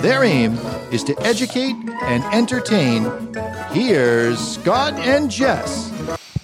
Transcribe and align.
Their 0.00 0.22
aim 0.24 0.54
is 0.92 1.02
to 1.04 1.18
educate 1.20 1.74
and 2.02 2.22
entertain. 2.34 3.04
Here's 3.72 4.38
Scott 4.38 4.94
and 4.94 5.30
Jess. 5.30 5.92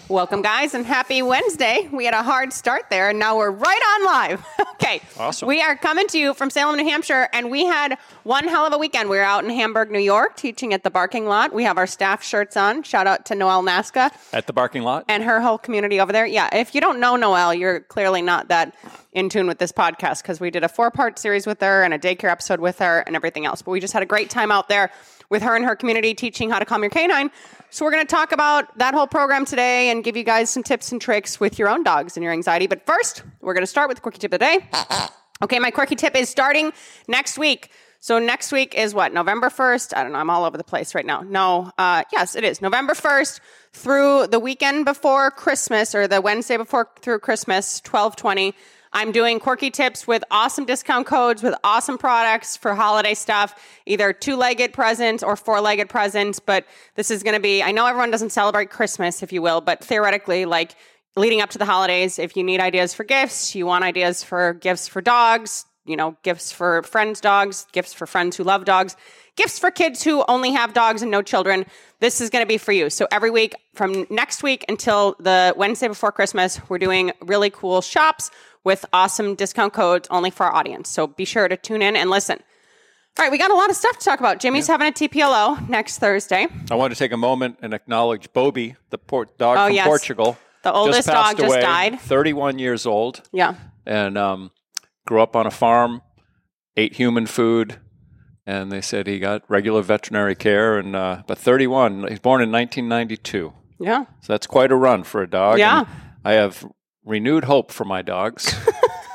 Welcome, 0.08 0.42
guys, 0.42 0.74
and 0.74 0.84
happy 0.84 1.22
Wednesday. 1.22 1.88
We 1.90 2.04
had 2.04 2.14
a 2.14 2.22
hard 2.22 2.52
start 2.52 2.90
there, 2.90 3.08
and 3.08 3.18
now 3.18 3.38
we're 3.38 3.50
right 3.50 3.80
on 3.94 4.04
live. 4.04 4.46
okay. 4.74 5.00
Awesome. 5.18 5.48
We 5.48 5.62
are 5.62 5.76
coming 5.76 6.06
to 6.08 6.18
you 6.18 6.34
from 6.34 6.50
Salem, 6.50 6.76
New 6.76 6.84
Hampshire, 6.84 7.28
and 7.32 7.50
we 7.50 7.64
had 7.64 7.96
one 8.24 8.46
hell 8.46 8.66
of 8.66 8.72
a 8.74 8.78
weekend. 8.78 9.08
We 9.08 9.16
were 9.16 9.22
out 9.22 9.44
in 9.44 9.50
Hamburg, 9.50 9.90
New 9.90 9.98
York, 9.98 10.36
teaching 10.36 10.74
at 10.74 10.82
the 10.82 10.90
barking 10.90 11.26
lot. 11.26 11.54
We 11.54 11.64
have 11.64 11.78
our 11.78 11.86
staff 11.86 12.22
shirts 12.22 12.56
on. 12.56 12.82
Shout 12.82 13.06
out 13.06 13.24
to 13.26 13.34
Noelle 13.34 13.62
Nasca 13.62 14.10
At 14.32 14.46
the 14.46 14.52
parking 14.52 14.82
lot? 14.82 15.04
and 15.08 15.22
her 15.22 15.40
whole 15.40 15.58
community 15.58 16.00
over 16.00 16.12
there. 16.12 16.26
Yeah, 16.26 16.54
if 16.54 16.74
you 16.74 16.80
don't 16.82 17.00
know 17.00 17.16
Noelle, 17.16 17.54
you're 17.54 17.80
clearly 17.80 18.20
not 18.20 18.48
that 18.48 18.74
in 19.14 19.28
tune 19.28 19.46
with 19.46 19.58
this 19.58 19.72
podcast 19.72 20.22
because 20.22 20.40
we 20.40 20.50
did 20.50 20.64
a 20.64 20.68
four 20.68 20.90
part 20.90 21.18
series 21.18 21.46
with 21.46 21.60
her 21.60 21.82
and 21.82 21.94
a 21.94 21.98
daycare 21.98 22.30
episode 22.30 22.60
with 22.60 22.80
her 22.80 23.00
and 23.00 23.16
everything 23.16 23.46
else. 23.46 23.62
But 23.62 23.70
we 23.70 23.80
just 23.80 23.92
had 23.92 24.02
a 24.02 24.06
great 24.06 24.28
time 24.28 24.50
out 24.50 24.68
there 24.68 24.90
with 25.30 25.42
her 25.42 25.56
and 25.56 25.64
her 25.64 25.74
community 25.74 26.14
teaching 26.14 26.50
how 26.50 26.58
to 26.58 26.64
calm 26.64 26.82
your 26.82 26.90
canine. 26.90 27.30
So 27.70 27.84
we're 27.84 27.92
going 27.92 28.06
to 28.06 28.14
talk 28.14 28.32
about 28.32 28.76
that 28.78 28.92
whole 28.92 29.06
program 29.06 29.44
today 29.44 29.90
and 29.90 30.04
give 30.04 30.16
you 30.16 30.24
guys 30.24 30.50
some 30.50 30.62
tips 30.62 30.92
and 30.92 31.00
tricks 31.00 31.40
with 31.40 31.58
your 31.58 31.68
own 31.68 31.82
dogs 31.82 32.16
and 32.16 32.22
your 32.22 32.32
anxiety. 32.32 32.66
But 32.66 32.84
first, 32.86 33.22
we're 33.40 33.54
going 33.54 33.62
to 33.62 33.68
start 33.68 33.88
with 33.88 33.96
the 33.96 34.02
quirky 34.02 34.18
tip 34.18 34.32
of 34.32 34.40
the 34.40 34.44
day. 34.44 34.68
Okay, 35.42 35.58
my 35.58 35.70
quirky 35.70 35.96
tip 35.96 36.14
is 36.14 36.28
starting 36.28 36.72
next 37.08 37.38
week. 37.38 37.70
So 38.00 38.18
next 38.18 38.52
week 38.52 38.74
is 38.74 38.94
what 38.94 39.14
November 39.14 39.48
first. 39.48 39.96
I 39.96 40.02
don't 40.02 40.12
know. 40.12 40.18
I'm 40.18 40.28
all 40.28 40.44
over 40.44 40.58
the 40.58 40.64
place 40.64 40.94
right 40.94 41.06
now. 41.06 41.22
No, 41.22 41.72
uh, 41.78 42.04
yes, 42.12 42.36
it 42.36 42.44
is 42.44 42.60
November 42.60 42.94
first 42.94 43.40
through 43.72 44.26
the 44.26 44.38
weekend 44.38 44.84
before 44.84 45.30
Christmas 45.30 45.94
or 45.94 46.06
the 46.06 46.20
Wednesday 46.20 46.56
before 46.58 46.88
through 47.00 47.20
Christmas, 47.20 47.80
twelve 47.80 48.14
twenty. 48.14 48.54
I'm 48.94 49.10
doing 49.10 49.40
quirky 49.40 49.72
tips 49.72 50.06
with 50.06 50.22
awesome 50.30 50.64
discount 50.64 51.06
codes 51.06 51.42
with 51.42 51.54
awesome 51.64 51.98
products 51.98 52.56
for 52.56 52.76
holiday 52.76 53.14
stuff, 53.14 53.60
either 53.86 54.12
two-legged 54.12 54.72
presents 54.72 55.24
or 55.24 55.34
four-legged 55.34 55.88
presents. 55.88 56.38
But 56.38 56.64
this 56.94 57.10
is 57.10 57.24
going 57.24 57.34
to 57.34 57.40
be. 57.40 57.60
I 57.60 57.72
know 57.72 57.86
everyone 57.86 58.12
doesn't 58.12 58.30
celebrate 58.30 58.70
Christmas, 58.70 59.20
if 59.20 59.32
you 59.32 59.42
will, 59.42 59.60
but 59.60 59.82
theoretically, 59.82 60.44
like 60.44 60.76
leading 61.16 61.40
up 61.40 61.50
to 61.50 61.58
the 61.58 61.64
holidays, 61.64 62.20
if 62.20 62.36
you 62.36 62.44
need 62.44 62.60
ideas 62.60 62.94
for 62.94 63.02
gifts, 63.02 63.56
you 63.56 63.66
want 63.66 63.82
ideas 63.82 64.22
for 64.22 64.54
gifts 64.54 64.86
for 64.86 65.02
dogs, 65.02 65.66
you 65.84 65.96
know, 65.96 66.16
gifts 66.22 66.52
for 66.52 66.82
friends' 66.84 67.20
dogs, 67.20 67.66
gifts 67.72 67.92
for 67.92 68.06
friends 68.06 68.36
who 68.36 68.44
love 68.44 68.64
dogs, 68.64 68.96
gifts 69.36 69.58
for 69.58 69.72
kids 69.72 70.04
who 70.04 70.24
only 70.28 70.52
have 70.52 70.72
dogs 70.72 71.02
and 71.02 71.10
no 71.10 71.20
children. 71.20 71.66
This 71.98 72.20
is 72.20 72.30
going 72.30 72.42
to 72.42 72.48
be 72.48 72.58
for 72.58 72.72
you. 72.72 72.90
So 72.90 73.08
every 73.10 73.30
week 73.30 73.54
from 73.74 74.06
next 74.08 74.44
week 74.44 74.64
until 74.68 75.16
the 75.18 75.52
Wednesday 75.56 75.88
before 75.88 76.12
Christmas, 76.12 76.60
we're 76.68 76.78
doing 76.78 77.12
really 77.20 77.50
cool 77.50 77.80
shops 77.80 78.30
with 78.64 78.84
awesome 78.92 79.34
discount 79.34 79.72
codes 79.72 80.08
only 80.10 80.30
for 80.30 80.46
our 80.46 80.54
audience. 80.54 80.88
So 80.88 81.06
be 81.06 81.24
sure 81.24 81.46
to 81.48 81.56
tune 81.56 81.82
in 81.82 81.94
and 81.96 82.10
listen. 82.10 82.38
All 83.16 83.24
right, 83.24 83.30
we 83.30 83.38
got 83.38 83.50
a 83.52 83.54
lot 83.54 83.70
of 83.70 83.76
stuff 83.76 83.96
to 83.98 84.04
talk 84.04 84.18
about. 84.18 84.40
Jimmy's 84.40 84.66
having 84.66 84.88
a 84.88 84.92
TPLO 84.92 85.68
next 85.68 85.98
Thursday. 85.98 86.48
I 86.70 86.74
want 86.74 86.92
to 86.92 86.98
take 86.98 87.12
a 87.12 87.16
moment 87.16 87.58
and 87.62 87.72
acknowledge 87.72 88.32
Bobby, 88.32 88.74
the 88.90 88.98
port 88.98 89.38
dog 89.38 89.56
Oh, 89.56 89.66
from 89.66 89.74
yes. 89.76 89.86
Portugal. 89.86 90.36
The 90.64 90.72
oldest 90.72 91.06
passed 91.08 91.36
dog 91.36 91.46
just 91.48 91.60
died. 91.60 92.00
31 92.00 92.58
years 92.58 92.86
old, 92.86 93.20
Yeah. 93.32 93.54
and 93.86 94.18
um, 94.18 94.50
grew 95.06 95.20
up 95.22 95.36
on 95.36 95.46
a 95.46 95.50
farm, 95.50 96.00
ate 96.76 96.94
human 96.94 97.26
food, 97.26 97.76
and 98.46 98.72
they 98.72 98.80
said 98.80 99.06
he 99.06 99.18
got 99.20 99.42
regular 99.48 99.82
veterinary 99.82 100.34
care. 100.34 100.78
And 100.78 100.96
uh, 100.96 101.22
but 101.28 101.38
31, 101.38 102.08
he's 102.08 102.18
born 102.18 102.42
in 102.42 102.50
1992, 102.50 103.52
Yeah. 103.78 104.06
so 104.22 104.32
that's 104.32 104.46
quite 104.48 104.72
a 104.72 104.76
run 104.76 105.04
for 105.04 105.22
a 105.22 105.28
dog. 105.30 105.58
Yeah. 105.58 105.80
And 105.80 105.88
I 106.24 106.32
have 106.32 106.64
renewed 107.04 107.44
hope 107.44 107.70
for 107.70 107.84
my 107.84 108.02
dogs. 108.02 108.54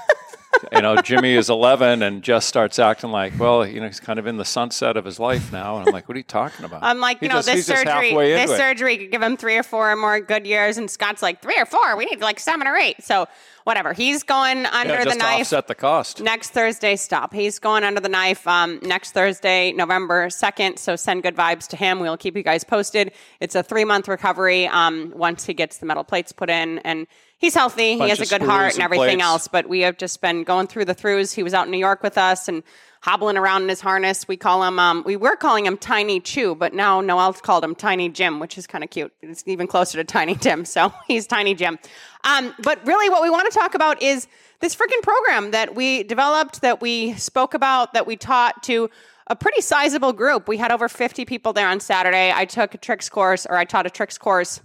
you 0.73 0.81
know, 0.81 0.97
Jimmy 1.01 1.33
is 1.35 1.49
11 1.49 2.03
and 2.03 2.21
just 2.21 2.47
starts 2.47 2.79
acting 2.79 3.11
like, 3.11 3.37
well, 3.39 3.65
you 3.65 3.79
know, 3.79 3.87
he's 3.87 3.99
kind 3.99 4.19
of 4.19 4.27
in 4.27 4.37
the 4.37 4.45
sunset 4.45 4.97
of 4.97 5.05
his 5.05 5.19
life 5.19 5.51
now. 5.51 5.77
And 5.77 5.87
I'm 5.87 5.93
like, 5.93 6.07
what 6.07 6.15
are 6.15 6.19
you 6.19 6.23
talking 6.23 6.65
about? 6.65 6.83
I'm 6.83 6.99
like, 6.99 7.19
He 7.19 7.25
you 7.25 7.29
know, 7.29 7.35
just- 7.37 7.47
this 7.47 7.65
surgery, 7.65 8.11
this 8.13 8.51
surgery 8.55 8.97
could 8.97 9.11
give 9.11 9.21
him 9.21 9.37
three 9.37 9.57
or 9.57 9.63
four 9.63 9.95
more 9.95 10.19
good 10.19 10.45
years, 10.45 10.77
and 10.77 10.89
Scott's 10.89 11.21
like 11.21 11.41
three 11.41 11.55
or 11.57 11.65
four. 11.65 11.95
We 11.95 12.05
need 12.05 12.21
like 12.21 12.39
seven 12.39 12.67
or 12.67 12.75
eight. 12.75 13.03
So 13.03 13.27
whatever. 13.63 13.93
He's 13.93 14.23
going 14.23 14.65
under 14.65 14.95
Yeah, 14.95 15.05
the 15.05 15.15
knife. 15.15 15.41
offset 15.41 15.67
the 15.67 15.75
cost. 15.75 16.21
Next 16.21 16.49
Thursday, 16.49 16.95
stop. 16.95 17.33
He's 17.33 17.59
going 17.59 17.83
under 17.83 17.99
the 18.01 18.09
knife 18.09 18.47
um, 18.47 18.79
next 18.81 19.11
Thursday, 19.11 19.71
November 19.73 20.27
2nd. 20.27 20.79
So 20.79 20.95
send 20.95 21.21
good 21.23 21.35
vibes 21.35 21.67
to 21.67 21.77
him. 21.77 21.99
We'll 21.99 22.17
keep 22.17 22.35
you 22.35 22.41
guys 22.43 22.63
posted. 22.63 23.11
It's 23.39 23.53
a 23.55 23.61
three 23.63 23.85
month 23.85 24.07
recovery 24.07 24.67
um, 24.67 25.13
once 25.15 25.45
he 25.45 25.53
gets 25.53 25.77
the 25.77 25.85
metal 25.85 26.03
plates 26.03 26.31
put 26.31 26.49
in. 26.49 26.79
And 26.79 27.05
he's 27.39 27.55
healthy. 27.55 27.97
He 27.97 28.09
has 28.09 28.19
a 28.19 28.25
good 28.25 28.45
heart 28.45 28.75
and 28.75 28.83
everything 28.83 29.17
plates. 29.17 29.23
else. 29.23 29.47
But 29.47 29.67
we 29.67 29.81
have 29.81 29.97
just 29.97 30.21
been 30.21 30.43
going 30.43 30.67
through 30.67 30.85
the 30.85 30.93
throughs. 30.93 31.33
He 31.33 31.41
was 31.41 31.55
out 31.55 31.65
in 31.65 31.71
New 31.71 31.79
York 31.79 32.03
with 32.03 32.17
us 32.17 32.47
and 32.47 32.61
hobbling 33.01 33.37
around 33.37 33.63
in 33.63 33.69
his 33.69 33.81
harness. 33.81 34.27
We 34.27 34.37
call 34.37 34.63
him, 34.63 34.77
um, 34.77 35.03
we 35.05 35.15
were 35.15 35.35
calling 35.35 35.65
him 35.65 35.77
Tiny 35.77 36.19
Chew, 36.19 36.53
but 36.53 36.73
now 36.73 37.01
Noelle's 37.01 37.41
called 37.41 37.63
him 37.63 37.73
Tiny 37.73 38.09
Jim, 38.09 38.39
which 38.39 38.57
is 38.57 38.67
kind 38.67 38.83
of 38.83 38.89
cute. 38.89 39.13
It's 39.21 39.43
even 39.47 39.67
closer 39.67 39.97
to 39.97 40.03
Tiny 40.03 40.35
Tim. 40.35 40.65
So 40.65 40.93
he's 41.07 41.25
Tiny 41.25 41.55
Jim. 41.55 41.79
Um, 42.25 42.53
but 42.61 42.85
really, 42.85 43.09
what 43.09 43.23
we 43.23 43.29
want 43.29 43.51
to 43.51 43.57
talk 43.57 43.73
about 43.73 44.01
is 44.01 44.27
this 44.59 44.75
freaking 44.75 45.01
program 45.01 45.51
that 45.51 45.73
we 45.73 46.03
developed, 46.03 46.61
that 46.61 46.81
we 46.81 47.13
spoke 47.13 47.53
about, 47.53 47.93
that 47.93 48.05
we 48.05 48.17
taught 48.17 48.61
to 48.63 48.89
a 49.27 49.35
pretty 49.35 49.61
sizable 49.61 50.11
group. 50.11 50.47
We 50.47 50.57
had 50.57 50.71
over 50.71 50.89
50 50.89 51.23
people 51.23 51.53
there 51.53 51.67
on 51.67 51.79
Saturday. 51.79 52.33
I 52.35 52.45
took 52.45 52.73
a 52.73 52.77
tricks 52.77 53.07
course, 53.07 53.45
or 53.45 53.55
I 53.55 53.63
taught 53.63 53.85
a 53.85 53.89
tricks 53.89 54.17
course 54.17 54.59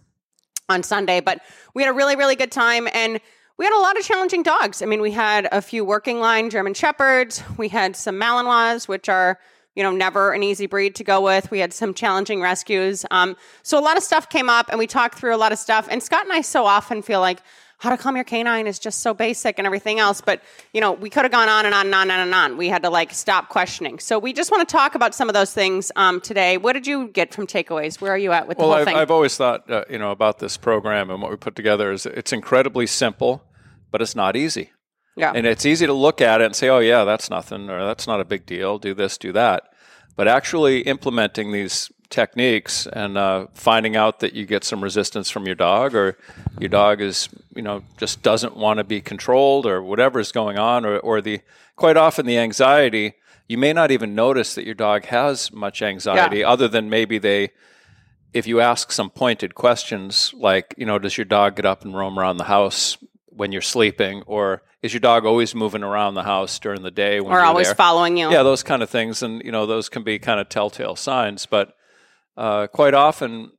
on 0.68 0.82
Sunday, 0.82 1.20
but 1.20 1.40
we 1.74 1.82
had 1.82 1.90
a 1.90 1.94
really, 1.94 2.16
really 2.16 2.36
good 2.36 2.52
time. 2.52 2.88
And 2.92 3.20
we 3.56 3.64
had 3.64 3.76
a 3.76 3.80
lot 3.80 3.98
of 3.98 4.04
challenging 4.04 4.42
dogs. 4.42 4.82
I 4.82 4.86
mean, 4.86 5.00
we 5.00 5.12
had 5.12 5.48
a 5.52 5.62
few 5.62 5.84
working 5.84 6.20
line 6.20 6.50
German 6.50 6.74
Shepherds. 6.74 7.42
We 7.56 7.68
had 7.68 7.96
some 7.96 8.16
Malinois, 8.16 8.88
which 8.88 9.08
are, 9.08 9.38
you 9.76 9.82
know, 9.82 9.92
never 9.92 10.32
an 10.32 10.42
easy 10.42 10.66
breed 10.66 10.94
to 10.96 11.04
go 11.04 11.20
with. 11.20 11.50
We 11.50 11.60
had 11.60 11.72
some 11.72 11.94
challenging 11.94 12.40
rescues. 12.40 13.04
Um, 13.10 13.36
so 13.62 13.78
a 13.78 13.82
lot 13.82 13.96
of 13.96 14.02
stuff 14.02 14.28
came 14.28 14.48
up 14.48 14.68
and 14.70 14.78
we 14.78 14.86
talked 14.86 15.18
through 15.18 15.34
a 15.34 15.38
lot 15.38 15.52
of 15.52 15.58
stuff. 15.58 15.86
And 15.90 16.02
Scott 16.02 16.24
and 16.24 16.32
I 16.32 16.40
so 16.40 16.64
often 16.64 17.02
feel 17.02 17.20
like, 17.20 17.40
how 17.84 17.90
to 17.90 17.96
calm 17.98 18.16
your 18.16 18.24
canine 18.24 18.66
is 18.66 18.78
just 18.78 19.00
so 19.00 19.12
basic 19.14 19.58
and 19.58 19.66
everything 19.66 20.00
else. 20.00 20.20
But, 20.20 20.42
you 20.72 20.80
know, 20.80 20.92
we 20.92 21.10
could 21.10 21.22
have 21.24 21.30
gone 21.30 21.48
on 21.48 21.66
and 21.66 21.74
on 21.74 21.86
and 21.86 21.94
on 21.94 22.10
and 22.10 22.34
on. 22.34 22.56
We 22.56 22.68
had 22.68 22.82
to 22.82 22.90
like 22.90 23.12
stop 23.12 23.50
questioning. 23.50 23.98
So 23.98 24.18
we 24.18 24.32
just 24.32 24.50
want 24.50 24.66
to 24.66 24.72
talk 24.72 24.94
about 24.94 25.14
some 25.14 25.28
of 25.28 25.34
those 25.34 25.52
things 25.52 25.92
um, 25.94 26.20
today. 26.20 26.56
What 26.56 26.72
did 26.72 26.86
you 26.86 27.08
get 27.08 27.32
from 27.34 27.46
takeaways? 27.46 28.00
Where 28.00 28.10
are 28.10 28.18
you 28.18 28.32
at 28.32 28.48
with 28.48 28.58
Well, 28.58 28.68
the 28.68 28.72
whole 28.72 28.80
I've, 28.80 28.86
thing? 28.86 28.96
I've 28.96 29.10
always 29.10 29.36
thought, 29.36 29.70
uh, 29.70 29.84
you 29.90 29.98
know, 29.98 30.10
about 30.10 30.38
this 30.38 30.56
program 30.56 31.10
and 31.10 31.20
what 31.22 31.30
we 31.30 31.36
put 31.36 31.54
together 31.54 31.92
is 31.92 32.06
it's 32.06 32.32
incredibly 32.32 32.86
simple, 32.86 33.44
but 33.90 34.00
it's 34.02 34.16
not 34.16 34.34
easy. 34.34 34.70
yeah. 35.14 35.32
And 35.34 35.46
it's 35.46 35.66
easy 35.66 35.86
to 35.86 35.92
look 35.92 36.20
at 36.22 36.40
it 36.40 36.44
and 36.46 36.56
say, 36.56 36.70
oh, 36.70 36.78
yeah, 36.80 37.04
that's 37.04 37.28
nothing, 37.30 37.68
or 37.70 37.84
that's 37.84 38.06
not 38.06 38.18
a 38.20 38.24
big 38.24 38.46
deal, 38.46 38.78
do 38.78 38.94
this, 38.94 39.18
do 39.18 39.30
that. 39.32 39.62
But 40.16 40.26
actually 40.26 40.80
implementing 40.82 41.52
these 41.52 41.92
techniques 42.14 42.86
and 42.86 43.18
uh, 43.18 43.46
finding 43.54 43.96
out 43.96 44.20
that 44.20 44.34
you 44.34 44.46
get 44.46 44.62
some 44.62 44.84
resistance 44.84 45.28
from 45.30 45.46
your 45.46 45.56
dog, 45.56 45.94
or 45.94 46.16
your 46.60 46.68
dog 46.68 47.00
is, 47.00 47.28
you 47.56 47.62
know, 47.62 47.82
just 47.98 48.22
doesn't 48.22 48.56
want 48.56 48.78
to 48.78 48.84
be 48.84 49.00
controlled, 49.00 49.66
or 49.66 49.82
whatever 49.82 50.20
is 50.20 50.30
going 50.30 50.56
on, 50.56 50.86
or, 50.86 50.98
or 50.98 51.20
the 51.20 51.40
quite 51.74 51.96
often 51.96 52.24
the 52.24 52.38
anxiety, 52.38 53.14
you 53.48 53.58
may 53.58 53.72
not 53.72 53.90
even 53.90 54.14
notice 54.14 54.54
that 54.54 54.64
your 54.64 54.76
dog 54.76 55.06
has 55.06 55.52
much 55.52 55.82
anxiety, 55.82 56.44
other 56.44 56.68
than 56.68 56.88
maybe 56.88 57.18
they 57.18 57.50
if 58.32 58.46
you 58.46 58.60
ask 58.60 58.90
some 58.90 59.10
pointed 59.10 59.54
questions 59.54 60.34
like, 60.36 60.74
you 60.76 60.84
know, 60.84 60.98
does 60.98 61.16
your 61.16 61.24
dog 61.24 61.56
get 61.56 61.64
up 61.64 61.84
and 61.84 61.96
roam 61.96 62.18
around 62.18 62.36
the 62.36 62.44
house 62.44 62.98
when 63.26 63.52
you're 63.52 63.62
sleeping, 63.62 64.22
or 64.26 64.62
is 64.82 64.92
your 64.92 65.00
dog 65.00 65.24
always 65.24 65.54
moving 65.54 65.82
around 65.82 66.14
the 66.14 66.24
house 66.24 66.58
during 66.58 66.82
the 66.82 66.90
day 66.90 67.20
when 67.20 67.32
or 67.32 67.40
always 67.40 67.68
there? 67.68 67.74
following 67.74 68.16
you. 68.16 68.30
Yeah, 68.30 68.42
those 68.42 68.62
kind 68.62 68.82
of 68.82 68.90
things, 68.90 69.22
and 69.22 69.42
you 69.44 69.52
know, 69.52 69.66
those 69.66 69.88
can 69.88 70.02
be 70.02 70.18
kind 70.18 70.40
of 70.40 70.48
telltale 70.48 70.96
signs. 70.96 71.46
But 71.46 71.76
uh, 72.36 72.66
quite 72.68 72.94
often, 72.94 73.52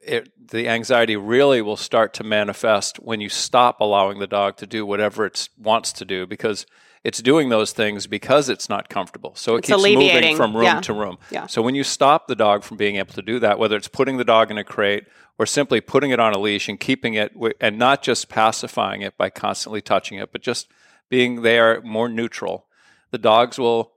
it, 0.00 0.30
the 0.50 0.68
anxiety 0.68 1.16
really 1.16 1.62
will 1.62 1.76
start 1.76 2.14
to 2.14 2.24
manifest 2.24 2.96
when 2.98 3.20
you 3.20 3.28
stop 3.28 3.80
allowing 3.80 4.18
the 4.18 4.26
dog 4.26 4.56
to 4.58 4.66
do 4.66 4.84
whatever 4.84 5.24
it 5.24 5.48
wants 5.58 5.92
to 5.94 6.04
do 6.04 6.26
because 6.26 6.66
it's 7.04 7.20
doing 7.20 7.48
those 7.48 7.72
things 7.72 8.06
because 8.06 8.48
it's 8.48 8.68
not 8.68 8.88
comfortable. 8.88 9.34
So 9.34 9.56
it 9.56 9.58
It's 9.60 9.68
keeps 9.68 9.82
moving 9.82 10.36
from 10.36 10.54
room 10.56 10.64
yeah. 10.64 10.80
to 10.82 10.92
room. 10.92 11.18
Yeah. 11.30 11.46
So 11.46 11.60
when 11.62 11.74
you 11.74 11.82
stop 11.84 12.28
the 12.28 12.36
dog 12.36 12.62
from 12.62 12.76
being 12.76 12.96
able 12.96 13.14
to 13.14 13.22
do 13.22 13.38
that, 13.40 13.58
whether 13.58 13.76
it's 13.76 13.88
putting 13.88 14.18
the 14.18 14.24
dog 14.24 14.50
in 14.50 14.58
a 14.58 14.64
crate 14.64 15.04
or 15.38 15.46
simply 15.46 15.80
putting 15.80 16.10
it 16.10 16.20
on 16.20 16.32
a 16.32 16.38
leash 16.38 16.68
and 16.68 16.78
keeping 16.78 17.14
it, 17.14 17.32
wi- 17.34 17.54
and 17.60 17.78
not 17.78 18.02
just 18.02 18.28
pacifying 18.28 19.02
it 19.02 19.16
by 19.16 19.30
constantly 19.30 19.80
touching 19.80 20.18
it, 20.18 20.30
but 20.30 20.42
just 20.42 20.68
being 21.08 21.42
there 21.42 21.80
more 21.82 22.08
neutral, 22.08 22.66
the 23.10 23.18
dogs 23.18 23.58
will 23.58 23.91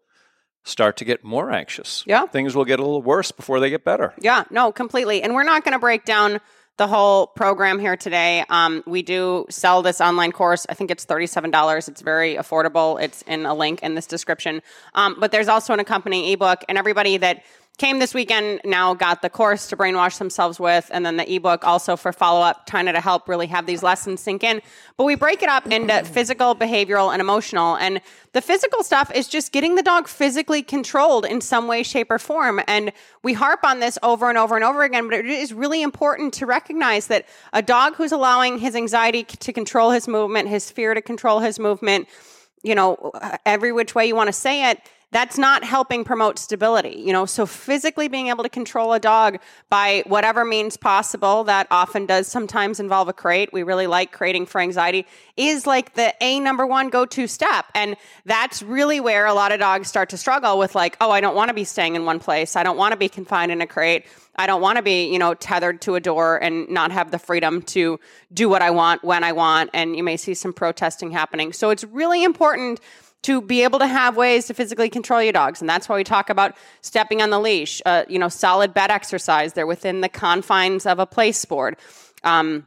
start 0.65 0.97
to 0.97 1.05
get 1.05 1.23
more 1.23 1.51
anxious. 1.51 2.03
Yeah. 2.05 2.25
Things 2.25 2.55
will 2.55 2.65
get 2.65 2.79
a 2.79 2.81
little 2.81 3.01
worse 3.01 3.31
before 3.31 3.59
they 3.59 3.69
get 3.69 3.85
better. 3.85 4.13
Yeah, 4.19 4.43
no, 4.49 4.71
completely. 4.71 5.21
And 5.21 5.33
we're 5.33 5.43
not 5.43 5.63
going 5.63 5.73
to 5.73 5.79
break 5.79 6.03
down 6.03 6.41
the 6.77 6.87
whole 6.87 7.27
program 7.27 7.79
here 7.79 7.95
today. 7.95 8.43
Um, 8.49 8.83
we 8.85 9.01
do 9.01 9.45
sell 9.49 9.81
this 9.81 10.01
online 10.01 10.33
course. 10.33 10.65
I 10.67 10.73
think 10.73 10.91
it's 10.91 11.05
$37. 11.05 11.87
It's 11.87 12.01
very 12.01 12.35
affordable. 12.35 13.01
It's 13.01 13.21
in 13.21 13.45
a 13.45 13.53
link 13.53 13.81
in 13.81 13.95
this 13.95 14.07
description. 14.07 14.61
Um, 14.93 15.15
but 15.17 15.31
there's 15.31 15.47
also 15.47 15.73
an 15.73 15.79
accompanying 15.79 16.33
ebook, 16.33 16.65
and 16.67 16.77
everybody 16.77 17.15
that 17.17 17.43
came 17.75 17.99
this 17.99 18.13
weekend 18.13 18.61
now 18.63 18.93
got 18.93 19.21
the 19.21 19.29
course 19.29 19.67
to 19.67 19.77
brainwash 19.77 20.17
themselves 20.17 20.59
with 20.59 20.89
and 20.93 21.05
then 21.05 21.17
the 21.17 21.35
ebook 21.35 21.65
also 21.65 21.95
for 21.95 22.13
follow-up 22.13 22.65
trying 22.65 22.85
to 22.85 23.01
help 23.01 23.27
really 23.27 23.47
have 23.47 23.65
these 23.65 23.83
lessons 23.83 24.21
sink 24.21 24.43
in. 24.43 24.61
But 24.97 25.03
we 25.05 25.15
break 25.15 25.43
it 25.43 25.49
up 25.49 25.67
into 25.67 26.03
physical 26.05 26.55
behavioral 26.55 27.11
and 27.11 27.21
emotional 27.21 27.75
and 27.75 28.01
the 28.33 28.41
physical 28.41 28.83
stuff 28.83 29.11
is 29.13 29.27
just 29.27 29.51
getting 29.51 29.75
the 29.75 29.83
dog 29.83 30.07
physically 30.07 30.61
controlled 30.61 31.25
in 31.25 31.41
some 31.41 31.67
way 31.67 31.83
shape 31.83 32.11
or 32.11 32.19
form. 32.19 32.61
And 32.67 32.91
we 33.23 33.33
harp 33.33 33.63
on 33.63 33.79
this 33.79 33.97
over 34.03 34.29
and 34.29 34.37
over 34.37 34.55
and 34.55 34.63
over 34.63 34.83
again 34.83 35.09
but 35.09 35.19
it 35.19 35.25
is 35.25 35.53
really 35.53 35.81
important 35.81 36.33
to 36.35 36.45
recognize 36.45 37.07
that 37.07 37.25
a 37.53 37.61
dog 37.61 37.95
who's 37.95 38.11
allowing 38.11 38.59
his 38.59 38.75
anxiety 38.75 39.23
to 39.23 39.51
control 39.51 39.91
his 39.91 40.07
movement 40.07 40.47
his 40.47 40.71
fear 40.71 40.93
to 40.93 41.01
control 41.01 41.39
his 41.39 41.59
movement 41.59 42.07
you 42.63 42.75
know 42.75 43.11
uh, 43.13 43.37
every 43.45 43.71
which 43.71 43.95
way 43.95 44.05
you 44.05 44.15
want 44.15 44.27
to 44.27 44.33
say 44.33 44.69
it 44.69 44.79
that's 45.11 45.37
not 45.37 45.63
helping 45.63 46.03
promote 46.03 46.37
stability 46.39 46.95
you 46.97 47.13
know 47.13 47.25
so 47.25 47.45
physically 47.45 48.07
being 48.07 48.27
able 48.27 48.43
to 48.43 48.49
control 48.49 48.93
a 48.93 48.99
dog 48.99 49.37
by 49.69 50.03
whatever 50.07 50.45
means 50.45 50.77
possible 50.77 51.43
that 51.43 51.67
often 51.71 52.05
does 52.05 52.27
sometimes 52.27 52.79
involve 52.79 53.07
a 53.07 53.13
crate 53.13 53.51
we 53.53 53.63
really 53.63 53.87
like 53.87 54.11
crating 54.11 54.45
for 54.45 54.61
anxiety 54.61 55.05
is 55.37 55.65
like 55.67 55.93
the 55.95 56.13
a 56.21 56.39
number 56.39 56.65
one 56.65 56.89
go-to 56.89 57.27
step 57.27 57.65
and 57.73 57.95
that's 58.25 58.61
really 58.63 58.99
where 58.99 59.25
a 59.25 59.33
lot 59.33 59.51
of 59.51 59.59
dogs 59.59 59.87
start 59.87 60.09
to 60.09 60.17
struggle 60.17 60.57
with 60.57 60.75
like 60.75 60.97
oh 61.01 61.11
i 61.11 61.21
don't 61.21 61.35
want 61.35 61.49
to 61.49 61.53
be 61.53 61.63
staying 61.63 61.95
in 61.95 62.05
one 62.05 62.19
place 62.19 62.55
i 62.55 62.63
don't 62.63 62.77
want 62.77 62.91
to 62.91 62.97
be 62.97 63.09
confined 63.09 63.51
in 63.51 63.61
a 63.61 63.67
crate 63.67 64.05
I 64.37 64.47
don't 64.47 64.61
want 64.61 64.77
to 64.77 64.81
be, 64.81 65.11
you 65.11 65.17
know, 65.17 65.33
tethered 65.33 65.81
to 65.81 65.95
a 65.95 65.99
door 65.99 66.37
and 66.37 66.69
not 66.69 66.91
have 66.91 67.11
the 67.11 67.19
freedom 67.19 67.61
to 67.63 67.99
do 68.33 68.49
what 68.49 68.61
I 68.61 68.69
want 68.71 69.03
when 69.03 69.23
I 69.23 69.31
want. 69.31 69.69
And 69.73 69.95
you 69.95 70.03
may 70.03 70.17
see 70.17 70.33
some 70.33 70.51
protesting 70.51 71.11
happening. 71.11 71.53
So 71.53 71.69
it's 71.69 71.83
really 71.85 72.23
important 72.23 72.81
to 73.25 73.41
be 73.41 73.63
able 73.63 73.79
to 73.79 73.87
have 73.87 74.17
ways 74.17 74.47
to 74.47 74.53
physically 74.53 74.89
control 74.89 75.21
your 75.21 75.33
dogs. 75.33 75.61
And 75.61 75.69
that's 75.69 75.87
why 75.89 75.95
we 75.95 76.03
talk 76.03 76.29
about 76.29 76.55
stepping 76.81 77.21
on 77.21 77.29
the 77.29 77.39
leash, 77.39 77.81
uh, 77.85 78.03
you 78.07 78.19
know, 78.19 78.29
solid 78.29 78.73
bed 78.73 78.91
exercise. 78.91 79.53
They're 79.53 79.67
within 79.67 80.01
the 80.01 80.09
confines 80.09 80.85
of 80.85 80.99
a 80.99 81.05
place 81.05 81.43
board. 81.45 81.77
Um, 82.23 82.65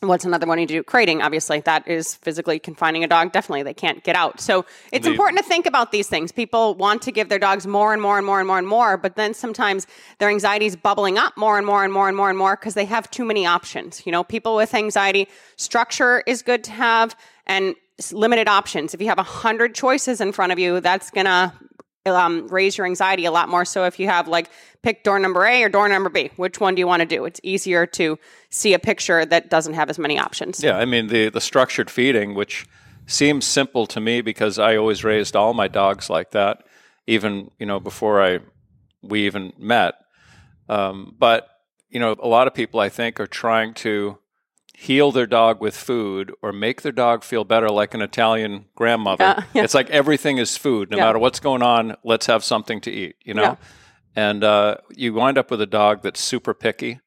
What's 0.00 0.26
another 0.26 0.46
one 0.46 0.58
you 0.58 0.66
do? 0.66 0.82
Crating, 0.82 1.22
obviously. 1.22 1.60
That 1.60 1.88
is 1.88 2.16
physically 2.16 2.58
confining 2.58 3.02
a 3.02 3.06
dog. 3.08 3.32
Definitely, 3.32 3.62
they 3.62 3.72
can't 3.72 4.04
get 4.04 4.14
out. 4.14 4.40
So 4.40 4.66
it's 4.92 5.06
The- 5.06 5.10
important 5.10 5.38
to 5.38 5.44
think 5.48 5.64
about 5.64 5.90
these 5.90 6.06
things. 6.06 6.32
People 6.32 6.74
want 6.74 7.00
to 7.02 7.10
give 7.10 7.30
their 7.30 7.38
dogs 7.38 7.66
more 7.66 7.94
and 7.94 8.02
more 8.02 8.18
and 8.18 8.26
more 8.26 8.38
and 8.38 8.46
more 8.46 8.58
and 8.58 8.68
more, 8.68 8.98
but 8.98 9.16
then 9.16 9.32
sometimes 9.32 9.86
their 10.18 10.28
anxiety 10.28 10.66
is 10.66 10.76
bubbling 10.76 11.16
up 11.16 11.34
more 11.38 11.56
and 11.56 11.66
more 11.66 11.82
and 11.82 11.94
more 11.94 12.08
and 12.08 12.16
more 12.16 12.28
and 12.28 12.36
more 12.38 12.56
because 12.56 12.74
they 12.74 12.84
have 12.84 13.10
too 13.10 13.24
many 13.24 13.46
options. 13.46 14.02
You 14.04 14.12
know, 14.12 14.22
people 14.22 14.54
with 14.54 14.74
anxiety, 14.74 15.28
structure 15.56 16.22
is 16.26 16.42
good 16.42 16.62
to 16.64 16.72
have 16.72 17.16
and 17.46 17.74
limited 18.12 18.48
options. 18.48 18.94
If 18.94 19.00
you 19.00 19.08
have 19.08 19.18
a 19.18 19.24
hundred 19.24 19.74
choices 19.74 20.20
in 20.20 20.32
front 20.32 20.52
of 20.52 20.58
you, 20.58 20.80
that's 20.80 21.10
gonna 21.10 21.52
um, 22.04 22.46
raise 22.48 22.76
your 22.76 22.86
anxiety 22.86 23.24
a 23.24 23.32
lot 23.32 23.48
more. 23.48 23.64
So 23.64 23.84
if 23.84 23.98
you 23.98 24.06
have 24.06 24.28
like 24.28 24.50
pick 24.82 25.02
door 25.02 25.18
number 25.18 25.44
A 25.44 25.62
or 25.62 25.68
door 25.68 25.88
number 25.88 26.10
B, 26.10 26.30
which 26.36 26.60
one 26.60 26.74
do 26.74 26.80
you 26.80 26.86
want 26.86 27.00
to 27.00 27.06
do? 27.06 27.24
It's 27.24 27.40
easier 27.42 27.86
to 27.86 28.18
see 28.50 28.74
a 28.74 28.78
picture 28.78 29.24
that 29.24 29.50
doesn't 29.50 29.74
have 29.74 29.90
as 29.90 29.98
many 29.98 30.18
options. 30.18 30.62
Yeah, 30.62 30.76
I 30.76 30.84
mean 30.84 31.08
the 31.08 31.30
the 31.30 31.40
structured 31.40 31.90
feeding, 31.90 32.34
which 32.34 32.66
seems 33.06 33.44
simple 33.44 33.86
to 33.86 34.00
me 34.00 34.20
because 34.20 34.58
I 34.58 34.76
always 34.76 35.04
raised 35.04 35.34
all 35.34 35.54
my 35.54 35.68
dogs 35.68 36.10
like 36.10 36.32
that, 36.32 36.64
even 37.06 37.50
you 37.58 37.66
know 37.66 37.80
before 37.80 38.22
I 38.22 38.40
we 39.02 39.26
even 39.26 39.52
met. 39.58 39.94
Um, 40.68 41.14
but 41.18 41.48
you 41.88 42.00
know, 42.00 42.16
a 42.18 42.28
lot 42.28 42.46
of 42.46 42.54
people 42.54 42.80
I 42.80 42.88
think 42.88 43.20
are 43.20 43.26
trying 43.26 43.74
to 43.74 44.18
heal 44.78 45.10
their 45.10 45.26
dog 45.26 45.58
with 45.60 45.74
food 45.74 46.30
or 46.42 46.52
make 46.52 46.82
their 46.82 46.92
dog 46.92 47.24
feel 47.24 47.44
better 47.44 47.68
like 47.70 47.94
an 47.94 48.02
Italian 48.02 48.66
grandmother. 48.74 49.24
Yeah, 49.24 49.44
yeah. 49.54 49.64
It's 49.64 49.72
like 49.74 49.88
everything 49.88 50.36
is 50.36 50.56
food. 50.58 50.90
No 50.90 50.98
Yeah. 50.98 51.04
matter 51.04 51.18
what's 51.18 51.40
going 51.40 51.62
on, 51.62 51.96
let's 52.04 52.26
have 52.26 52.44
something 52.44 52.82
to 52.82 52.90
eat, 52.90 53.16
you 53.24 53.32
know? 53.32 53.42
Yeah. 53.42 53.56
And 54.14 54.44
uh, 54.44 54.76
you 54.90 55.14
wind 55.14 55.38
up 55.38 55.50
with 55.50 55.62
a 55.62 55.66
dog 55.66 56.02
that's 56.02 56.20
super 56.20 56.52
picky. 56.52 57.00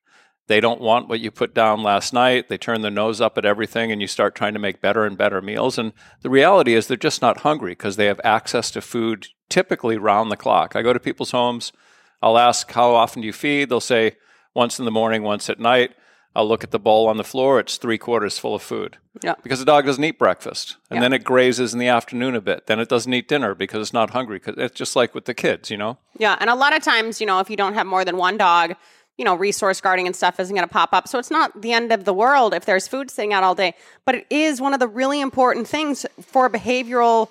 They 0.48 0.60
don't 0.60 0.82
want 0.82 1.08
what 1.10 1.20
you 1.20 1.30
put 1.30 1.54
down 1.54 1.84
last 1.84 2.12
night. 2.12 2.50
They 2.50 2.58
turn 2.58 2.82
their 2.82 2.90
nose 2.90 3.22
up 3.22 3.38
at 3.38 3.46
everything, 3.46 3.92
and 3.92 4.02
you 4.02 4.08
start 4.08 4.34
trying 4.34 4.54
to 4.54 4.60
make 4.60 4.82
better 4.82 5.06
and 5.06 5.16
better 5.16 5.40
meals. 5.40 5.78
And 5.78 5.94
the 6.24 6.30
reality 6.32 6.74
is, 6.74 6.88
they're 6.88 6.98
just 6.98 7.22
not 7.22 7.42
hungry 7.42 7.74
because 7.74 7.98
they 7.98 8.08
have 8.08 8.20
access 8.24 8.72
to 8.72 8.82
food 8.82 9.28
typically 9.48 9.98
round 9.98 10.32
the 10.32 10.36
clock. 10.38 10.76
I 10.76 10.82
go 10.82 10.92
to 10.92 11.00
people's 11.00 11.32
homes. 11.32 11.72
I'll 12.20 12.38
ask, 12.40 12.72
How 12.72 12.96
often 12.96 13.22
do 13.22 13.28
you 13.28 13.34
feed? 13.34 13.70
They'll 13.70 13.80
say, 13.80 14.16
Once 14.56 14.80
in 14.80 14.86
the 14.86 14.92
morning, 14.92 15.22
once 15.22 15.52
at 15.52 15.60
night. 15.60 15.92
I'll 16.36 16.48
look 16.48 16.64
at 16.64 16.72
the 16.72 16.80
bowl 16.80 17.08
on 17.08 17.18
the 17.18 17.24
floor. 17.24 17.60
It's 17.60 17.78
three 17.78 17.98
quarters 17.98 18.38
full 18.38 18.54
of 18.56 18.62
food. 18.62 18.98
Yeah. 19.24 19.34
Because 19.42 19.60
the 19.60 19.66
dog 19.66 19.86
doesn't 19.86 20.04
eat 20.04 20.20
breakfast. 20.20 20.78
And 20.90 20.98
Yeah. 20.98 21.02
then 21.02 21.14
it 21.14 21.24
grazes 21.24 21.74
in 21.74 21.80
the 21.80 21.88
afternoon 21.88 22.36
a 22.36 22.42
bit. 22.42 22.68
Then 22.68 22.80
it 22.80 22.88
doesn't 22.88 23.14
eat 23.14 23.28
dinner 23.28 23.56
because 23.56 23.82
it's 23.82 23.94
not 23.94 24.12
hungry. 24.12 24.38
Because 24.40 24.56
it's 24.58 24.76
just 24.78 24.96
like 24.96 25.16
with 25.16 25.26
the 25.26 25.34
kids, 25.34 25.72
you 25.72 25.78
know? 25.78 25.98
Yeah, 26.18 26.38
and 26.40 26.50
a 26.50 26.56
lot 26.56 26.76
of 26.76 26.84
times, 26.84 27.20
you 27.20 27.26
know, 27.28 27.40
if 27.40 27.50
you 27.50 27.58
don't 27.58 27.74
have 27.74 27.88
more 27.88 28.06
than 28.06 28.18
one 28.18 28.38
dog, 28.38 28.76
you 29.18 29.26
know, 29.26 29.36
resource 29.36 29.82
guarding 29.82 30.06
and 30.06 30.16
stuff 30.16 30.40
isn't 30.40 30.56
going 30.56 30.66
to 30.68 30.72
pop 30.72 30.94
up. 30.94 31.08
So 31.08 31.20
it's 31.20 31.32
not 31.32 31.62
the 31.62 31.74
end 31.74 31.92
of 31.92 32.06
the 32.06 32.14
world 32.14 32.54
if 32.54 32.64
there's 32.66 32.88
food 32.88 33.12
sitting 33.12 33.34
out 33.34 33.44
all 33.44 33.56
day, 33.56 33.74
but 34.06 34.16
it 34.16 34.26
is 34.30 34.62
one 34.62 34.74
of 34.74 34.80
the 34.80 34.88
really 34.88 35.20
important 35.20 35.68
things 35.68 36.06
for 36.22 36.50
behavioral 36.50 37.28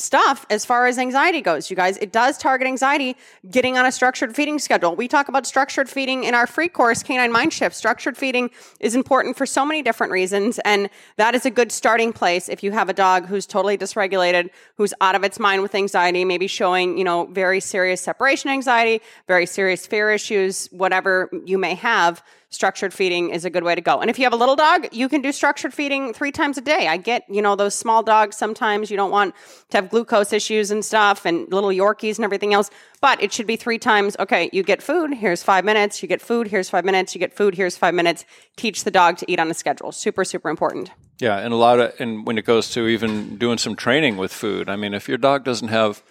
stuff 0.00 0.46
as 0.50 0.64
far 0.64 0.86
as 0.86 0.98
anxiety 0.98 1.40
goes. 1.40 1.70
You 1.70 1.76
guys, 1.76 1.96
it 1.98 2.12
does 2.12 2.38
target 2.38 2.66
anxiety 2.66 3.16
getting 3.50 3.76
on 3.76 3.86
a 3.86 3.92
structured 3.92 4.34
feeding 4.34 4.58
schedule. 4.58 4.94
We 4.96 5.08
talk 5.08 5.28
about 5.28 5.46
structured 5.46 5.88
feeding 5.88 6.24
in 6.24 6.34
our 6.34 6.46
free 6.46 6.68
course 6.68 7.02
Canine 7.02 7.32
Mind 7.32 7.52
Shift. 7.52 7.74
Structured 7.76 8.16
feeding 8.16 8.50
is 8.80 8.94
important 8.94 9.36
for 9.36 9.46
so 9.46 9.64
many 9.64 9.82
different 9.82 10.12
reasons 10.12 10.58
and 10.64 10.88
that 11.16 11.34
is 11.34 11.46
a 11.46 11.50
good 11.50 11.72
starting 11.72 12.12
place 12.12 12.48
if 12.48 12.62
you 12.62 12.72
have 12.72 12.88
a 12.88 12.94
dog 12.94 13.26
who's 13.26 13.46
totally 13.46 13.78
dysregulated, 13.78 14.50
who's 14.76 14.94
out 15.00 15.14
of 15.14 15.24
its 15.24 15.38
mind 15.38 15.62
with 15.62 15.74
anxiety, 15.74 16.24
maybe 16.24 16.46
showing, 16.46 16.98
you 16.98 17.04
know, 17.04 17.26
very 17.26 17.60
serious 17.60 18.00
separation 18.00 18.50
anxiety, 18.50 19.02
very 19.26 19.46
serious 19.46 19.86
fear 19.86 20.10
issues, 20.10 20.68
whatever 20.72 21.30
you 21.44 21.58
may 21.58 21.74
have. 21.74 22.22
Structured 22.50 22.94
feeding 22.94 23.28
is 23.28 23.44
a 23.44 23.50
good 23.50 23.62
way 23.62 23.74
to 23.74 23.82
go. 23.82 24.00
And 24.00 24.08
if 24.08 24.18
you 24.18 24.24
have 24.24 24.32
a 24.32 24.36
little 24.36 24.56
dog, 24.56 24.88
you 24.90 25.10
can 25.10 25.20
do 25.20 25.32
structured 25.32 25.74
feeding 25.74 26.14
three 26.14 26.32
times 26.32 26.56
a 26.56 26.62
day. 26.62 26.88
I 26.88 26.96
get, 26.96 27.24
you 27.28 27.42
know, 27.42 27.56
those 27.56 27.74
small 27.74 28.02
dogs 28.02 28.36
sometimes 28.36 28.90
you 28.90 28.96
don't 28.96 29.10
want 29.10 29.34
to 29.68 29.76
have 29.76 29.90
glucose 29.90 30.32
issues 30.32 30.70
and 30.70 30.82
stuff 30.82 31.26
and 31.26 31.52
little 31.52 31.68
Yorkies 31.68 32.16
and 32.16 32.24
everything 32.24 32.54
else, 32.54 32.70
but 33.02 33.22
it 33.22 33.34
should 33.34 33.46
be 33.46 33.56
three 33.56 33.78
times. 33.78 34.16
Okay, 34.18 34.48
you 34.50 34.62
get 34.62 34.82
food, 34.82 35.12
here's 35.12 35.42
five 35.42 35.62
minutes. 35.62 36.02
You 36.02 36.08
get 36.08 36.22
food, 36.22 36.46
here's 36.48 36.70
five 36.70 36.86
minutes. 36.86 37.14
You 37.14 37.18
get 37.18 37.34
food, 37.34 37.54
here's 37.54 37.76
five 37.76 37.92
minutes. 37.92 38.24
Teach 38.56 38.82
the 38.84 38.90
dog 38.90 39.18
to 39.18 39.30
eat 39.30 39.38
on 39.38 39.50
a 39.50 39.54
schedule. 39.54 39.92
Super, 39.92 40.24
super 40.24 40.48
important. 40.48 40.90
Yeah, 41.18 41.36
and 41.36 41.52
a 41.52 41.56
lot 41.56 41.80
of 41.80 41.92
and 42.00 42.26
when 42.26 42.38
it 42.38 42.46
goes 42.46 42.70
to 42.70 42.86
even 42.88 43.36
doing 43.36 43.58
some 43.58 43.76
training 43.76 44.16
with 44.16 44.32
food, 44.32 44.70
I 44.70 44.76
mean, 44.76 44.94
if 44.94 45.06
your 45.06 45.18
dog 45.18 45.44
doesn't 45.44 45.68
have 45.68 46.02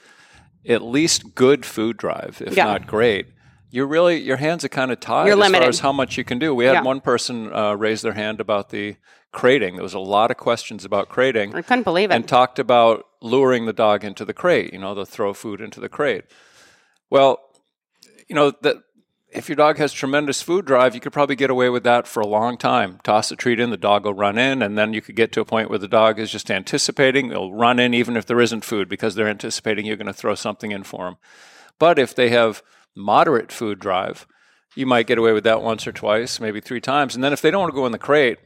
at 0.67 0.83
least 0.83 1.33
good 1.33 1.65
food 1.65 1.97
drive, 1.97 2.43
if 2.45 2.55
Yeah. 2.55 2.65
not 2.65 2.85
great, 2.85 3.25
you're 3.77 3.87
really 3.97 4.17
your 4.19 4.37
hands 4.37 4.65
are 4.65 4.69
kind 4.69 4.91
of 4.91 4.99
tied 4.99 5.25
You're 5.27 5.33
as 5.33 5.39
limited. 5.45 5.61
far 5.61 5.69
as 5.69 5.79
how 5.81 5.91
much 5.91 6.17
you 6.17 6.23
can 6.23 6.39
do. 6.39 6.53
We 6.55 6.65
had 6.65 6.73
Yeah. 6.73 6.81
one 6.93 6.99
person 6.99 7.53
uh, 7.53 7.73
raise 7.75 8.01
their 8.01 8.13
hand 8.13 8.41
about 8.41 8.69
the 8.69 8.95
crating. 9.31 9.75
There 9.75 9.83
was 9.83 9.93
a 9.93 9.99
lot 10.15 10.31
of 10.31 10.37
questions 10.37 10.83
about 10.83 11.09
crating, 11.09 11.53
I 11.55 11.61
couldn't 11.61 11.83
believe 11.83 12.09
it. 12.11 12.15
and 12.15 12.27
talked 12.27 12.57
about 12.59 13.05
luring 13.21 13.65
the 13.67 13.73
dog 13.73 14.03
into 14.03 14.25
the 14.25 14.33
crate. 14.33 14.73
You 14.73 14.79
know, 14.79 14.95
to 14.95 15.05
throw 15.05 15.33
food 15.33 15.61
into 15.61 15.79
the 15.79 15.89
crate. 15.89 16.23
Well, 17.09 17.39
you 18.27 18.35
know 18.35 18.51
that 18.61 18.77
if 19.29 19.49
your 19.49 19.55
dog 19.57 19.77
has 19.77 19.91
tremendous 19.93 20.41
food 20.41 20.65
drive, 20.65 20.95
you 20.95 21.01
could 21.01 21.13
probably 21.13 21.35
get 21.35 21.49
away 21.49 21.69
with 21.69 21.83
that 21.83 22.07
for 22.07 22.21
a 22.21 22.27
long 22.27 22.57
time. 22.57 22.99
Toss 23.03 23.29
a 23.31 23.35
treat 23.35 23.59
in, 23.59 23.69
the 23.69 23.77
dog 23.77 24.05
will 24.05 24.13
run 24.13 24.37
in, 24.37 24.61
and 24.61 24.77
then 24.77 24.93
you 24.93 25.01
could 25.01 25.15
get 25.17 25.31
to 25.33 25.41
a 25.41 25.45
point 25.45 25.69
where 25.69 25.77
the 25.77 25.87
dog 25.87 26.17
is 26.17 26.31
just 26.31 26.49
anticipating. 26.49 27.27
They'll 27.29 27.51
run 27.53 27.77
in 27.77 27.93
even 27.93 28.15
if 28.17 28.25
there 28.25 28.39
isn't 28.41 28.63
food 28.65 28.87
because 28.89 29.13
they're 29.15 29.27
anticipating 29.27 29.85
you're 29.85 29.97
going 29.97 30.07
to 30.07 30.13
throw 30.21 30.33
something 30.33 30.71
in 30.71 30.83
for 30.83 31.05
them. 31.05 31.17
But 31.77 31.99
if 31.99 32.15
they 32.15 32.29
have 32.29 32.63
moderate 32.97 33.51
food 33.51 33.79
drive, 33.79 34.27
you 34.75 34.85
might 34.85 35.07
get 35.07 35.17
away 35.17 35.31
with 35.31 35.43
that 35.45 35.61
once 35.61 35.87
or 35.87 35.91
twice, 35.91 36.39
maybe 36.39 36.59
three 36.59 36.81
times. 36.81 37.15
And 37.15 37.23
then 37.23 37.33
if 37.33 37.41
they 37.41 37.51
don't 37.51 37.61
want 37.61 37.71
to 37.71 37.75
go 37.75 37.85
in 37.85 37.91
the 37.91 37.97
crate, 37.97 38.39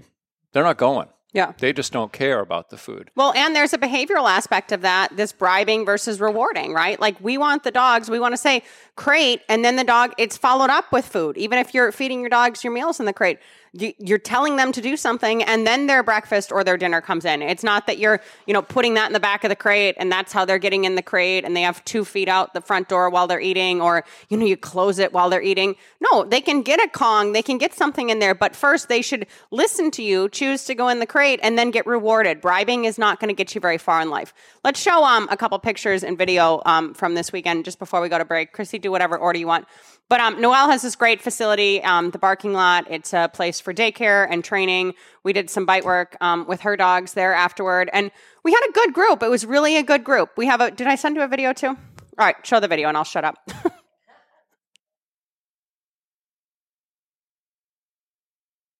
they're 0.53 0.63
not 0.63 0.77
going. 0.77 1.07
yeah. 1.33 1.53
They 1.57 1.71
just 1.71 1.93
don't 1.93 2.11
care 2.11 2.41
about 2.41 2.69
the 2.69 2.77
food. 2.77 3.09
Well, 3.15 3.33
and 3.35 3.55
there's 3.55 3.73
a 3.73 3.77
behavioral 3.77 4.29
aspect 4.29 4.71
of 4.73 4.81
that, 4.81 5.15
this 5.15 5.31
bribing 5.31 5.85
versus 5.85 6.19
rewarding, 6.19 6.73
right? 6.73 6.99
Like 6.99 7.19
we 7.21 7.37
want 7.37 7.63
the 7.63 7.71
dogs, 7.71 8.09
we 8.09 8.19
want 8.19 8.33
to 8.33 8.37
say 8.37 8.63
crate, 8.97 9.41
and 9.47 9.63
then 9.63 9.77
the 9.77 9.85
dog, 9.85 10.11
it's 10.17 10.37
followed 10.37 10.69
up 10.69 10.91
with 10.91 11.05
food. 11.05 11.37
Even 11.37 11.57
if 11.57 11.73
you're 11.73 11.91
feeding 11.93 12.19
your 12.19 12.29
dogs 12.29 12.63
your 12.63 12.73
meals 12.73 12.99
in 12.99 13.05
the 13.05 13.13
crate, 13.13 13.39
you're 13.73 14.17
telling 14.17 14.57
them 14.57 14.73
to 14.73 14.81
do 14.81 14.97
something, 14.97 15.43
and 15.43 15.65
then 15.65 15.87
their 15.87 16.03
breakfast 16.03 16.51
or 16.51 16.63
their 16.63 16.75
dinner 16.75 16.99
comes 16.99 17.23
in. 17.23 17.41
It's 17.41 17.63
not 17.63 17.87
that 17.87 17.99
you're, 17.99 18.19
you 18.45 18.53
know, 18.53 18.61
putting 18.61 18.95
that 18.95 19.07
in 19.07 19.13
the 19.13 19.19
back 19.19 19.45
of 19.45 19.49
the 19.49 19.55
crate, 19.55 19.95
and 19.97 20.11
that's 20.11 20.33
how 20.33 20.43
they're 20.43 20.59
getting 20.59 20.83
in 20.83 20.95
the 20.95 21.01
crate, 21.01 21.45
and 21.45 21.55
they 21.55 21.61
have 21.61 21.83
two 21.85 22.03
feet 22.03 22.27
out 22.27 22.53
the 22.53 22.59
front 22.59 22.89
door 22.89 23.09
while 23.09 23.27
they're 23.27 23.39
eating, 23.39 23.81
or 23.81 24.03
you 24.27 24.35
know, 24.35 24.45
you 24.45 24.57
close 24.57 24.99
it 24.99 25.13
while 25.13 25.29
they're 25.29 25.41
eating. 25.41 25.75
No, 26.01 26.25
they 26.25 26.41
can 26.41 26.63
get 26.63 26.83
a 26.83 26.89
Kong, 26.89 27.31
they 27.31 27.41
can 27.41 27.57
get 27.57 27.73
something 27.73 28.09
in 28.09 28.19
there, 28.19 28.35
but 28.35 28.55
first 28.55 28.89
they 28.89 29.01
should 29.01 29.25
listen 29.51 29.89
to 29.91 30.03
you, 30.03 30.27
choose 30.27 30.65
to 30.65 30.75
go 30.75 30.89
in 30.89 30.99
the 30.99 31.05
crate 31.05 31.39
and 31.41 31.57
then 31.57 31.71
get 31.71 31.87
rewarded. 31.87 32.41
Bribing 32.41 32.83
is 32.83 32.97
not 32.97 33.21
going 33.21 33.29
to 33.29 33.33
get 33.33 33.55
you 33.55 33.61
very 33.61 33.77
far 33.77 34.01
in 34.01 34.09
life. 34.09 34.33
Let's 34.65 34.81
show 34.81 35.03
um, 35.05 35.29
a 35.31 35.37
couple 35.37 35.57
pictures 35.59 36.03
and 36.03 36.17
video 36.17 36.61
um, 36.65 36.93
from 36.93 37.15
this 37.15 37.31
weekend 37.31 37.63
just 37.63 37.79
before 37.79 38.01
we 38.01 38.09
go 38.09 38.17
to 38.17 38.25
break. 38.25 38.51
Chrissy, 38.51 38.79
do 38.79 38.91
whatever 38.91 39.17
order 39.17 39.39
you 39.39 39.47
want. 39.47 39.65
But 40.11 40.19
um, 40.19 40.41
Noelle 40.41 40.69
has 40.69 40.81
this 40.81 40.97
great 40.97 41.21
facility, 41.21 41.81
um, 41.83 42.11
the 42.11 42.17
Barking 42.17 42.51
Lot. 42.51 42.85
It's 42.89 43.13
a 43.13 43.29
place 43.33 43.61
for 43.61 43.73
daycare 43.73 44.27
and 44.29 44.43
training. 44.43 44.93
We 45.23 45.31
did 45.31 45.49
some 45.49 45.65
bite 45.65 45.85
work 45.85 46.17
um, 46.19 46.45
with 46.47 46.59
her 46.59 46.75
dogs 46.75 47.13
there 47.13 47.33
afterward, 47.33 47.89
and 47.93 48.11
we 48.43 48.51
had 48.51 48.59
a 48.69 48.73
good 48.73 48.93
group. 48.93 49.23
It 49.23 49.29
was 49.29 49.45
really 49.45 49.77
a 49.77 49.83
good 49.83 50.03
group. 50.03 50.31
We 50.35 50.47
have 50.47 50.59
a. 50.59 50.69
Did 50.69 50.87
I 50.87 50.95
send 50.95 51.15
you 51.15 51.21
a 51.21 51.29
video 51.29 51.53
too? 51.53 51.67
All 51.67 51.77
right, 52.17 52.35
show 52.45 52.59
the 52.59 52.67
video, 52.67 52.89
and 52.89 52.97
I'll 52.97 53.05
shut 53.05 53.23
up. 53.23 53.37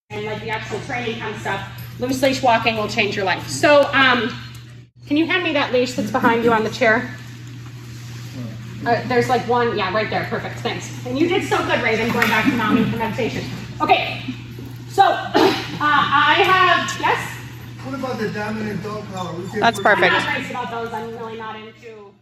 and 0.10 0.26
like 0.26 0.42
the 0.42 0.50
actual 0.50 0.82
training 0.82 1.18
kind 1.18 1.34
of 1.34 1.40
stuff. 1.40 1.66
Loose 2.02 2.22
leash 2.22 2.44
walking 2.44 2.76
will 2.76 2.90
change 2.90 3.16
your 3.16 3.24
life. 3.24 3.48
So, 3.48 3.90
um, 3.94 4.38
can 5.08 5.16
you 5.16 5.26
hand 5.28 5.46
me 5.46 5.54
that 5.54 5.72
leash 5.72 5.94
that's 5.94 6.12
behind 6.12 6.44
you 6.44 6.52
on 6.52 6.66
the 6.66 6.72
chair? 6.72 7.10
Uh, 8.86 9.08
there's 9.08 9.30
like 9.30 9.48
one, 9.48 9.78
yeah, 9.78 9.94
right 9.94 10.10
there. 10.10 10.26
Perfect. 10.26 10.60
Thanks. 10.60 11.06
And 11.06 11.18
you 11.18 11.28
did 11.28 11.44
so 11.44 11.58
good, 11.66 11.82
Raven, 11.84 12.12
going 12.12 12.28
back 12.28 12.46
to 12.46 12.56
mounting 12.58 12.90
for 12.90 12.98
meditation. 12.98 13.44
Okay. 13.80 14.24
So, 14.90 15.04
uh, 15.06 15.36
I 15.80 16.42
have, 16.44 17.00
yes? 17.00 17.38
What 17.86 17.96
about 17.96 18.20
the 18.20 18.30
dominant 18.30 18.84
dog 18.84 19.06
collar? 19.14 19.40
That's 19.60 19.80
perfect. 19.80 20.14
I'm 20.14 20.24
not 20.24 20.34
crazy 20.36 20.52
about 20.52 20.72
those. 20.72 20.94
I'm 20.94 21.10
really 21.18 21.38
not 21.38 21.56
into. 21.56 22.14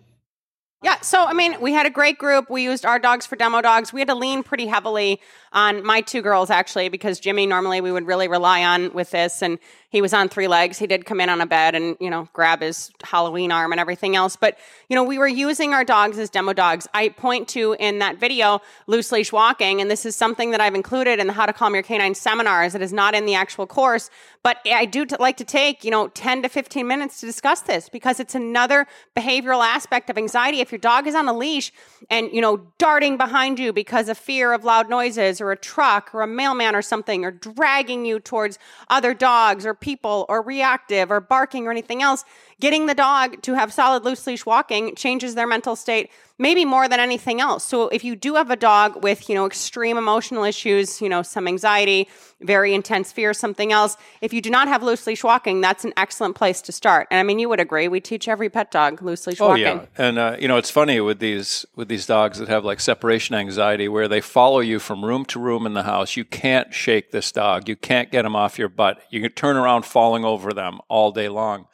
Yeah, 0.82 1.02
so 1.02 1.26
I 1.26 1.34
mean, 1.34 1.60
we 1.60 1.74
had 1.74 1.86
a 1.86 1.90
great 1.90 2.18
group. 2.18 2.50
We 2.50 2.64
used 2.64 2.86
our 2.86 3.00
dogs 3.00 3.26
for 3.26 3.36
demo 3.36 3.62
dogs. 3.62 3.92
We 3.92 4.00
had 4.00 4.08
to 4.08 4.16
lean 4.16 4.44
pretty 4.44 4.66
heavily 4.66 5.20
on 5.52 5.84
my 5.86 6.00
two 6.00 6.22
girls 6.22 6.50
actually 6.50 6.88
because 6.88 7.20
Jimmy 7.20 7.48
normally 7.48 7.82
we 7.82 7.92
would 7.92 8.08
really 8.08 8.30
rely 8.30 8.64
on 8.64 8.94
with 8.94 9.12
this 9.12 9.42
and 9.42 9.60
he 9.90 10.02
was 10.02 10.14
on 10.14 10.30
three 10.30 10.48
legs. 10.48 10.78
He 10.78 10.86
did 10.86 11.06
come 11.06 11.20
in 11.20 11.30
on 11.30 11.42
a 11.42 11.48
bed 11.48 11.74
and, 11.74 11.98
you 12.00 12.10
know, 12.10 12.30
grab 12.32 12.62
his 12.62 12.92
Halloween 13.04 13.52
arm 13.52 13.72
and 13.72 13.82
everything 13.82 14.16
else. 14.16 14.36
But, 14.36 14.58
you 14.88 14.96
know, 14.96 15.04
we 15.04 15.18
were 15.18 15.28
using 15.28 15.74
our 15.74 15.84
dogs 15.84 16.20
as 16.20 16.30
demo 16.30 16.54
dogs. 16.54 16.88
I 16.94 17.10
point 17.10 17.48
to 17.50 17.76
in 17.80 18.00
that 18.00 18.20
video 18.20 18.62
loose 18.86 19.12
leash 19.12 19.32
walking, 19.32 19.82
and 19.82 19.90
this 19.90 20.06
is 20.06 20.16
something 20.16 20.52
that 20.52 20.62
I've 20.62 20.76
included 20.76 21.20
in 21.20 21.26
the 21.26 21.34
How 21.34 21.48
to 21.48 21.54
Calm 21.54 21.74
Your 21.74 21.82
Canine 21.82 22.14
seminars. 22.14 22.76
It 22.76 22.84
is 22.84 22.94
not 22.94 23.16
in 23.16 23.26
the 23.26 23.34
actual 23.34 23.66
course, 23.66 24.12
but 24.42 24.58
I 24.66 24.86
do 24.86 25.06
t- 25.06 25.16
like 25.20 25.38
to 25.38 25.44
take, 25.44 25.84
you 25.84 25.92
know, 25.92 26.08
10 26.08 26.44
to 26.44 26.50
15 26.50 26.88
minutes 26.88 27.20
to 27.20 27.26
discuss 27.26 27.62
this 27.62 27.90
because 27.90 28.20
it's 28.20 28.36
another 28.36 28.88
behavioral 29.16 29.64
aspect 29.64 30.10
of 30.10 30.18
anxiety. 30.18 30.62
If 30.62 30.72
your 30.72 30.80
dog 30.80 31.08
is 31.08 31.16
on 31.16 31.28
a 31.28 31.34
leash 31.34 31.74
and, 32.10 32.32
you 32.32 32.40
know, 32.40 32.68
darting 32.78 33.18
behind 33.18 33.60
you 33.60 33.74
because 33.74 34.08
of 34.08 34.18
fear 34.18 34.54
of 34.54 34.64
loud 34.64 34.90
noises 34.90 35.42
or 35.42 35.52
a 35.52 35.58
truck 35.58 36.16
or 36.16 36.22
a 36.22 36.28
mailman 36.28 36.74
or 36.74 36.82
something, 36.82 37.26
or 37.26 37.32
dragging 37.32 38.06
you 38.06 38.20
towards 38.20 38.58
other 38.90 39.14
dogs 39.14 39.66
or 39.66 39.74
people 39.74 40.26
or 40.30 40.42
reactive 40.42 41.12
or 41.12 41.20
barking 41.20 41.68
or 41.68 41.72
anything 41.72 42.02
else, 42.02 42.24
getting 42.60 42.86
the 42.86 42.96
dog 42.96 43.42
to 43.44 43.54
have 43.54 43.72
solid 43.74 44.04
loose 44.04 44.26
leash 44.28 44.46
walking 44.46 44.96
changes 44.96 45.36
their 45.36 45.48
mental 45.48 45.76
state 45.76 46.10
maybe 46.40 46.64
more 46.64 46.88
than 46.88 47.00
anything 47.00 47.42
else. 47.42 47.66
So 47.66 47.90
if 47.90 48.04
you 48.04 48.16
do 48.16 48.36
have 48.36 48.50
a 48.50 48.56
dog 48.56 49.04
with, 49.04 49.30
you 49.30 49.36
know, 49.36 49.46
extreme 49.46 49.98
emotional 49.98 50.46
issues, 50.46 51.02
you 51.02 51.10
know, 51.10 51.22
some 51.22 51.48
anxiety, 51.48 52.08
very 52.40 52.74
intense 52.74 53.12
fear, 53.12 53.34
something 53.34 53.74
else, 53.74 53.98
if 54.22 54.32
you 54.32 54.42
do 54.42 54.50
not 54.50 54.70
have 54.70 54.82
loose 54.82 55.06
leash 55.06 55.22
walking, 55.22 55.60
that's 55.60 55.84
an 55.84 55.94
excellent 55.98 56.36
place 56.36 56.62
to 56.62 56.72
start. 56.72 57.10
And 57.12 57.20
I 57.20 57.24
mean, 57.24 57.40
you 57.40 57.50
would 57.50 57.60
agree, 57.60 57.90
we 57.90 58.00
teach 58.00 58.30
every 58.30 58.50
pet 58.50 58.72
dog 58.72 59.02
loose 59.02 59.28
leash 59.28 59.42
Oh 59.42 59.50
walking. 59.50 59.64
yeah, 59.64 59.86
and 59.98 60.18
uh, 60.18 60.38
you 60.40 60.48
know 60.48 60.56
it's 60.56 60.72
funny 60.72 61.02
with 61.02 61.20
these 61.20 61.66
with 61.76 61.90
these 61.90 62.06
dogs 62.06 62.40
that 62.40 62.48
have 62.48 62.64
like 62.64 62.80
separation 62.80 63.36
anxiety, 63.36 63.90
where 63.90 64.08
they 64.08 64.22
follow 64.22 64.62
you 64.62 64.80
from 64.80 65.04
room 65.04 65.26
to 65.26 65.40
room 65.40 65.66
in 65.66 65.74
the 65.74 65.84
house. 65.84 66.16
You 66.16 66.24
can't 66.24 66.74
shake 66.74 67.12
this 67.12 67.34
dog. 67.34 67.68
You 67.68 67.76
can't 67.76 68.12
get 68.12 68.22
them 68.22 68.36
off 68.38 68.58
your 68.58 68.70
butt. 68.70 69.02
You 69.10 69.22
can 69.22 69.32
turn 69.34 69.58
around 69.58 69.84
falling 69.86 70.24
over 70.24 70.54
them 70.54 70.80
all 70.88 71.12
day 71.12 71.28
long, 71.28 71.68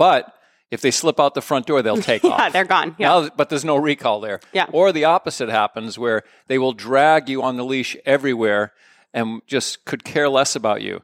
but 0.00 0.32
if 0.70 0.80
they 0.80 0.90
slip 0.90 1.20
out 1.20 1.34
the 1.34 1.42
front 1.42 1.66
door, 1.66 1.82
they'll 1.82 1.98
take 2.12 2.22
Yeah, 2.24 2.30
off. 2.30 2.52
they're 2.54 2.64
gone. 2.64 2.94
Yeah. 2.98 3.08
Now, 3.08 3.28
but 3.36 3.50
there's 3.50 3.64
no 3.64 3.76
recall 3.76 4.20
there. 4.20 4.40
Yeah. 4.52 4.66
Or 4.72 4.92
the 4.92 5.04
opposite 5.04 5.48
happens 5.50 5.98
where 5.98 6.22
they 6.46 6.58
will 6.58 6.72
drag 6.72 7.28
you 7.28 7.42
on 7.42 7.56
the 7.58 7.64
leash 7.64 7.96
everywhere 8.06 8.72
and 9.12 9.42
just 9.46 9.84
could 9.84 10.02
care 10.04 10.28
less 10.28 10.56
about 10.56 10.80
you. 10.82 11.02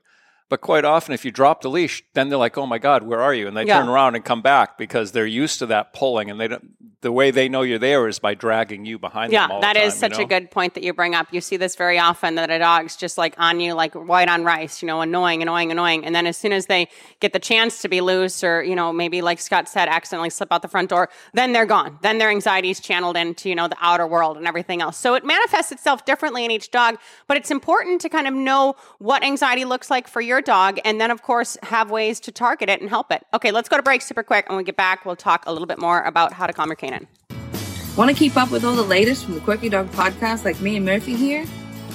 But 0.48 0.60
quite 0.60 0.84
often, 0.84 1.12
if 1.12 1.24
you 1.24 1.32
drop 1.32 1.62
the 1.62 1.68
leash, 1.68 2.04
then 2.14 2.28
they're 2.28 2.38
like, 2.38 2.56
"Oh 2.56 2.66
my 2.66 2.78
God, 2.78 3.02
where 3.02 3.20
are 3.20 3.34
you?" 3.34 3.48
And 3.48 3.56
they 3.56 3.64
Yeah. 3.64 3.80
turn 3.80 3.88
around 3.88 4.14
and 4.14 4.24
come 4.24 4.42
back 4.42 4.78
because 4.78 5.10
they're 5.10 5.26
used 5.26 5.58
to 5.58 5.66
that 5.66 5.92
pulling, 5.92 6.30
and 6.30 6.40
they 6.40 6.46
don't. 6.46 6.70
The 7.02 7.10
way 7.10 7.30
they 7.32 7.48
know 7.48 7.62
you're 7.62 7.78
there 7.80 8.06
is 8.08 8.18
by 8.20 8.34
dragging 8.34 8.84
you 8.84 8.98
behind 8.98 9.32
Yeah, 9.32 9.42
them. 9.42 9.52
all 9.52 9.60
the 9.60 9.66
that 9.66 9.76
is 9.76 9.92
time, 9.94 10.10
such 10.10 10.18
you 10.18 10.24
a 10.24 10.28
good 10.28 10.50
point 10.50 10.74
that 10.74 10.82
you 10.84 10.92
bring 10.92 11.14
up. 11.14 11.26
You 11.32 11.40
see 11.40 11.56
this 11.56 11.74
very 11.76 11.98
often 11.98 12.36
that 12.36 12.50
a 12.50 12.58
dog's 12.58 12.96
just 12.96 13.18
like 13.18 13.34
on 13.38 13.60
you, 13.60 13.74
like 13.74 13.94
white 13.94 14.28
on 14.28 14.44
rice, 14.44 14.82
you 14.82 14.86
know, 14.86 15.00
annoying, 15.00 15.42
annoying, 15.42 15.70
annoying. 15.72 16.04
And 16.04 16.14
then 16.14 16.26
as 16.26 16.36
soon 16.36 16.52
as 16.52 16.66
they 16.66 16.88
get 17.20 17.32
the 17.32 17.38
chance 17.38 17.82
to 17.82 17.88
be 17.88 18.00
loose 18.00 18.42
or, 18.42 18.62
you 18.62 18.74
know, 18.74 18.92
maybe 18.92 19.22
like 19.22 19.40
Scott 19.40 19.68
said, 19.68 19.88
accidentally 19.88 20.30
slip 20.30 20.52
out 20.52 20.62
the 20.62 20.68
front 20.68 20.90
door, 20.90 21.08
then 21.34 21.52
they're 21.52 21.66
gone. 21.66 21.98
Then 22.02 22.18
their 22.18 22.30
anxiety 22.30 22.70
is 22.70 22.80
channeled 22.80 23.16
into, 23.16 23.48
you 23.48 23.54
know, 23.54 23.68
the 23.68 23.76
outer 23.80 24.06
world 24.06 24.36
and 24.36 24.46
everything 24.46 24.80
else. 24.80 24.96
So 24.96 25.14
it 25.14 25.24
manifests 25.24 25.72
itself 25.72 26.04
differently 26.04 26.44
in 26.44 26.50
each 26.50 26.70
dog, 26.70 26.96
but 27.26 27.36
it's 27.36 27.50
important 27.50 28.00
to 28.02 28.08
kind 28.08 28.26
of 28.26 28.34
know 28.34 28.74
what 28.98 29.22
anxiety 29.22 29.64
looks 29.64 29.90
like 29.90 30.08
for 30.08 30.20
your 30.20 30.35
dog 30.40 30.78
and 30.84 31.00
then, 31.00 31.10
of 31.10 31.22
course, 31.22 31.56
have 31.62 31.90
ways 31.90 32.20
to 32.20 32.32
target 32.32 32.68
it 32.68 32.80
and 32.80 32.90
help 32.90 33.10
it. 33.12 33.24
Okay, 33.34 33.50
let's 33.50 33.68
go 33.68 33.76
to 33.76 33.82
break 33.82 34.02
super 34.02 34.22
quick. 34.22 34.46
And 34.46 34.54
when 34.54 34.58
we 34.58 34.64
get 34.64 34.76
back, 34.76 35.04
we'll 35.04 35.16
talk 35.16 35.44
a 35.46 35.52
little 35.52 35.66
bit 35.66 35.78
more 35.78 36.02
about 36.02 36.32
how 36.32 36.46
to 36.46 36.52
calm 36.52 36.68
your 36.68 36.76
canine. 36.76 37.06
Want 37.96 38.10
to 38.10 38.16
keep 38.16 38.36
up 38.36 38.50
with 38.50 38.64
all 38.64 38.74
the 38.74 38.82
latest 38.82 39.24
from 39.24 39.34
the 39.34 39.40
Quirky 39.40 39.68
Dog 39.68 39.90
podcast 39.92 40.44
like 40.44 40.60
me 40.60 40.76
and 40.76 40.84
Murphy 40.84 41.16
here? 41.16 41.46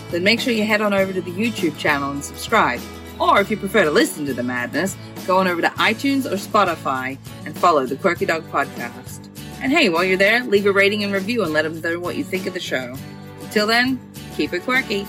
Then 0.10 0.24
make 0.24 0.40
sure 0.40 0.52
you 0.52 0.66
head 0.66 0.82
on 0.82 0.94
over 0.94 1.14
to 1.14 1.22
the 1.22 1.32
YouTube 1.32 1.78
channel 1.78 2.12
and 2.12 2.24
subscribe. 2.24 2.82
Or 3.20 3.40
if 3.40 3.52
you 3.52 3.58
prefer 3.58 3.84
to 3.84 3.92
listen 3.92 4.26
to 4.26 4.34
the 4.34 4.42
madness, 4.42 4.98
go 5.28 5.38
on 5.38 5.48
over 5.48 5.62
to 5.62 5.70
iTunes 5.70 6.26
or 6.26 6.36
Spotify 6.36 7.18
and 7.46 7.56
follow 7.56 7.86
the 7.86 7.96
Quirky 7.96 8.26
Dog 8.26 8.44
podcast. 8.50 9.28
And 9.62 9.72
hey, 9.72 9.90
while 9.90 10.04
you're 10.04 10.18
there, 10.18 10.44
leave 10.44 10.66
a 10.66 10.72
rating 10.72 11.04
and 11.04 11.14
review 11.14 11.44
and 11.44 11.54
let 11.54 11.62
them 11.62 11.80
know 11.82 12.00
what 12.00 12.16
you 12.16 12.24
think 12.24 12.48
of 12.48 12.56
the 12.56 12.60
show. 12.60 12.96
Until 13.42 13.68
then, 13.68 14.00
keep 14.36 14.54
it 14.54 14.64
quirky. 14.64 15.06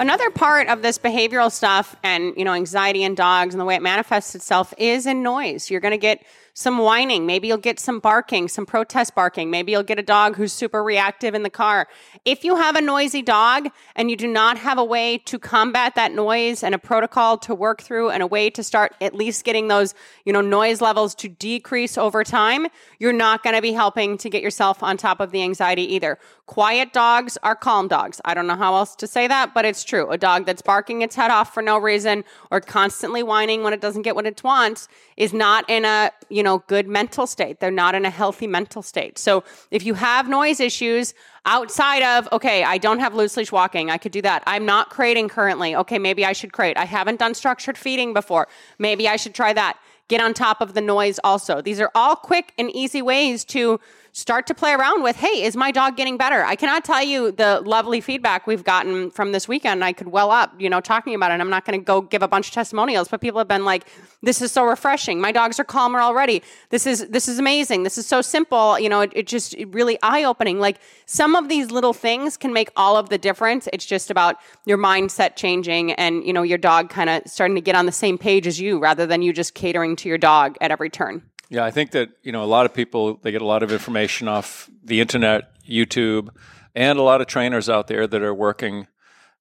Another 0.00 0.30
part 0.30 0.68
of 0.68 0.80
this 0.80 0.98
behavioral 0.98 1.52
stuff 1.52 1.94
and, 2.02 2.32
you 2.34 2.42
know, 2.42 2.54
anxiety 2.54 3.02
in 3.02 3.14
dogs 3.14 3.52
and 3.52 3.60
the 3.60 3.66
way 3.66 3.74
it 3.74 3.82
manifests 3.82 4.34
itself 4.34 4.72
is 4.78 5.04
in 5.04 5.22
noise. 5.22 5.70
You're 5.70 5.82
going 5.82 5.92
to 5.92 5.98
get 5.98 6.24
some 6.60 6.76
whining. 6.76 7.24
Maybe 7.24 7.48
you'll 7.48 7.56
get 7.56 7.80
some 7.80 8.00
barking, 8.00 8.46
some 8.46 8.66
protest 8.66 9.14
barking. 9.14 9.50
Maybe 9.50 9.72
you'll 9.72 9.82
get 9.82 9.98
a 9.98 10.02
dog 10.02 10.36
who's 10.36 10.52
super 10.52 10.84
reactive 10.84 11.34
in 11.34 11.42
the 11.42 11.48
car. 11.48 11.88
If 12.26 12.44
you 12.44 12.56
have 12.56 12.76
a 12.76 12.82
noisy 12.82 13.22
dog 13.22 13.68
and 13.96 14.10
you 14.10 14.16
do 14.16 14.26
not 14.26 14.58
have 14.58 14.76
a 14.76 14.84
way 14.84 15.16
to 15.24 15.38
combat 15.38 15.94
that 15.94 16.12
noise 16.12 16.62
and 16.62 16.74
a 16.74 16.78
protocol 16.78 17.38
to 17.38 17.54
work 17.54 17.80
through 17.80 18.10
and 18.10 18.22
a 18.22 18.26
way 18.26 18.50
to 18.50 18.62
start 18.62 18.94
at 19.00 19.14
least 19.14 19.42
getting 19.44 19.68
those, 19.68 19.94
you 20.26 20.34
know, 20.34 20.42
noise 20.42 20.82
levels 20.82 21.14
to 21.14 21.28
decrease 21.28 21.96
over 21.96 22.22
time, 22.22 22.66
you're 22.98 23.14
not 23.14 23.42
going 23.42 23.56
to 23.56 23.62
be 23.62 23.72
helping 23.72 24.18
to 24.18 24.28
get 24.28 24.42
yourself 24.42 24.82
on 24.82 24.98
top 24.98 25.20
of 25.20 25.30
the 25.30 25.42
anxiety 25.42 25.94
either. 25.94 26.18
Quiet 26.44 26.92
dogs 26.92 27.38
are 27.42 27.56
calm 27.56 27.88
dogs. 27.88 28.20
I 28.24 28.34
don't 28.34 28.46
know 28.46 28.56
how 28.56 28.74
else 28.74 28.94
to 28.96 29.06
say 29.06 29.26
that, 29.28 29.54
but 29.54 29.64
it's 29.64 29.82
true. 29.82 30.10
A 30.10 30.18
dog 30.18 30.44
that's 30.44 30.60
barking 30.60 31.00
its 31.00 31.14
head 31.14 31.30
off 31.30 31.54
for 31.54 31.62
no 31.62 31.78
reason 31.78 32.22
or 32.50 32.60
constantly 32.60 33.22
whining 33.22 33.62
when 33.62 33.72
it 33.72 33.80
doesn't 33.80 34.02
get 34.02 34.14
what 34.14 34.26
it 34.26 34.42
wants 34.44 34.88
is 35.16 35.32
not 35.32 35.64
in 35.70 35.84
a, 35.84 36.10
you 36.28 36.42
know, 36.42 36.49
good 36.58 36.88
mental 36.88 37.26
state. 37.26 37.60
They're 37.60 37.70
not 37.70 37.94
in 37.94 38.04
a 38.04 38.10
healthy 38.10 38.46
mental 38.46 38.82
state. 38.82 39.18
So 39.18 39.44
if 39.70 39.84
you 39.84 39.94
have 39.94 40.28
noise 40.28 40.60
issues 40.60 41.14
outside 41.46 42.02
of, 42.02 42.28
okay, 42.32 42.64
I 42.64 42.78
don't 42.78 43.00
have 43.00 43.14
loose 43.14 43.36
leash 43.36 43.52
walking, 43.52 43.90
I 43.90 43.98
could 43.98 44.12
do 44.12 44.22
that. 44.22 44.42
I'm 44.46 44.66
not 44.66 44.90
crating 44.90 45.28
currently. 45.28 45.74
Okay, 45.74 45.98
maybe 45.98 46.24
I 46.24 46.32
should 46.32 46.52
crate. 46.52 46.76
I 46.76 46.84
haven't 46.84 47.18
done 47.18 47.34
structured 47.34 47.78
feeding 47.78 48.12
before. 48.12 48.48
Maybe 48.78 49.08
I 49.08 49.16
should 49.16 49.34
try 49.34 49.52
that. 49.52 49.78
Get 50.08 50.20
on 50.20 50.34
top 50.34 50.60
of 50.60 50.74
the 50.74 50.80
noise 50.80 51.20
also. 51.22 51.62
These 51.62 51.80
are 51.80 51.90
all 51.94 52.16
quick 52.16 52.52
and 52.58 52.70
easy 52.74 53.00
ways 53.00 53.44
to 53.46 53.78
start 54.12 54.46
to 54.46 54.54
play 54.54 54.72
around 54.72 55.02
with 55.02 55.16
hey 55.16 55.42
is 55.42 55.56
my 55.56 55.70
dog 55.70 55.96
getting 55.96 56.16
better? 56.16 56.44
I 56.44 56.56
cannot 56.56 56.84
tell 56.84 57.02
you 57.02 57.32
the 57.32 57.60
lovely 57.64 58.00
feedback 58.00 58.46
we've 58.46 58.64
gotten 58.64 59.10
from 59.10 59.32
this 59.32 59.46
weekend. 59.48 59.84
I 59.84 59.92
could 59.92 60.08
well 60.08 60.30
up 60.30 60.52
you 60.58 60.68
know 60.68 60.80
talking 60.80 61.14
about 61.14 61.30
it 61.30 61.40
i'm 61.40 61.50
not 61.50 61.64
going 61.64 61.78
to 61.78 61.84
go 61.84 62.00
give 62.00 62.22
a 62.22 62.28
bunch 62.28 62.48
of 62.48 62.54
testimonials 62.54 63.08
but 63.08 63.20
people 63.20 63.38
have 63.38 63.48
been 63.48 63.64
like 63.64 63.86
this 64.22 64.42
is 64.42 64.52
so 64.52 64.64
refreshing. 64.64 65.20
My 65.20 65.32
dogs 65.32 65.58
are 65.58 65.64
calmer 65.64 66.00
already. 66.00 66.42
This 66.68 66.86
is 66.86 67.08
this 67.08 67.26
is 67.26 67.38
amazing. 67.38 67.84
This 67.84 67.96
is 67.96 68.06
so 68.06 68.20
simple. 68.20 68.78
You 68.78 68.88
know 68.88 69.00
it, 69.00 69.12
it 69.14 69.26
just 69.26 69.54
it 69.54 69.72
really 69.72 69.98
eye-opening. 70.02 70.60
Like 70.60 70.78
some 71.06 71.34
of 71.34 71.48
these 71.48 71.70
little 71.70 71.94
things 71.94 72.36
can 72.36 72.52
make 72.52 72.70
all 72.76 72.96
of 72.96 73.08
the 73.08 73.18
difference. 73.18 73.68
It's 73.72 73.86
just 73.86 74.10
about 74.10 74.36
your 74.66 74.78
mindset 74.78 75.36
changing 75.36 75.92
and 75.92 76.24
you 76.24 76.32
know 76.32 76.42
your 76.42 76.58
dog 76.58 76.90
kind 76.90 77.08
of 77.08 77.22
starting 77.26 77.54
to 77.54 77.62
get 77.62 77.74
on 77.74 77.86
the 77.86 77.92
same 77.92 78.18
page 78.18 78.46
as 78.46 78.60
you 78.60 78.78
rather 78.78 79.06
than 79.06 79.22
you 79.22 79.32
just 79.32 79.54
catering 79.54 79.96
to 79.96 80.08
your 80.08 80.18
dog 80.18 80.56
at 80.60 80.70
every 80.70 80.90
turn 80.90 81.22
Yeah, 81.50 81.64
I 81.64 81.72
think 81.72 81.90
that 81.90 82.10
you 82.22 82.30
know 82.30 82.44
a 82.44 82.46
lot 82.46 82.64
of 82.64 82.72
people 82.72 83.18
they 83.22 83.32
get 83.32 83.42
a 83.42 83.46
lot 83.46 83.64
of 83.64 83.72
information 83.72 84.28
off 84.28 84.70
the 84.84 85.00
internet, 85.00 85.50
YouTube, 85.68 86.30
and 86.74 86.98
a 86.98 87.02
lot 87.02 87.20
of 87.20 87.26
trainers 87.26 87.68
out 87.68 87.88
there 87.88 88.06
that 88.06 88.22
are 88.22 88.32
working 88.32 88.86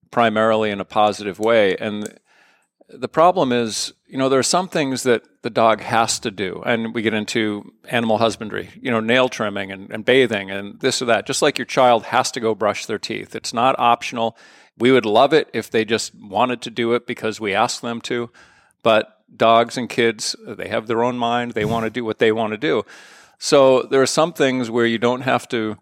primarily 0.10 0.72
in 0.72 0.82
a 0.82 0.86
positive 0.86 1.38
way. 1.38 1.78
And 1.78 2.20
the 2.90 3.08
problem 3.08 3.52
is, 3.52 3.94
you 4.08 4.18
know, 4.18 4.28
there 4.28 4.40
are 4.40 4.44
some 4.44 4.68
things 4.68 5.04
that 5.04 5.24
the 5.44 5.52
dog 5.52 5.82
has 5.82 6.20
to 6.22 6.32
do, 6.32 6.64
and 6.66 6.96
we 6.96 7.04
get 7.04 7.14
into 7.14 7.74
animal 7.86 8.18
husbandry, 8.18 8.72
you 8.82 8.90
know, 8.90 9.00
nail 9.00 9.30
trimming 9.30 9.72
and, 9.72 9.92
and 9.92 10.04
bathing 10.04 10.50
and 10.50 10.80
this 10.80 11.04
or 11.04 11.06
that. 11.06 11.28
Just 11.28 11.44
like 11.44 11.60
your 11.60 11.66
child 11.66 12.06
has 12.06 12.32
to 12.32 12.40
go 12.40 12.56
brush 12.56 12.88
their 12.88 12.98
teeth, 12.98 13.36
it's 13.36 13.54
not 13.54 13.78
optional. 13.78 14.36
We 14.80 14.92
would 14.92 15.06
love 15.06 15.32
it 15.32 15.48
if 15.54 15.70
they 15.70 15.86
just 15.86 16.16
wanted 16.16 16.64
to 16.64 16.72
do 16.72 16.94
it 16.94 17.06
because 17.06 17.40
we 17.40 17.54
asked 17.54 17.84
them 17.84 18.02
to, 18.02 18.32
but 18.82 19.19
dogs 19.36 19.78
and 19.78 19.90
kids, 19.90 20.36
they 20.46 20.68
have 20.68 20.88
their 20.88 21.04
own 21.04 21.18
mind. 21.18 21.52
They 21.54 21.66
want 21.66 21.86
to 21.86 21.90
do 21.90 22.04
what 22.06 22.20
they 22.20 22.32
want 22.32 22.52
to 22.52 22.58
do. 22.58 22.84
So 23.38 23.84
there 23.84 24.02
are 24.02 24.06
some 24.08 24.34
things 24.34 24.70
where 24.70 24.86
you 24.86 24.98
don't 24.98 25.22
have 25.22 25.48
to 25.50 25.78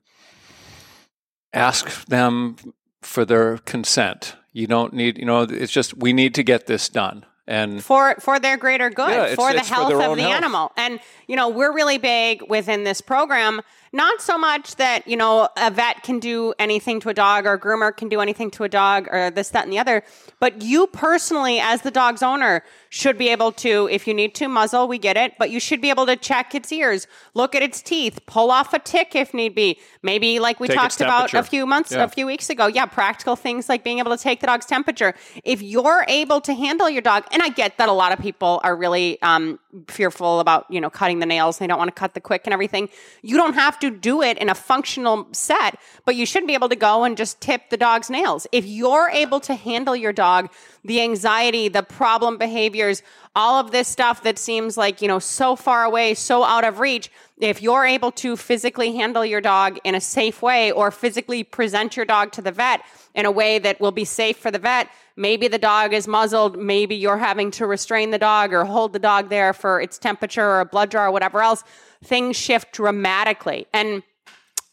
ask 1.54 2.06
them 2.06 2.56
for 3.02 3.26
their 3.26 3.58
consent. 3.60 4.36
You 4.54 4.68
don't 4.68 4.94
need, 4.94 5.18
you 5.18 5.26
know, 5.26 5.42
it's 5.44 5.72
just 5.72 5.98
we 5.98 6.14
need 6.14 6.36
to 6.36 6.44
get 6.44 6.68
this 6.68 6.90
done. 6.90 7.26
And 7.50 7.82
for 7.82 8.16
for 8.20 8.40
their 8.40 8.58
greater 8.58 8.90
good, 8.90 9.10
Yeah, 9.10 9.22
it's- 9.24 9.36
for 9.36 9.54
the 9.54 9.64
for 9.64 9.74
health 9.74 9.90
their 9.90 10.02
of 10.02 10.18
the 10.18 10.22
health. 10.24 10.34
animal. 10.34 10.72
And 10.76 11.00
you 11.28 11.36
know, 11.38 11.48
we're 11.50 11.72
really 11.74 11.98
big 11.98 12.42
within 12.50 12.84
this 12.84 13.00
program. 13.00 13.62
Not 13.94 14.22
so 14.22 14.38
much 14.38 14.76
that 14.76 15.08
you 15.08 15.18
know 15.18 15.50
a 15.58 15.72
vet 15.72 16.04
can 16.04 16.20
do 16.20 16.54
anything 16.60 17.00
to 17.02 17.10
a 17.10 17.14
dog 17.14 17.46
or 17.46 17.54
a 17.54 17.60
groomer 17.60 17.96
can 17.96 18.10
do 18.10 18.20
anything 18.22 18.52
to 18.52 18.64
a 18.64 18.70
dog 18.70 19.08
or 19.12 19.30
this, 19.32 19.50
that, 19.50 19.64
and 19.64 19.72
the 19.72 19.80
other, 19.80 20.04
but 20.40 20.62
you 20.62 20.88
personally, 20.88 21.60
as 21.60 21.82
the 21.82 21.92
dog's 21.92 22.22
owner, 22.22 22.64
should 22.90 23.18
be 23.18 23.30
able 23.30 23.52
to, 23.52 23.88
if 23.92 24.08
you 24.08 24.14
need 24.14 24.34
to 24.36 24.48
muzzle, 24.48 24.88
we 24.88 24.98
get 24.98 25.18
it, 25.18 25.34
but 25.38 25.50
you 25.50 25.60
should 25.60 25.82
be 25.82 25.90
able 25.90 26.06
to 26.06 26.16
check 26.16 26.56
its 26.56 26.72
ears, 26.72 27.08
look 27.34 27.56
at 27.56 27.62
its 27.62 27.82
teeth, 27.82 28.20
pull 28.26 28.50
off 28.52 28.74
a 28.74 28.80
tick 28.80 29.16
if 29.16 29.34
need 29.34 29.54
be. 29.56 29.80
Maybe 30.04 30.40
like 30.40 30.60
we 30.60 30.68
Take 30.68 30.78
talked 30.78 31.02
about 31.02 31.34
a 31.34 31.44
few 31.44 31.66
months, 31.66 31.92
Yeah. 31.92 32.04
a 32.04 32.08
few 32.08 32.26
weeks 32.26 32.50
ago. 32.50 32.68
Yeah, 32.68 32.86
practical 32.86 33.36
things 33.36 33.68
like 33.68 33.84
being 33.84 34.00
able 34.00 34.16
to 34.16 34.22
take 34.22 34.40
the 34.40 34.48
dog's 34.48 34.66
temperature. 34.66 35.14
If 35.44 35.62
you're 35.62 36.06
able 36.08 36.40
to 36.42 36.54
handle 36.54 36.90
your 36.90 37.02
dog, 37.02 37.26
and 37.32 37.42
I 37.42 37.50
get 37.50 37.78
that 37.78 37.90
a 37.90 37.94
lot 37.94 38.12
of 38.12 38.20
people 38.20 38.62
are 38.64 38.76
really 38.76 39.22
um, 39.22 39.60
fearful 39.88 40.40
about 40.40 40.66
you 40.70 40.80
know 40.80 40.90
cutting 40.90 41.20
the 41.20 41.26
nails, 41.26 41.58
they 41.58 41.68
don't 41.68 41.78
want 41.78 41.90
to 41.90 42.00
cut 42.00 42.14
the 42.14 42.22
quick 42.22 42.44
and 42.46 42.54
everything. 42.54 42.90
You 43.22 43.36
don't 43.38 43.54
have 43.78 43.94
to 43.94 43.98
do 43.98 44.22
it 44.22 44.38
in 44.38 44.50
a 44.50 44.56
functional 44.56 45.28
set, 45.32 45.80
but 46.06 46.16
you 46.16 46.26
should 46.26 46.48
be 46.48 46.54
able 46.54 46.70
to 46.70 46.76
go 46.76 47.04
and 47.04 47.16
just 47.16 47.40
tip 47.40 47.70
the 47.70 47.78
dog's 47.78 48.10
nails. 48.10 48.48
If 48.52 48.66
you're 48.66 49.10
able 49.10 49.40
to 49.42 49.54
handle 49.54 49.96
your 49.96 50.14
dog, 50.14 50.50
the 50.84 51.02
anxiety, 51.02 51.68
the 51.68 51.84
problem 51.84 52.38
behaviors, 52.38 53.04
all 53.36 53.60
of 53.60 53.72
this 53.72 53.88
stuff 53.88 54.24
that 54.24 54.40
seems 54.40 54.78
like 54.78 55.02
you 55.02 55.08
know 55.08 55.20
so 55.20 55.56
far 55.56 55.84
away, 55.84 56.16
so 56.16 56.44
out 56.44 56.64
of 56.64 56.80
reach 56.80 57.12
if 57.40 57.62
you're 57.62 57.86
able 57.86 58.12
to 58.12 58.36
physically 58.36 58.96
handle 58.96 59.24
your 59.24 59.42
dog 59.42 59.78
in 59.84 59.94
a 59.94 60.02
safe 60.02 60.42
way 60.42 60.72
or 60.72 60.90
physically 60.90 61.44
present 61.44 61.96
your 61.96 62.06
dog 62.06 62.32
to 62.32 62.42
the 62.42 62.52
vet 62.52 62.82
in 63.14 63.26
a 63.26 63.32
way 63.32 63.60
that 63.60 63.80
will 63.80 63.92
be 63.92 64.06
safe 64.06 64.38
for 64.38 64.50
the 64.50 64.58
vet, 64.58 64.90
maybe 65.16 65.48
the 65.48 65.60
dog 65.60 65.94
is 65.94 66.08
muzzled, 66.08 66.58
maybe 66.58 66.96
you're 66.96 67.18
having 67.18 67.52
to 67.52 67.68
restrain 67.68 68.10
the 68.10 68.18
dog 68.18 68.54
or 68.54 68.66
hold 68.66 68.92
the 68.92 69.00
dog 69.00 69.30
there 69.30 69.54
for 69.54 69.80
its 69.80 70.00
temperature 70.00 70.44
or 70.44 70.62
a 70.62 70.66
blood 70.66 70.90
draw 70.90 71.06
or 71.06 71.12
whatever 71.12 71.42
else, 71.42 71.64
things 72.04 72.36
shift 72.36 72.72
dramatically. 72.72 73.68
And 73.74 74.04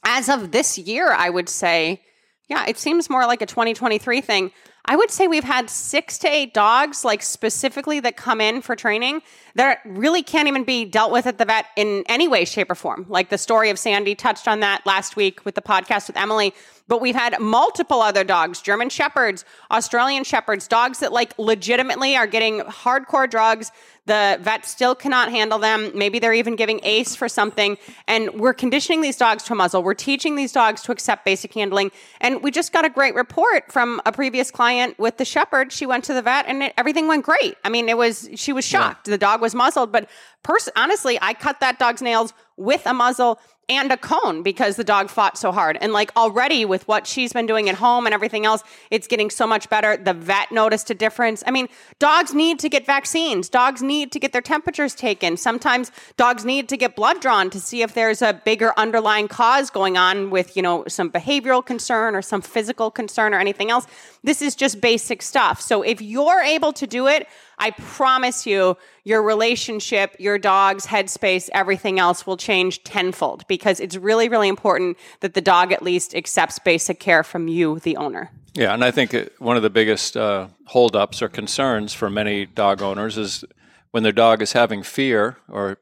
as 0.04 0.28
of 0.28 0.52
this 0.52 0.78
year, 0.78 1.10
I 1.12 1.30
would 1.30 1.48
say, 1.48 2.02
yeah, 2.48 2.66
it 2.66 2.78
seems 2.78 3.08
more 3.08 3.26
like 3.26 3.42
a 3.42 3.46
2023 3.46 4.20
thing. 4.20 4.50
I 4.86 4.96
would 4.96 5.10
say 5.10 5.28
we've 5.28 5.44
had 5.44 5.70
six 5.70 6.18
to 6.18 6.28
eight 6.28 6.52
dogs, 6.52 7.06
like 7.06 7.22
specifically 7.22 8.00
that 8.00 8.18
come 8.18 8.40
in 8.40 8.60
for 8.60 8.76
training 8.76 9.22
that 9.54 9.78
really 9.86 10.22
can't 10.22 10.46
even 10.46 10.64
be 10.64 10.84
dealt 10.84 11.10
with 11.10 11.26
at 11.26 11.38
the 11.38 11.46
vet 11.46 11.66
in 11.74 12.04
any 12.06 12.28
way, 12.28 12.44
shape, 12.44 12.70
or 12.70 12.74
form. 12.74 13.06
Like 13.08 13.30
the 13.30 13.38
story 13.38 13.70
of 13.70 13.78
Sandy 13.78 14.14
touched 14.14 14.46
on 14.46 14.60
that 14.60 14.84
last 14.84 15.16
week 15.16 15.44
with 15.46 15.54
the 15.54 15.62
podcast 15.62 16.08
with 16.08 16.18
Emily. 16.18 16.52
But 16.86 17.00
we've 17.00 17.14
had 17.14 17.40
multiple 17.40 18.02
other 18.02 18.24
dogs, 18.24 18.60
German 18.60 18.90
Shepherds, 18.90 19.44
Australian 19.70 20.22
Shepherds, 20.22 20.68
dogs 20.68 20.98
that 20.98 21.12
like 21.12 21.38
legitimately 21.38 22.14
are 22.14 22.26
getting 22.26 22.60
hardcore 22.60 23.28
drugs. 23.28 23.72
The 24.06 24.38
vet 24.42 24.66
still 24.66 24.94
cannot 24.94 25.30
handle 25.30 25.58
them. 25.58 25.90
Maybe 25.94 26.18
they're 26.18 26.34
even 26.34 26.56
giving 26.56 26.80
ACE 26.82 27.16
for 27.16 27.26
something. 27.26 27.78
And 28.06 28.38
we're 28.38 28.52
conditioning 28.52 29.00
these 29.00 29.16
dogs 29.16 29.44
to 29.44 29.54
muzzle. 29.54 29.82
We're 29.82 29.94
teaching 29.94 30.36
these 30.36 30.52
dogs 30.52 30.82
to 30.82 30.92
accept 30.92 31.24
basic 31.24 31.54
handling. 31.54 31.90
And 32.20 32.42
we 32.42 32.50
just 32.50 32.70
got 32.70 32.84
a 32.84 32.90
great 32.90 33.14
report 33.14 33.72
from 33.72 34.02
a 34.04 34.12
previous 34.12 34.50
client 34.50 34.98
with 34.98 35.16
the 35.16 35.24
Shepherd. 35.24 35.72
She 35.72 35.86
went 35.86 36.04
to 36.04 36.12
the 36.12 36.20
vet 36.20 36.44
and 36.46 36.64
it, 36.64 36.74
everything 36.76 37.08
went 37.08 37.24
great. 37.24 37.56
I 37.64 37.70
mean, 37.70 37.88
it 37.88 37.96
was, 37.96 38.28
she 38.34 38.52
was 38.52 38.66
shocked. 38.66 39.06
The 39.06 39.16
dog 39.16 39.40
was 39.40 39.54
muzzled, 39.54 39.90
but 39.90 40.10
pers- 40.42 40.68
honestly, 40.76 41.18
I 41.22 41.32
cut 41.32 41.60
that 41.60 41.78
dog's 41.78 42.02
nails 42.02 42.34
with 42.56 42.84
a 42.86 42.92
muzzle 42.92 43.40
and 43.68 43.90
a 43.92 43.96
cone 43.96 44.42
because 44.42 44.76
the 44.76 44.84
dog 44.84 45.08
fought 45.08 45.38
so 45.38 45.52
hard. 45.52 45.78
And 45.80 45.92
like 45.92 46.14
already 46.16 46.64
with 46.64 46.86
what 46.88 47.06
she's 47.06 47.32
been 47.32 47.46
doing 47.46 47.68
at 47.68 47.76
home 47.76 48.06
and 48.06 48.14
everything 48.14 48.44
else, 48.46 48.62
it's 48.90 49.06
getting 49.06 49.30
so 49.30 49.46
much 49.46 49.68
better. 49.68 49.96
The 49.96 50.14
vet 50.14 50.52
noticed 50.52 50.90
a 50.90 50.94
difference. 50.94 51.42
I 51.46 51.50
mean, 51.50 51.68
dogs 51.98 52.34
need 52.34 52.58
to 52.60 52.68
get 52.68 52.86
vaccines. 52.86 53.48
Dogs 53.48 53.82
need 53.82 54.12
to 54.12 54.18
get 54.18 54.32
their 54.32 54.42
temperatures 54.42 54.94
taken. 54.94 55.36
Sometimes 55.36 55.90
dogs 56.16 56.44
need 56.44 56.68
to 56.68 56.76
get 56.76 56.96
blood 56.96 57.20
drawn 57.20 57.50
to 57.50 57.60
see 57.60 57.82
if 57.82 57.94
there's 57.94 58.22
a 58.22 58.40
bigger 58.44 58.72
underlying 58.76 59.28
cause 59.28 59.70
going 59.70 59.96
on 59.96 60.30
with, 60.30 60.56
you 60.56 60.62
know, 60.62 60.84
some 60.88 61.10
behavioral 61.10 61.64
concern 61.64 62.14
or 62.14 62.22
some 62.22 62.42
physical 62.42 62.90
concern 62.90 63.34
or 63.34 63.38
anything 63.38 63.70
else. 63.70 63.86
This 64.22 64.42
is 64.42 64.54
just 64.54 64.80
basic 64.80 65.22
stuff. 65.22 65.60
So 65.60 65.82
if 65.82 66.00
you're 66.00 66.42
able 66.42 66.72
to 66.74 66.86
do 66.86 67.06
it, 67.06 67.26
I 67.58 67.70
promise 67.72 68.46
you, 68.46 68.76
your 69.04 69.22
relationship, 69.22 70.16
your 70.18 70.38
dog's 70.38 70.86
headspace, 70.86 71.48
everything 71.52 71.98
else 71.98 72.26
will 72.26 72.36
change 72.36 72.82
tenfold 72.84 73.46
because 73.48 73.80
it's 73.80 73.96
really, 73.96 74.28
really 74.28 74.48
important 74.48 74.96
that 75.20 75.34
the 75.34 75.40
dog 75.40 75.72
at 75.72 75.82
least 75.82 76.14
accepts 76.14 76.58
basic 76.58 77.00
care 77.00 77.22
from 77.22 77.48
you, 77.48 77.78
the 77.80 77.96
owner. 77.96 78.30
Yeah, 78.54 78.72
and 78.72 78.84
I 78.84 78.90
think 78.90 79.16
one 79.38 79.56
of 79.56 79.62
the 79.62 79.70
biggest 79.70 80.16
uh, 80.16 80.48
holdups 80.66 81.22
or 81.22 81.28
concerns 81.28 81.92
for 81.92 82.08
many 82.08 82.46
dog 82.46 82.82
owners 82.82 83.18
is 83.18 83.44
when 83.90 84.02
their 84.02 84.12
dog 84.12 84.42
is 84.42 84.52
having 84.52 84.82
fear 84.82 85.38
or 85.48 85.78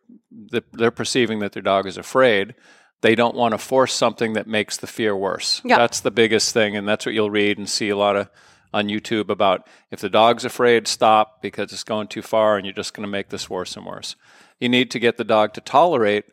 th- 0.51 0.65
they're 0.73 0.91
perceiving 0.91 1.41
that 1.41 1.53
their 1.53 1.63
dog 1.63 1.87
is 1.87 1.99
afraid, 1.99 2.55
they 3.03 3.15
don't 3.15 3.35
want 3.35 3.53
to 3.53 3.59
force 3.59 3.93
something 3.93 4.33
that 4.35 4.47
makes 4.47 4.77
the 4.77 4.87
fear 4.87 5.15
worse. 5.15 5.61
Yeah. 5.65 5.77
That's 5.77 6.01
the 6.01 6.11
biggest 6.11 6.55
thing, 6.55 6.77
and 6.77 6.89
that's 6.89 7.05
what 7.05 7.15
you'll 7.15 7.31
read 7.31 7.59
and 7.59 7.69
see 7.69 7.91
a 7.91 7.97
lot 7.97 8.17
of 8.17 8.29
on 8.73 8.89
YouTube 8.89 9.29
about 9.29 9.67
if 9.91 10.01
the 10.01 10.09
dog's 10.09 10.45
afraid, 10.45 10.89
stop 10.89 11.43
because 11.43 11.73
it's 11.73 11.85
going 11.85 12.09
too 12.09 12.23
far 12.23 12.57
and 12.57 12.67
you're 12.67 12.75
just 12.75 12.95
going 12.95 13.05
to 13.05 13.11
make 13.11 13.29
this 13.29 13.51
worse 13.51 13.77
and 13.77 13.87
worse. 13.87 14.17
You 14.61 14.69
need 14.69 14.91
to 14.93 14.99
get 14.99 15.17
the 15.17 15.25
dog 15.25 15.53
to 15.55 15.61
tolerate 15.61 16.25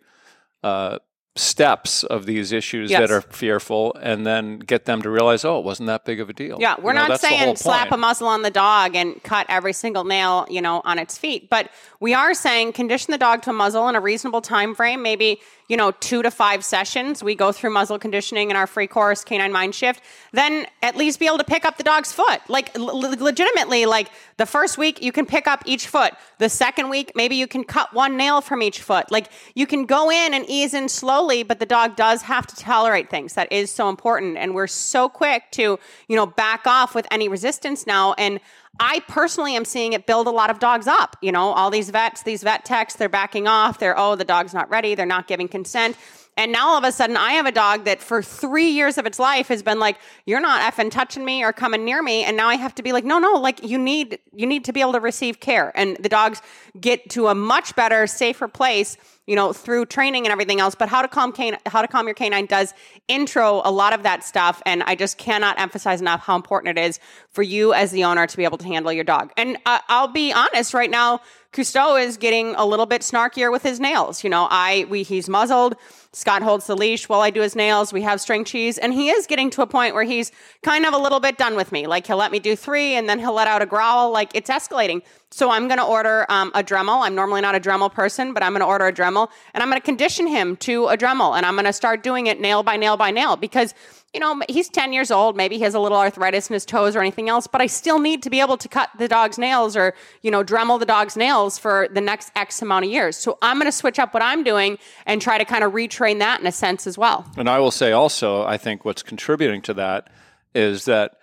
uh, 0.63 0.99
steps 1.39 2.04
of 2.04 2.25
these 2.25 2.52
issues 2.52 2.91
Yes. 2.91 2.99
that 2.99 3.12
are 3.12 3.21
fearful 3.21 3.95
and 4.02 4.25
then 4.28 4.60
get 4.60 4.86
them 4.86 5.02
to 5.02 5.10
realize, 5.10 5.45
oh, 5.45 5.58
it 5.60 5.63
wasn't 5.65 5.88
that 5.88 6.04
big 6.06 6.19
of 6.19 6.30
a 6.30 6.34
deal. 6.34 6.58
Yeah, 6.60 6.75
we're 6.82 6.91
You 6.91 6.99
know, 6.99 7.08
not 7.08 7.21
saying 7.21 7.56
slap 7.56 7.91
a 7.91 7.97
muzzle 7.97 8.28
on 8.28 8.41
the 8.41 8.52
dog 8.52 8.95
and 8.95 9.21
cut 9.23 9.45
every 9.49 9.73
single 9.73 10.04
nail, 10.04 10.45
you 10.49 10.62
know, 10.62 10.82
on 10.84 10.99
its 10.99 11.17
feet, 11.17 11.49
but 11.49 11.69
we 12.02 12.13
are 12.13 12.34
saying 12.34 12.73
condition 12.73 13.12
the 13.12 13.17
dog 13.17 13.41
to 13.43 13.52
a 13.52 13.54
muzzle 13.54 13.88
in 13.89 13.95
a 13.95 14.02
reasonable 14.02 14.41
time 14.41 14.75
frame, 14.75 15.02
maybe, 15.02 15.39
you 15.69 15.78
know, 15.78 15.91
2 15.91 16.23
to 16.23 16.32
5 16.32 16.63
sessions. 16.65 17.23
We 17.23 17.36
go 17.36 17.52
through 17.52 17.69
muzzle 17.69 17.99
conditioning 17.99 18.49
in 18.49 18.56
our 18.56 18.67
free 18.67 18.88
course 18.88 19.23
Canine 19.23 19.52
Mind 19.52 19.75
Shift, 19.75 20.02
then 20.34 20.65
at 20.82 20.95
least 20.97 21.19
be 21.19 21.28
able 21.28 21.38
to 21.38 21.43
pick 21.43 21.63
up 21.63 21.78
the 21.78 21.84
dog's 21.84 22.12
foot. 22.12 22.41
Like 22.49 22.75
l- 22.78 22.89
l- 23.06 23.15
legitimately 23.23 23.86
like 23.86 24.10
the 24.38 24.45
first 24.45 24.78
week 24.78 25.02
you 25.02 25.12
can 25.12 25.25
pick 25.25 25.47
up 25.47 25.62
each 25.65 25.88
foot. 25.88 26.13
The 26.39 26.49
second 26.49 26.89
week 26.89 27.12
maybe 27.15 27.36
you 27.36 27.45
can 27.47 27.63
cut 27.63 27.93
one 27.93 28.17
nail 28.17 28.41
from 28.41 28.62
each 28.63 28.82
foot. 28.82 29.12
Like 29.12 29.28
you 29.54 29.67
can 29.67 29.86
go 29.86 30.10
in 30.10 30.34
and 30.34 30.43
ease 30.49 30.73
in 30.73 30.89
slowly, 30.89 31.29
but 31.44 31.60
the 31.60 31.65
dog 31.65 31.96
does 31.96 32.22
have 32.24 32.48
to 32.48 32.56
tolerate 32.56 33.10
things. 33.10 33.34
That 33.34 33.52
is 33.52 33.72
so 33.72 33.89
important 33.89 34.38
and 34.38 34.54
we're 34.54 34.68
so 34.68 35.08
quick 35.08 35.44
to, 35.52 35.80
you 36.08 36.15
know, 36.15 36.26
back 36.26 36.68
off 36.68 36.96
with 36.96 37.08
any 37.12 37.28
resistance 37.28 37.86
now 37.86 38.13
and 38.13 38.39
I 38.80 39.02
personally 39.08 39.56
am 39.56 39.65
seeing 39.65 39.94
it 39.94 40.06
build 40.06 40.28
a 40.28 40.32
lot 40.32 40.50
of 40.50 40.60
dogs 40.60 40.88
up. 40.88 41.18
You 41.22 41.32
know, 41.32 41.52
all 41.52 41.70
these 41.70 41.89
vets, 41.89 42.24
these 42.24 42.44
vet 42.44 42.63
techs, 42.63 42.96
they're 42.96 43.10
backing 43.10 43.48
off. 43.48 43.80
They're, 43.80 43.98
oh, 43.98 44.15
the 44.15 44.24
dog's 44.24 44.54
not 44.54 44.70
ready. 44.70 44.96
They're 44.96 45.06
not 45.06 45.28
giving 45.28 45.48
consent. 45.48 45.98
And 46.39 46.54
now 46.54 46.69
all 46.69 46.78
of 46.78 46.86
a 46.86 46.91
sudden, 46.93 47.17
I 47.17 47.34
have 47.34 47.45
a 47.45 47.52
dog 47.52 47.84
that 47.84 48.02
for 48.02 48.23
three 48.23 48.69
years 48.69 48.97
of 48.97 49.06
its 49.06 49.19
life 49.19 49.49
has 49.49 49.62
been 49.62 49.78
like, 49.78 49.97
"You're 50.25 50.39
not 50.39 50.62
effing 50.62 50.89
touching 50.89 51.25
me 51.25 51.43
or 51.43 51.52
coming 51.52 51.84
near 51.84 52.02
me," 52.02 52.23
and 52.23 52.38
now 52.38 52.47
I 52.47 52.56
have 52.56 52.73
to 52.75 52.82
be 52.82 52.93
like, 52.93 53.04
"No, 53.04 53.19
no, 53.19 53.34
like 53.34 53.62
you 53.62 53.78
need 53.78 54.19
you 54.34 54.47
need 54.47 54.63
to 54.63 54.71
be 54.71 54.80
able 54.80 54.93
to 54.93 55.02
receive 55.02 55.41
care." 55.41 55.73
And 55.75 55.97
the 55.97 56.08
dogs 56.08 56.41
get 56.80 57.10
to 57.10 57.28
a 57.28 57.36
much 57.36 57.75
better, 57.75 58.08
safer 58.08 58.47
place, 58.47 58.95
you 59.28 59.36
know, 59.36 59.52
through 59.52 59.88
training 59.88 60.25
and 60.25 60.32
everything 60.32 60.62
else. 60.62 60.75
But 60.75 60.88
how 60.88 61.02
to 61.02 61.10
calm 61.10 61.34
can 61.34 61.58
how 61.65 61.82
to 61.82 61.89
calm 61.89 62.08
your 62.08 62.15
canine 62.15 62.45
does 62.45 62.73
intro 63.10 63.62
a 63.65 63.71
lot 63.71 63.91
of 63.91 64.04
that 64.04 64.23
stuff, 64.23 64.62
and 64.65 64.82
I 64.84 64.95
just 64.95 65.17
cannot 65.17 65.60
emphasize 65.60 65.99
enough 65.99 66.21
how 66.21 66.38
important 66.38 66.78
it 66.78 66.82
is 66.82 67.02
for 67.34 67.43
you 67.43 67.73
as 67.73 67.91
the 67.91 68.06
owner 68.06 68.25
to 68.25 68.38
be 68.38 68.45
able 68.45 68.60
to 68.60 68.65
handle 68.65 68.93
your 68.93 69.04
dog. 69.04 69.34
And 69.36 69.58
uh, 69.65 69.80
I'll 69.89 70.08
be 70.08 70.32
honest, 70.32 70.73
right 70.73 70.89
now. 70.89 71.19
Cousteau 71.52 72.00
is 72.00 72.18
getting 72.18 72.54
a 72.56 72.66
little 72.66 72.86
bit 72.86 73.02
snarkier 73.02 73.52
with 73.52 73.64
his 73.64 73.80
nails. 73.80 74.24
You 74.24 74.30
know, 74.30 74.48
I 74.52 74.86
we 74.90 75.02
he's 75.02 75.28
muzzled. 75.28 75.76
Scott 76.12 76.42
holds 76.44 76.68
the 76.68 76.76
leash 76.76 77.10
while 77.10 77.22
I 77.22 77.32
do 77.32 77.42
his 77.42 77.56
nails. 77.56 77.92
We 77.92 78.02
have 78.04 78.22
string 78.22 78.44
cheese, 78.44 78.78
and 78.78 78.94
he 78.94 79.10
is 79.10 79.26
getting 79.26 79.50
to 79.52 79.62
a 79.64 79.68
point 79.68 79.96
where 79.96 80.04
he's 80.04 80.32
kind 80.64 80.86
of 80.86 80.94
a 80.94 80.98
little 80.98 81.20
bit 81.20 81.38
done 81.38 81.56
with 81.56 81.72
me. 81.72 81.88
Like 81.88 82.06
he'll 82.06 82.18
let 82.18 82.32
me 82.32 82.40
do 82.40 82.56
three, 82.56 82.94
and 82.94 83.10
then 83.10 83.18
he'll 83.18 83.34
let 83.34 83.48
out 83.48 83.64
a 83.64 83.66
growl. 83.66 84.12
Like 84.12 84.32
it's 84.36 84.50
escalating. 84.50 85.02
So 85.32 85.52
I'm 85.52 85.68
going 85.68 85.80
to 85.80 85.86
order 85.86 86.26
um, 86.30 86.52
a 86.56 86.64
Dremel. 86.64 87.06
I'm 87.06 87.14
normally 87.14 87.42
not 87.42 87.56
a 87.56 87.60
Dremel 87.60 87.92
person, 87.92 88.34
but 88.34 88.42
I'm 88.42 88.52
going 88.52 88.62
to 88.62 88.66
order 88.66 88.88
a 88.88 88.94
Dremel, 88.94 89.30
and 89.54 89.62
I'm 89.62 89.70
going 89.70 89.80
to 89.80 89.86
condition 89.86 90.28
him 90.28 90.56
to 90.58 90.88
a 90.88 90.98
Dremel, 90.98 91.36
and 91.36 91.46
I'm 91.46 91.54
going 91.56 91.66
to 91.66 91.74
start 91.74 92.04
doing 92.04 92.28
it 92.28 92.40
nail 92.40 92.64
by 92.64 92.78
nail 92.78 92.98
by 92.98 93.12
nail 93.12 93.36
because 93.36 93.74
you 94.13 94.19
know, 94.19 94.41
he's 94.50 94.69
10 94.69 94.91
years 94.91 95.12
old. 95.12 95.38
Maybe 95.38 95.58
he 95.58 95.63
has 95.63 95.76
a 95.76 95.80
little 95.80 95.98
arthritis 95.98 96.50
in 96.50 96.54
his 96.54 96.65
toes 96.65 96.95
or 96.95 97.00
anything 97.00 97.30
else, 97.30 97.45
but 97.48 97.62
I 97.62 97.67
still 97.67 98.00
need 98.00 98.24
to 98.24 98.30
be 98.30 98.39
able 98.39 98.58
to 98.58 98.67
cut 98.67 98.89
the 98.98 99.08
dog's 99.08 99.38
nails 99.38 99.78
or, 99.78 99.93
you 100.22 100.32
know, 100.32 100.43
Dremel 100.43 100.80
the 100.80 100.86
dog's 100.86 101.15
nails 101.15 101.58
for 101.60 101.88
the 101.93 102.02
next 102.02 102.32
X 102.36 102.62
amount 102.62 102.86
of 102.86 102.91
years. 102.91 103.17
So 103.17 103.38
I'm 103.41 103.58
going 103.58 103.67
to 103.67 103.72
switch 103.72 104.00
up 104.00 104.13
what 104.13 104.24
I'm 104.24 104.43
doing 104.43 104.80
and 105.06 105.22
try 105.22 105.38
to 105.38 105.45
kind 105.45 105.63
of 105.63 105.74
retrain 105.74 106.19
that 106.19 106.39
in 106.39 106.48
a 106.48 106.52
sense 106.52 106.88
as 106.88 106.98
well. 106.98 107.26
And 107.38 107.50
I 107.50 107.60
will 107.60 107.72
say 107.72 107.91
also, 107.91 108.43
I 108.43 108.58
think 108.58 108.84
what's 108.84 109.04
contributing 109.04 109.62
to 109.63 109.74
that 109.76 110.10
is 110.56 110.86
that 110.86 111.17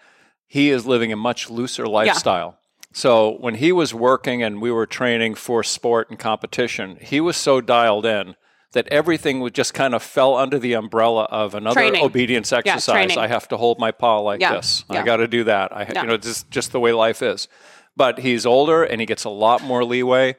he 0.46 0.70
is 0.70 0.86
living 0.86 1.12
a 1.12 1.16
much 1.16 1.50
looser 1.50 1.88
lifestyle. 1.88 2.56
Yeah. 2.58 2.62
So 2.92 3.36
when 3.40 3.56
he 3.56 3.72
was 3.72 3.92
working 3.92 4.42
and 4.42 4.62
we 4.62 4.70
were 4.70 4.86
training 4.86 5.34
for 5.34 5.62
sport 5.62 6.08
and 6.08 6.18
competition, 6.18 6.98
he 7.00 7.20
was 7.20 7.36
so 7.36 7.60
dialed 7.60 8.06
in 8.06 8.36
that 8.76 8.86
everything 8.88 9.40
would 9.40 9.54
just 9.54 9.74
kind 9.74 9.94
of 9.94 10.02
fell 10.02 10.36
under 10.36 10.58
the 10.58 10.74
umbrella 10.74 11.24
of 11.24 11.54
another 11.54 11.74
Training. 11.80 12.04
obedience 12.04 12.52
exercise. 12.52 12.94
training. 12.94 13.18
I 13.18 13.26
have 13.26 13.48
to 13.48 13.56
hold 13.56 13.78
my 13.78 13.90
paw 13.90 14.18
like 14.20 14.40
Yeah, 14.40 14.54
this. 14.54 14.84
yeah. 14.90 15.00
I 15.00 15.02
got 15.02 15.16
to 15.16 15.26
do 15.26 15.44
that. 15.44 15.74
I, 15.76 15.82
Yeah. 15.82 16.02
you 16.02 16.08
know, 16.08 16.16
just 16.16 16.50
just 16.50 16.72
the 16.72 16.80
way 16.80 16.92
life 16.92 17.22
is. 17.22 17.48
But 17.96 18.18
he's 18.18 18.44
older 18.46 18.84
and 18.84 19.00
he 19.00 19.06
gets 19.06 19.24
a 19.24 19.30
lot 19.30 19.62
more 19.62 19.82
leeway, 19.84 20.36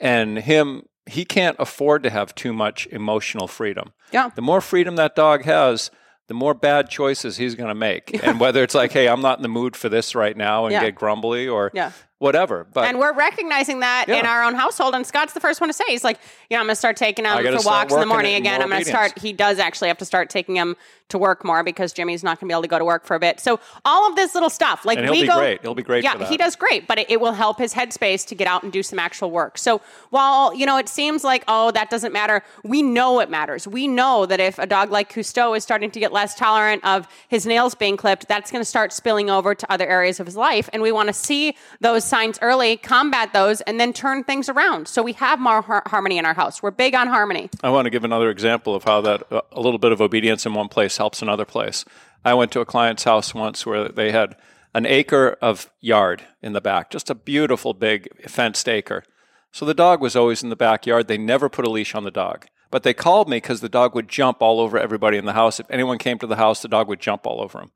and 0.00 0.38
him 0.38 0.84
he 1.06 1.24
can't 1.26 1.56
afford 1.58 2.02
to 2.02 2.10
have 2.10 2.34
too 2.34 2.52
much 2.54 2.86
emotional 2.90 3.46
freedom. 3.46 3.92
Yeah. 4.10 4.30
The 4.34 4.40
more 4.42 4.62
freedom 4.62 4.96
that 4.96 5.14
dog 5.14 5.44
has, 5.44 5.90
the 6.28 6.34
more 6.34 6.54
bad 6.54 6.88
choices 6.88 7.36
he's 7.36 7.54
going 7.54 7.68
to 7.68 7.74
make. 7.74 8.24
And 8.24 8.40
whether 8.40 8.62
it's 8.62 8.74
like, 8.74 8.92
hey, 8.92 9.06
I'm 9.08 9.20
not 9.20 9.38
in 9.38 9.42
the 9.42 9.48
mood 9.50 9.76
for 9.76 9.90
this 9.90 10.14
right 10.14 10.34
now 10.34 10.64
and 10.64 10.72
Yeah. 10.72 10.80
get 10.84 10.94
grumbly 10.94 11.46
or 11.46 11.70
Yeah. 11.74 11.90
Whatever. 12.18 12.66
But 12.72 12.84
and 12.84 12.98
we're 12.98 13.12
recognizing 13.12 13.80
that 13.80 14.08
in 14.08 14.24
our 14.24 14.44
own 14.44 14.54
household. 14.54 14.94
And 14.94 15.06
Scott's 15.06 15.32
the 15.32 15.40
first 15.40 15.60
one 15.60 15.68
to 15.68 15.74
say, 15.74 15.84
he's 15.88 16.04
like, 16.04 16.18
know, 16.50 16.58
I'm 16.58 16.66
going 16.66 16.72
to 16.72 16.76
start 16.76 16.96
taking 16.96 17.24
him 17.24 17.36
for 17.36 17.66
walks 17.66 17.92
in 17.92 18.00
the 18.00 18.06
morning 18.06 18.34
again. 18.34 18.62
I'm 18.62 18.68
going 18.68 18.82
to 18.82 18.88
start, 18.88 19.18
he 19.18 19.32
does 19.32 19.58
actually 19.58 19.88
have 19.88 19.98
to 19.98 20.04
start 20.04 20.30
taking 20.30 20.56
him 20.56 20.76
to 21.10 21.18
work 21.18 21.44
more 21.44 21.62
because 21.62 21.92
Jimmy's 21.92 22.24
not 22.24 22.40
going 22.40 22.48
to 22.48 22.52
be 22.52 22.54
able 22.54 22.62
to 22.62 22.68
go 22.68 22.78
to 22.78 22.84
work 22.84 23.04
for 23.04 23.14
a 23.14 23.20
bit. 23.20 23.38
So 23.38 23.60
all 23.84 24.08
of 24.08 24.16
this 24.16 24.34
little 24.34 24.48
stuff, 24.48 24.86
like 24.86 24.96
And 24.96 25.06
he'll 25.06 25.14
we 25.14 25.22
be 25.22 25.26
go, 25.28 25.38
great. 25.38 25.60
He'll 25.60 25.74
be 25.74 25.82
great 25.82 26.02
Yeah, 26.02 26.26
he 26.26 26.36
does 26.38 26.56
great, 26.56 26.86
but 26.86 26.98
it, 26.98 27.10
it 27.10 27.20
will 27.20 27.34
help 27.34 27.58
his 27.58 27.74
headspace 27.74 28.26
to 28.28 28.34
get 28.34 28.46
out 28.46 28.62
and 28.62 28.72
do 28.72 28.82
some 28.82 28.98
actual 28.98 29.30
work. 29.30 29.58
So 29.58 29.82
while, 30.10 30.54
you 30.54 30.64
know, 30.64 30.78
it 30.78 30.88
seems 30.88 31.22
like, 31.22 31.44
oh, 31.46 31.72
that 31.72 31.90
doesn't 31.90 32.12
matter, 32.12 32.42
we 32.62 32.82
know 32.82 33.20
it 33.20 33.28
matters. 33.28 33.68
We 33.68 33.86
know 33.86 34.24
that 34.24 34.40
if 34.40 34.58
a 34.58 34.66
dog 34.66 34.90
like 34.90 35.12
Cousteau 35.12 35.56
is 35.56 35.62
starting 35.62 35.90
to 35.90 36.00
get 36.00 36.12
less 36.12 36.34
tolerant 36.34 36.82
of 36.84 37.06
his 37.28 37.44
nails 37.44 37.74
being 37.74 37.96
clipped, 37.98 38.26
that's 38.26 38.50
going 38.50 38.62
to 38.62 38.68
start 38.68 38.92
spilling 38.92 39.28
over 39.28 39.54
to 39.54 39.72
other 39.72 39.86
areas 39.86 40.20
of 40.20 40.26
his 40.26 40.36
life. 40.36 40.70
And 40.72 40.80
we 40.80 40.90
want 40.90 41.08
to 41.08 41.12
see 41.12 41.54
those 41.80 42.03
signs 42.04 42.38
early, 42.42 42.76
combat 42.76 43.32
those, 43.32 43.60
and 43.62 43.80
then 43.80 43.92
turn 43.92 44.24
things 44.24 44.48
around. 44.48 44.88
So 44.88 45.02
we 45.02 45.12
have 45.14 45.40
more 45.40 45.62
har- 45.62 45.82
harmony 45.86 46.18
in 46.18 46.26
our 46.26 46.34
house. 46.34 46.62
We're 46.62 46.70
big 46.70 46.94
on 46.94 47.08
harmony. 47.08 47.50
I 47.62 47.70
want 47.70 47.86
to 47.86 47.90
give 47.90 48.04
another 48.04 48.30
example 48.30 48.74
of 48.74 48.84
how 48.84 49.00
that 49.02 49.32
uh, 49.32 49.40
a 49.52 49.60
little 49.60 49.78
bit 49.78 49.92
of 49.92 50.00
obedience 50.00 50.46
in 50.46 50.54
one 50.54 50.68
place 50.68 50.96
helps 50.96 51.22
another 51.22 51.44
place. 51.44 51.84
I 52.24 52.34
went 52.34 52.52
to 52.52 52.60
a 52.60 52.66
client's 52.66 53.04
house 53.04 53.34
once 53.34 53.66
where 53.66 53.88
they 53.88 54.12
had 54.12 54.36
an 54.74 54.86
acre 54.86 55.36
of 55.40 55.70
yard 55.80 56.22
in 56.42 56.52
the 56.52 56.60
back, 56.60 56.90
just 56.90 57.10
a 57.10 57.14
beautiful 57.14 57.74
big 57.74 58.28
fenced 58.28 58.68
acre. 58.68 59.04
So 59.52 59.64
the 59.64 59.74
dog 59.74 60.00
was 60.00 60.16
always 60.16 60.42
in 60.42 60.48
the 60.48 60.56
backyard. 60.56 61.06
They 61.06 61.18
never 61.18 61.48
put 61.48 61.64
a 61.64 61.70
leash 61.70 61.94
on 61.94 62.02
the 62.02 62.10
dog. 62.10 62.46
But 62.70 62.82
they 62.82 62.92
called 62.92 63.28
me 63.28 63.36
because 63.36 63.60
the 63.60 63.68
dog 63.68 63.94
would 63.94 64.08
jump 64.08 64.42
all 64.42 64.58
over 64.58 64.76
everybody 64.76 65.16
in 65.16 65.26
the 65.26 65.32
house. 65.32 65.60
If 65.60 65.70
anyone 65.70 65.98
came 65.98 66.18
to 66.18 66.26
the 66.26 66.34
house, 66.34 66.60
the 66.60 66.66
dog 66.66 66.88
would 66.88 66.98
jump 66.98 67.24
all 67.24 67.40
over 67.40 67.58
them. 67.58 67.70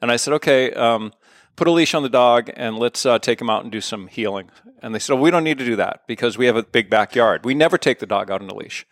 And 0.00 0.12
I 0.12 0.16
said, 0.16 0.34
okay, 0.34 0.72
um, 0.72 1.12
put 1.56 1.66
a 1.66 1.70
leash 1.70 1.94
on 1.94 2.02
the 2.02 2.08
dog 2.08 2.50
and 2.54 2.78
let's 2.78 3.04
uh, 3.04 3.18
take 3.18 3.40
him 3.40 3.50
out 3.50 3.62
and 3.62 3.72
do 3.72 3.80
some 3.80 4.06
heeling. 4.06 4.50
And 4.82 4.94
they 4.94 4.98
said, 4.98 5.14
oh, 5.14 5.20
we 5.20 5.30
don't 5.30 5.44
need 5.44 5.58
to 5.58 5.64
do 5.64 5.76
that 5.76 6.06
because 6.06 6.38
we 6.38 6.46
have 6.46 6.56
a 6.56 6.62
big 6.62 6.88
backyard. 6.90 7.44
We 7.44 7.54
never 7.54 7.78
take 7.78 7.98
the 7.98 8.06
dog 8.06 8.30
out 8.30 8.42
on 8.42 8.48
a 8.48 8.54
leash. 8.54 8.86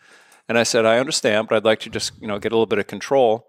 And 0.49 0.59
I 0.59 0.63
said, 0.63 0.85
I 0.85 0.99
understand, 0.99 1.49
but 1.49 1.57
I'd 1.57 1.65
like 1.65 1.81
to 1.81 1.91
just, 1.91 2.13
you 2.21 2.27
know, 2.27 2.39
get 2.39 2.53
a 2.53 2.55
little 2.55 2.67
bit 2.67 2.79
of 2.79 2.87
control. 2.87 3.49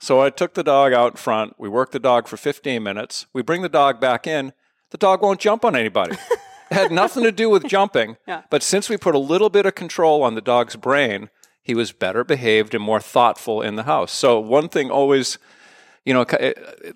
So 0.00 0.20
I 0.20 0.30
took 0.30 0.54
the 0.54 0.62
dog 0.62 0.92
out 0.92 1.12
in 1.12 1.16
front. 1.16 1.54
We 1.58 1.68
worked 1.68 1.92
the 1.92 1.98
dog 1.98 2.28
for 2.28 2.36
15 2.36 2.82
minutes. 2.82 3.26
We 3.32 3.42
bring 3.42 3.62
the 3.62 3.68
dog 3.68 4.00
back 4.00 4.26
in. 4.26 4.52
The 4.90 4.98
dog 4.98 5.22
won't 5.22 5.40
jump 5.40 5.64
on 5.64 5.76
anybody. 5.76 6.12
it 6.70 6.74
had 6.74 6.92
nothing 6.92 7.22
to 7.24 7.32
do 7.32 7.50
with 7.50 7.66
jumping. 7.66 8.16
Yeah. 8.26 8.42
But 8.50 8.62
since 8.62 8.88
we 8.88 8.96
put 8.96 9.14
a 9.14 9.18
little 9.18 9.50
bit 9.50 9.66
of 9.66 9.74
control 9.74 10.22
on 10.22 10.34
the 10.34 10.40
dog's 10.40 10.76
brain, 10.76 11.30
he 11.62 11.74
was 11.74 11.92
better 11.92 12.24
behaved 12.24 12.74
and 12.74 12.82
more 12.82 13.00
thoughtful 13.00 13.62
in 13.62 13.76
the 13.76 13.84
house. 13.84 14.12
So 14.12 14.38
one 14.38 14.68
thing 14.68 14.90
always, 14.90 15.38
you 16.04 16.12
know, 16.12 16.24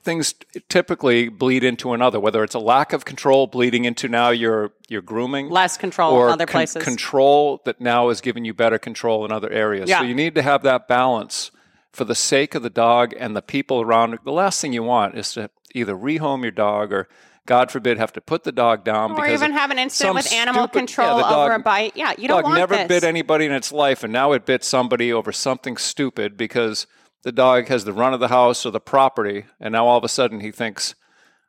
things 0.03 0.35
typically 0.69 1.29
bleed 1.29 1.65
into 1.65 1.93
another. 1.93 2.21
Whether 2.21 2.45
it's 2.45 2.55
a 2.55 2.59
lack 2.59 2.93
of 2.93 3.05
control 3.05 3.47
bleeding 3.47 3.85
into 3.85 4.09
now 4.09 4.31
your 4.31 4.73
your 4.89 5.03
grooming, 5.03 5.49
Less 5.49 5.77
control 5.77 6.15
or 6.15 6.27
in 6.27 6.33
other 6.35 6.47
con- 6.47 6.59
places. 6.61 6.83
control 6.85 7.61
that 7.65 7.81
now 7.81 8.09
is 8.11 8.21
giving 8.21 8.45
you 8.45 8.53
better 8.55 8.79
control 8.79 9.25
in 9.25 9.33
other 9.33 9.51
areas. 9.51 9.89
Yeah. 9.89 10.01
So 10.01 10.05
you 10.05 10.15
need 10.15 10.35
to 10.35 10.43
have 10.43 10.63
that 10.63 10.89
balance 10.89 11.51
for 11.93 12.05
the 12.05 12.15
sake 12.15 12.55
of 12.55 12.63
the 12.63 12.71
dog 12.71 13.15
and 13.19 13.35
the 13.35 13.43
people 13.43 13.81
around. 13.81 14.15
it. 14.15 14.21
The 14.25 14.33
last 14.33 14.61
thing 14.61 14.73
you 14.73 14.83
want 14.83 15.17
is 15.17 15.33
to 15.33 15.51
either 15.75 15.95
rehome 15.95 16.43
your 16.43 16.51
dog 16.53 16.93
or, 16.93 17.09
God 17.47 17.71
forbid, 17.71 17.97
have 17.99 18.13
to 18.13 18.21
put 18.21 18.45
the 18.45 18.53
dog 18.53 18.85
down 18.85 19.13
Or 19.19 19.27
even 19.27 19.53
have 19.53 19.71
an 19.71 19.79
incident 19.79 20.15
with 20.17 20.31
animal 20.35 20.65
stupid- 20.65 20.79
control 20.81 21.19
yeah, 21.19 21.29
the 21.29 21.35
over 21.37 21.53
a 21.55 21.59
bite. 21.59 21.93
Yeah, 21.97 22.13
you 22.19 22.29
don't 22.29 22.37
dog 22.43 22.45
want 22.45 22.57
never 22.59 22.77
this. 22.77 22.89
bit 22.89 23.05
anybody 23.05 23.47
in 23.47 23.53
its 23.53 23.73
life, 23.73 24.05
and 24.05 24.13
now 24.13 24.33
it 24.33 24.45
bit 24.45 24.63
somebody 24.65 25.11
over 25.13 25.33
something 25.33 25.79
stupid 25.79 26.37
because 26.37 26.87
the 27.23 27.33
dog 27.33 27.69
has 27.69 27.85
the 27.85 27.93
run 27.93 28.15
of 28.15 28.21
the 28.21 28.29
house 28.29 28.65
or 28.65 28.71
the 28.71 28.81
property, 28.81 29.45
and 29.61 29.73
now 29.73 29.87
all 29.87 29.99
of 29.99 30.05
a 30.05 30.09
sudden 30.09 30.41
he 30.41 30.51
thinks, 30.51 30.95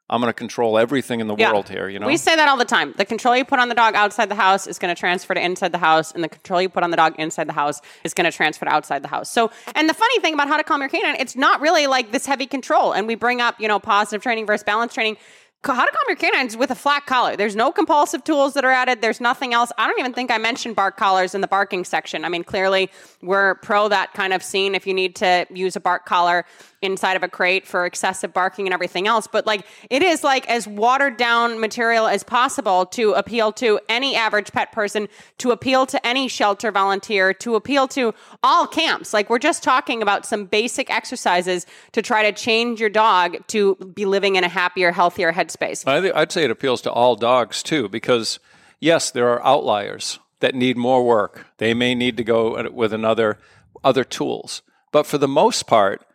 "I'm 0.09 0.19
going 0.21 0.29
to 0.29 0.33
control 0.33 0.77
everything 0.79 1.19
in 1.19 1.27
the 1.27 1.35
Yeah. 1.35 1.51
world 1.51 1.69
here." 1.69 1.87
You 1.87 1.99
know, 1.99 2.07
We 2.07 2.17
say 2.17 2.35
that 2.35 2.49
all 2.49 2.57
the 2.57 2.65
time. 2.65 2.93
The 2.97 3.05
control 3.05 3.35
you 3.37 3.45
put 3.45 3.59
on 3.59 3.69
the 3.69 3.75
dog 3.75 3.93
outside 3.95 4.29
the 4.29 4.35
house 4.35 4.65
is 4.65 4.79
going 4.79 4.93
to 4.93 4.99
transfer 4.99 5.33
to 5.35 5.41
inside 5.41 5.71
the 5.71 5.77
house, 5.77 6.11
and 6.11 6.23
the 6.23 6.29
control 6.29 6.61
you 6.61 6.69
put 6.69 6.83
on 6.83 6.89
the 6.89 6.97
dog 6.97 7.13
inside 7.19 7.47
the 7.47 7.53
house 7.53 7.81
is 8.03 8.13
going 8.13 8.29
to 8.29 8.35
transfer 8.35 8.65
to 8.65 8.71
outside 8.71 9.03
the 9.03 9.07
house. 9.07 9.29
So, 9.29 9.51
and 9.75 9.87
the 9.87 9.93
funny 9.93 10.19
thing 10.19 10.33
about 10.33 10.47
how 10.47 10.57
to 10.57 10.63
calm 10.63 10.81
your 10.81 10.89
canine, 10.89 11.15
it's 11.19 11.35
not 11.35 11.61
really 11.61 11.85
like 11.87 12.11
this 12.11 12.25
heavy 12.25 12.47
control. 12.47 12.91
And 12.91 13.05
we 13.07 13.15
bring 13.15 13.39
up, 13.39 13.59
you 13.59 13.67
know, 13.67 13.79
positive 13.79 14.23
training 14.23 14.47
versus 14.47 14.63
balance 14.63 14.93
training. 14.93 15.17
How 15.61 15.85
to 15.85 15.91
calm 15.91 16.03
your 16.07 16.15
canines 16.15 16.55
with 16.55 16.71
a 16.71 16.75
flat 16.75 17.05
collar. 17.05 17.35
There's 17.35 17.55
no 17.55 17.69
compulsive 17.69 18.23
tools 18.23 18.53
that 18.53 18.63
are 18.63 18.71
added. 18.71 19.01
There's 19.01 19.19
nothing 19.19 19.53
else. 19.53 19.73
I 19.77 19.87
don't 19.87 19.99
even 19.99 20.13
think 20.13 20.31
I 20.31 20.37
mentioned 20.37 20.77
bark 20.77 20.95
collars 20.95 21.35
in 21.35 21.41
the 21.41 21.47
barking 21.47 21.83
section. 21.83 22.23
I 22.23 22.29
mean, 22.29 22.45
clearly 22.45 22.89
we're 23.21 23.55
pro 23.55 23.89
that 23.89 24.13
kind 24.13 24.31
of 24.31 24.41
scene. 24.41 24.73
If 24.73 24.87
you 24.87 24.93
need 24.93 25.17
to 25.17 25.45
use 25.49 25.75
a 25.75 25.81
bark 25.81 26.05
collar 26.05 26.45
inside 26.81 27.15
of 27.15 27.23
a 27.23 27.27
crate 27.27 27.67
for 27.67 27.85
excessive 27.85 28.33
barking 28.33 28.65
and 28.65 28.73
everything 28.73 29.07
else, 29.07 29.27
but 29.27 29.45
like 29.45 29.65
it 29.89 30.01
is 30.01 30.23
like 30.23 30.47
as 30.49 30.67
watered 30.67 31.17
down 31.17 31.59
material 31.59 32.07
as 32.07 32.23
possible 32.23 32.85
to 32.85 33.13
appeal 33.13 33.51
to 33.53 33.79
any 33.89 34.15
average 34.15 34.51
pet 34.51 34.71
person, 34.71 35.07
to 35.37 35.51
appeal 35.51 35.85
to 35.85 36.05
any 36.07 36.27
shelter 36.27 36.71
volunteer, 36.71 37.33
to 37.33 37.55
appeal 37.55 37.87
to 37.87 38.13
all 38.43 38.65
camps. 38.65 39.13
Like 39.13 39.29
we're 39.29 39.39
just 39.39 39.63
talking 39.63 40.01
about 40.01 40.25
some 40.25 40.45
basic 40.45 40.89
exercises 40.89 41.65
to 41.91 42.01
try 42.01 42.23
to 42.23 42.31
change 42.31 42.79
your 42.79 42.89
dog 42.89 43.37
to 43.47 43.75
be 43.75 44.05
living 44.05 44.35
in 44.35 44.43
a 44.43 44.49
happier, 44.49 44.91
healthier 44.91 45.33
headspace. 45.33 45.83
I 45.87 46.19
I'd 46.19 46.31
say 46.31 46.43
it 46.43 46.51
appeals 46.51 46.81
to 46.81 46.91
all 46.91 47.15
dogs 47.15 47.61
too, 47.61 47.89
because 47.89 48.39
yes, 48.79 49.11
there 49.11 49.29
are 49.29 49.45
outliers 49.45 50.19
that 50.39 50.55
need 50.55 50.77
more 50.77 51.05
work. 51.05 51.45
They 51.57 51.73
may 51.73 51.93
need 51.95 52.15
to 52.17 52.23
go 52.23 52.69
with 52.71 52.93
another 52.93 53.37
other 53.83 54.03
tools, 54.03 54.61
but 54.91 55.05
for 55.05 55.17
the 55.17 55.27
most 55.27 55.67
part, 55.67 56.05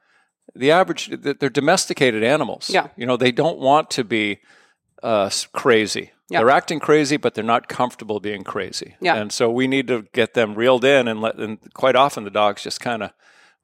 the 0.54 0.70
average 0.70 1.10
they're 1.10 1.48
domesticated 1.50 2.22
animals. 2.22 2.70
Yeah. 2.70 2.88
you 2.96 3.06
know 3.06 3.16
they 3.16 3.32
don't 3.32 3.58
want 3.58 3.90
to 3.90 4.04
be 4.04 4.40
uh, 5.02 5.30
crazy. 5.52 6.12
Yeah. 6.30 6.38
They're 6.38 6.50
acting 6.50 6.80
crazy, 6.80 7.16
but 7.18 7.34
they're 7.34 7.44
not 7.44 7.68
comfortable 7.68 8.18
being 8.20 8.44
crazy. 8.44 8.96
Yeah. 9.00 9.16
and 9.16 9.30
so 9.32 9.50
we 9.50 9.66
need 9.66 9.88
to 9.88 10.06
get 10.12 10.34
them 10.34 10.54
reeled 10.54 10.84
in 10.84 11.08
and 11.08 11.20
let. 11.20 11.36
And 11.36 11.58
quite 11.74 11.96
often, 11.96 12.24
the 12.24 12.30
dogs 12.30 12.62
just 12.62 12.80
kind 12.80 13.02
of 13.02 13.10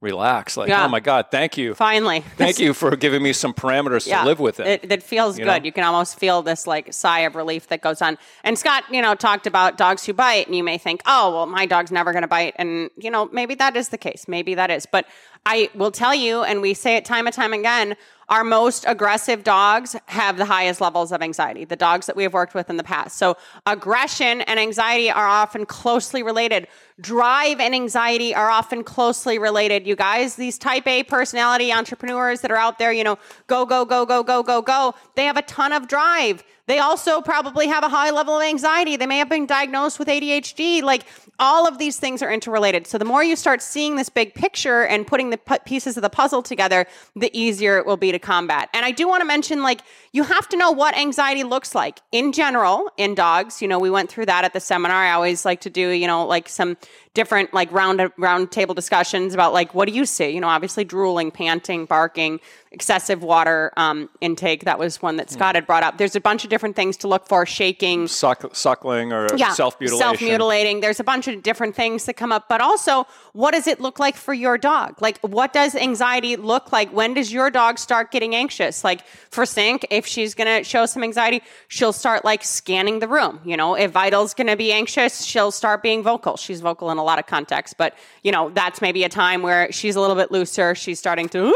relax, 0.03 0.57
like, 0.57 0.69
Yeah. 0.71 0.85
"Oh 0.87 0.89
my 0.89 1.01
god, 1.01 1.27
thank 1.31 1.59
you, 1.59 1.75
Finally. 1.75 2.21
thank 2.39 2.59
you 2.65 2.73
for 2.73 2.97
giving 2.97 3.23
me 3.23 3.33
some 3.35 3.53
parameters 3.53 4.05
to 4.09 4.25
live 4.25 4.41
within." 4.41 4.67
It, 4.67 4.91
it 4.91 5.03
feels 5.03 5.39
You 5.39 5.45
good. 5.45 5.61
know? 5.61 5.65
You 5.67 5.73
can 5.73 5.85
almost 5.85 6.19
feel 6.19 6.41
this 6.43 6.67
like 6.67 6.93
sigh 6.93 7.21
of 7.21 7.35
relief 7.37 7.69
that 7.69 7.83
goes 7.83 8.01
on. 8.03 8.17
And 8.45 8.59
Scott, 8.59 8.85
you 8.91 9.03
know, 9.03 9.15
talked 9.15 9.47
about 9.47 9.77
dogs 9.77 10.05
who 10.07 10.13
bite, 10.15 10.47
and 10.47 10.57
you 10.57 10.65
may 10.65 10.79
think, 10.79 11.03
oh, 11.07 11.35
well, 11.35 11.47
my 11.47 11.67
dog's 11.67 11.93
never 11.93 12.13
going 12.13 12.23
to 12.23 12.29
bite. 12.29 12.55
And, 12.57 12.89
you 12.97 13.11
know, 13.11 13.29
maybe 13.33 13.55
that 13.57 13.77
is 13.77 13.91
the 13.91 13.99
case. 13.99 14.27
Maybe 14.27 14.55
that 14.55 14.71
is. 14.71 14.87
But 14.87 15.07
I 15.47 15.71
will 15.75 15.91
tell 15.91 16.15
you, 16.15 16.43
and 16.43 16.61
we 16.61 16.75
say 16.75 16.97
it 16.97 17.05
time 17.05 17.27
and 17.27 17.35
time 17.35 17.53
again, 17.53 17.97
our 18.29 18.45
most 18.45 18.85
aggressive 18.87 19.43
dogs 19.43 19.97
have 20.07 20.37
the 20.37 20.45
highest 20.45 20.81
levels 20.81 21.11
of 21.11 21.21
anxiety, 21.21 21.65
the 21.65 21.75
dogs 21.75 22.07
that 22.07 22.15
we 22.15 22.23
have 22.23 22.33
worked 22.33 22.55
with 22.55 22.71
in 22.71 22.77
the 22.77 22.85
past. 22.85 23.19
So, 23.19 23.37
aggression 23.67 24.43
and 24.43 24.61
anxiety 24.61 25.11
are 25.11 25.27
often 25.27 25.67
closely 25.67 26.23
related. 26.23 26.69
Drive 27.01 27.59
and 27.59 27.75
anxiety 27.75 28.33
are 28.33 28.49
often 28.49 28.85
closely 28.85 29.39
related. 29.39 29.85
You 29.85 29.97
guys, 29.97 30.37
these 30.37 30.59
type 30.59 30.87
A 30.87 31.03
personality 31.03 31.73
entrepreneurs 31.73 32.41
that 32.43 32.53
are 32.53 32.57
out 32.57 32.79
there, 32.79 32.93
you 32.93 33.03
know, 33.03 33.19
go, 33.49 33.67
go, 33.67 33.85
go, 33.85 34.07
go, 34.07 34.23
go, 34.23 34.45
go, 34.45 34.63
go, 34.63 34.95
they 35.17 35.25
have 35.25 35.37
a 35.37 35.43
ton 35.43 35.73
of 35.73 35.89
drive. 35.89 36.45
They 36.71 36.79
also 36.79 37.21
probably 37.21 37.67
have 37.67 37.83
a 37.83 37.89
high 37.89 38.13
level 38.13 38.37
of 38.37 38.45
anxiety. 38.45 38.95
They 38.95 39.07
may 39.07 39.19
have 39.19 39.29
been 39.29 39.45
diagnosed 39.45 39.99
with 39.99 40.07
ADHD. 40.07 40.85
Like 40.85 41.05
all 41.41 41.67
of 41.67 41.79
these 41.79 41.99
things 41.99 42.23
are 42.23 42.33
interrelated. 42.33 42.87
So 42.87 42.97
the 42.97 43.05
more 43.05 43.25
you 43.25 43.35
start 43.35 43.61
seeing 43.61 43.97
this 43.97 44.09
big 44.09 44.35
picture 44.35 44.85
and 44.85 45.05
putting 45.05 45.31
the 45.31 45.39
pieces 45.65 45.97
of 45.97 46.05
the 46.05 46.09
puzzle 46.09 46.45
together, 46.45 46.87
the 47.17 47.29
easier 47.37 47.79
it 47.79 47.87
will 47.87 47.97
be 47.97 48.13
to 48.13 48.21
combat. 48.21 48.69
And 48.73 48.87
I 48.87 48.93
do 48.93 49.09
want 49.09 49.21
to 49.21 49.25
mention 49.25 49.65
like 49.65 49.81
you 50.13 50.23
have 50.23 50.49
to 50.51 50.57
know 50.57 50.71
what 50.71 50.97
anxiety 50.97 51.43
looks 51.43 51.75
like 51.75 51.99
in 52.13 52.31
general 52.31 52.89
in 52.97 53.17
dogs. 53.17 53.61
You 53.61 53.67
know, 53.67 53.81
we 53.81 53.91
went 53.91 54.09
through 54.09 54.27
that 54.27 54.45
at 54.45 54.53
the 54.53 54.61
seminar. 54.61 54.97
I 54.97 55.11
always 55.11 55.45
like 55.45 55.63
to 55.63 55.71
do, 55.71 55.89
you 55.89 56.07
know, 56.07 56.25
like 56.25 56.49
some 56.49 56.77
different 57.15 57.53
like 57.53 57.73
round 57.73 58.13
round 58.17 58.53
table 58.53 58.75
discussions 58.75 59.35
about 59.35 59.53
like 59.53 59.75
what 59.75 59.89
do 59.89 59.95
you 59.95 60.07
see? 60.07 60.29
You 60.31 60.41
know, 60.41 60.49
obviously 60.49 60.85
drooling, 60.85 61.33
panting, 61.33 61.87
barking, 61.87 62.39
excessive 62.73 63.23
water 63.23 63.73
um, 63.77 64.09
intake. 64.21 64.65
That 64.65 64.79
was 64.79 65.03
one 65.03 65.17
that 65.17 65.31
Scott 65.31 65.57
had 65.57 65.67
brought 65.67 65.83
up. 65.83 65.99
There's 65.99 66.15
a 66.15 66.21
bunch 66.21 66.45
of 66.45 66.51
different 66.51 66.77
things 66.77 66.97
to 66.99 67.09
look 67.09 67.27
for: 67.27 67.45
shaking, 67.45 68.07
Suck, 68.07 68.55
suckling 68.55 69.13
or 69.13 69.27
yeah, 69.37 69.53
self 69.53 69.81
mutilation. 69.81 70.07
self-mutilating. 70.07 70.81
There's 70.81 71.01
a 71.01 71.05
bunch 71.05 71.27
of 71.27 71.43
different 71.43 71.75
things 71.75 72.05
that 72.05 72.15
come 72.15 72.31
up, 72.31 72.49
but 72.49 72.61
also, 72.61 73.07
what 73.33 73.53
does 73.53 73.67
it 73.67 73.81
look 73.81 73.99
like 73.99 74.17
for 74.17 74.33
your 74.33 74.57
dog? 74.57 75.03
Like, 75.03 75.19
what 75.21 75.53
does 75.53 75.75
anxiety 75.75 76.37
look 76.37 76.73
like? 76.73 76.93
When 76.93 77.15
does 77.15 77.33
your 77.33 77.51
dog 77.51 77.79
start 77.79 78.13
getting 78.13 78.35
anxious? 78.35 78.85
Like 78.85 79.07
for 79.31 79.45
Sink, 79.45 79.87
if 79.91 80.07
she's 80.07 80.35
gonna 80.35 80.63
show 80.63 80.87
some 80.87 81.03
anxiety, 81.03 81.43
she'll 81.69 81.93
start 81.93 82.25
like 82.25 82.45
scanning 82.45 83.01
the 83.01 83.09
room. 83.09 83.41
You 83.45 83.57
know, 83.57 83.75
if 83.75 83.91
Vital's 83.91 84.33
gonna 84.33 84.57
be 84.57 84.73
anxious, 84.73 85.25
she'll 85.25 85.51
start 85.51 85.83
being 85.83 86.05
vocal. 86.05 86.37
She's 86.37 86.61
vocal 86.61 86.91
in 86.93 86.99
a 86.99 87.05
lot 87.05 87.19
of 87.19 87.27
contexts, 87.27 87.75
but 87.77 87.97
you 88.23 88.31
know, 88.31 88.51
that's 88.51 88.81
maybe 88.81 89.03
a 89.03 89.09
time 89.09 89.43
where 89.43 89.73
she's 89.73 89.97
a 89.97 90.01
little 90.01 90.17
bit 90.17 90.31
looser. 90.31 90.77
She's 90.77 91.01
starting 91.01 91.29
to 91.31 91.53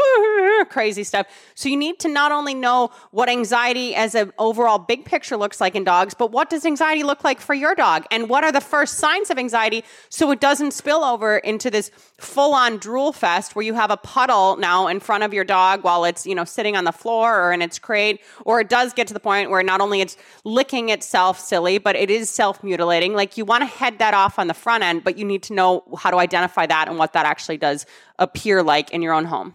crazy 0.69 1.04
stuff. 1.05 1.27
So 1.55 1.69
you 1.69 1.77
need 1.77 1.99
to 1.99 2.07
not 2.07 2.31
only 2.31 2.53
know 2.53 2.91
what 3.11 3.29
anxiety 3.29 3.95
as 3.95 4.15
an 4.15 4.33
overall 4.37 4.77
big 4.77 5.05
picture 5.05 5.37
looks 5.37 5.61
like 5.61 5.75
in 5.75 5.83
dogs, 5.83 6.13
but 6.13 6.31
what 6.31 6.49
does 6.49 6.65
anxiety 6.65 7.03
look 7.03 7.23
like 7.23 7.39
for 7.39 7.53
your 7.53 7.75
dog? 7.75 8.05
And 8.11 8.29
what 8.29 8.43
are 8.43 8.51
the 8.51 8.61
first 8.61 8.95
signs 8.95 9.29
of 9.29 9.37
anxiety 9.37 9.83
so 10.09 10.31
it 10.31 10.39
doesn't 10.39 10.71
spill 10.71 11.03
over 11.03 11.37
into 11.37 11.69
this 11.69 11.91
full 12.17 12.53
on 12.53 12.77
drool 12.77 13.11
fest 13.11 13.55
where 13.55 13.63
you 13.63 13.73
have 13.73 13.91
a 13.91 13.97
puddle 13.97 14.57
now 14.57 14.87
in 14.87 14.99
front 14.99 15.23
of 15.23 15.33
your 15.33 15.43
dog 15.43 15.83
while 15.83 16.05
it's, 16.05 16.25
you 16.25 16.35
know, 16.35 16.43
sitting 16.45 16.75
on 16.75 16.83
the 16.83 16.91
floor 16.91 17.41
or 17.41 17.51
in 17.51 17.61
its 17.61 17.79
crate, 17.79 18.21
or 18.45 18.59
it 18.59 18.69
does 18.69 18.93
get 18.93 19.07
to 19.07 19.13
the 19.13 19.19
point 19.19 19.49
where 19.49 19.63
not 19.63 19.81
only 19.81 20.01
it's 20.01 20.17
licking 20.43 20.89
itself 20.89 21.39
silly, 21.39 21.77
but 21.77 21.95
it 21.95 22.09
is 22.09 22.29
self 22.29 22.63
mutilating. 22.63 23.13
Like 23.13 23.37
you 23.37 23.45
want 23.45 23.61
to 23.61 23.67
head 23.67 23.99
that 23.99 24.13
off 24.13 24.39
on 24.39 24.47
the 24.47 24.53
front 24.53 24.83
end, 24.83 25.03
but 25.03 25.17
you 25.17 25.25
need 25.25 25.43
to 25.43 25.53
know 25.53 25.83
how 25.97 26.11
to 26.11 26.17
identify 26.17 26.65
that 26.65 26.87
and 26.87 26.97
what 26.97 27.13
that 27.13 27.25
actually 27.25 27.57
does 27.57 27.85
appear 28.19 28.63
like 28.63 28.91
in 28.91 29.01
your 29.01 29.13
own 29.13 29.25
home. 29.25 29.53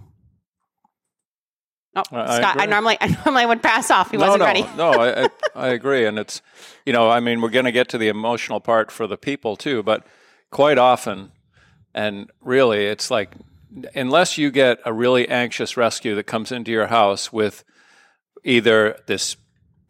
Oh, 1.97 2.03
I 2.13 2.37
Scott, 2.39 2.57
I 2.57 2.65
agree. 2.65 2.71
normally 2.71 2.99
I 3.01 3.09
normally 3.25 3.47
would 3.47 3.63
pass 3.63 3.91
off. 3.91 4.11
He 4.11 4.17
no, 4.17 4.27
wasn't 4.27 4.41
no, 4.41 4.47
ready. 4.47 4.67
no, 4.77 4.91
I, 4.93 5.25
I, 5.25 5.29
I 5.55 5.69
agree. 5.69 6.07
And 6.07 6.19
it's, 6.19 6.41
you 6.87 6.93
know, 6.93 7.11
I 7.11 7.21
mean, 7.21 7.41
we're 7.41 7.51
going 7.51 7.65
to 7.65 7.73
get 7.73 7.89
to 7.91 7.99
the 7.99 8.09
emotional 8.09 8.61
part 8.61 8.91
for 8.93 9.07
the 9.07 9.17
people 9.17 9.57
too, 9.57 9.83
but 9.83 10.07
quite 10.51 10.79
often, 10.79 11.33
and 11.93 12.31
really, 12.41 12.87
it's 12.87 13.11
like, 13.11 13.33
unless 13.95 14.39
you 14.39 14.51
get 14.51 14.79
a 14.85 14.93
really 14.93 15.29
anxious 15.29 15.77
rescue 15.77 16.15
that 16.15 16.25
comes 16.25 16.53
into 16.53 16.71
your 16.71 16.87
house 16.89 17.33
with 17.33 17.65
either 18.45 18.99
this 19.07 19.37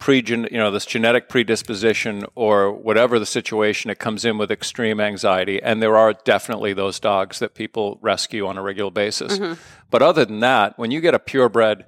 pre 0.01 0.25
you 0.27 0.49
know 0.51 0.73
this 0.73 0.87
genetic 0.87 1.29
predisposition 1.29 2.25
or 2.35 2.73
whatever 2.73 3.21
the 3.21 3.27
situation 3.27 3.91
it 3.91 4.01
comes 4.01 4.25
in 4.25 4.39
with 4.39 4.51
extreme 4.51 4.99
anxiety. 4.99 5.63
And 5.63 5.81
there 5.81 5.97
are 5.97 6.13
definitely 6.13 6.73
those 6.73 6.99
dogs 6.99 7.39
that 7.39 7.55
people 7.55 7.99
rescue 8.03 8.49
on 8.49 8.59
a 8.59 8.63
regular 8.63 8.91
basis. 8.91 9.39
Mm-hmm. 9.39 9.61
But 9.91 10.03
other 10.03 10.25
than 10.25 10.41
that 10.41 10.77
when 10.79 10.91
you 10.91 11.01
get 11.01 11.15
a 11.15 11.21
purebred 11.21 11.85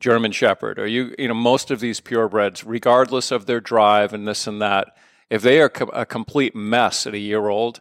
German 0.00 0.32
Shepherd, 0.32 0.78
or 0.78 0.86
you, 0.86 1.14
you 1.18 1.28
know, 1.28 1.34
most 1.34 1.70
of 1.70 1.80
these 1.80 2.00
purebreds, 2.00 2.62
regardless 2.66 3.30
of 3.30 3.46
their 3.46 3.60
drive 3.60 4.12
and 4.12 4.28
this 4.28 4.46
and 4.46 4.60
that, 4.60 4.94
if 5.30 5.40
they 5.40 5.60
are 5.60 5.70
co- 5.70 5.86
a 5.86 6.04
complete 6.04 6.54
mess 6.54 7.06
at 7.06 7.14
a 7.14 7.18
year 7.18 7.48
old, 7.48 7.80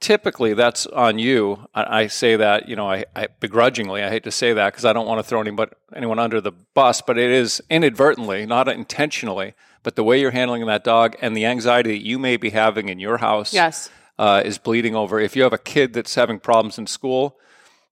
typically 0.00 0.54
that's 0.54 0.86
on 0.86 1.18
you. 1.18 1.66
I, 1.74 2.02
I 2.02 2.06
say 2.08 2.36
that, 2.36 2.68
you 2.68 2.76
know, 2.76 2.90
I, 2.90 3.04
I 3.16 3.28
begrudgingly, 3.40 4.02
I 4.02 4.10
hate 4.10 4.24
to 4.24 4.30
say 4.30 4.52
that 4.52 4.72
because 4.72 4.84
I 4.84 4.92
don't 4.92 5.06
want 5.06 5.18
to 5.18 5.22
throw 5.22 5.40
anybody, 5.40 5.72
anyone 5.94 6.18
under 6.18 6.40
the 6.40 6.52
bus, 6.52 7.00
but 7.00 7.18
it 7.18 7.30
is 7.30 7.62
inadvertently, 7.70 8.46
not 8.46 8.68
intentionally, 8.68 9.54
but 9.82 9.96
the 9.96 10.04
way 10.04 10.20
you're 10.20 10.30
handling 10.30 10.64
that 10.66 10.84
dog 10.84 11.16
and 11.20 11.36
the 11.36 11.46
anxiety 11.46 11.92
that 11.98 12.04
you 12.06 12.18
may 12.18 12.36
be 12.36 12.50
having 12.50 12.88
in 12.88 12.98
your 12.98 13.18
house 13.18 13.52
Yes. 13.52 13.90
uh, 14.18 14.42
is 14.44 14.58
bleeding 14.58 14.94
over. 14.94 15.20
If 15.20 15.36
you 15.36 15.42
have 15.42 15.52
a 15.52 15.58
kid 15.58 15.92
that's 15.92 16.14
having 16.14 16.38
problems 16.38 16.78
in 16.78 16.86
school, 16.86 17.38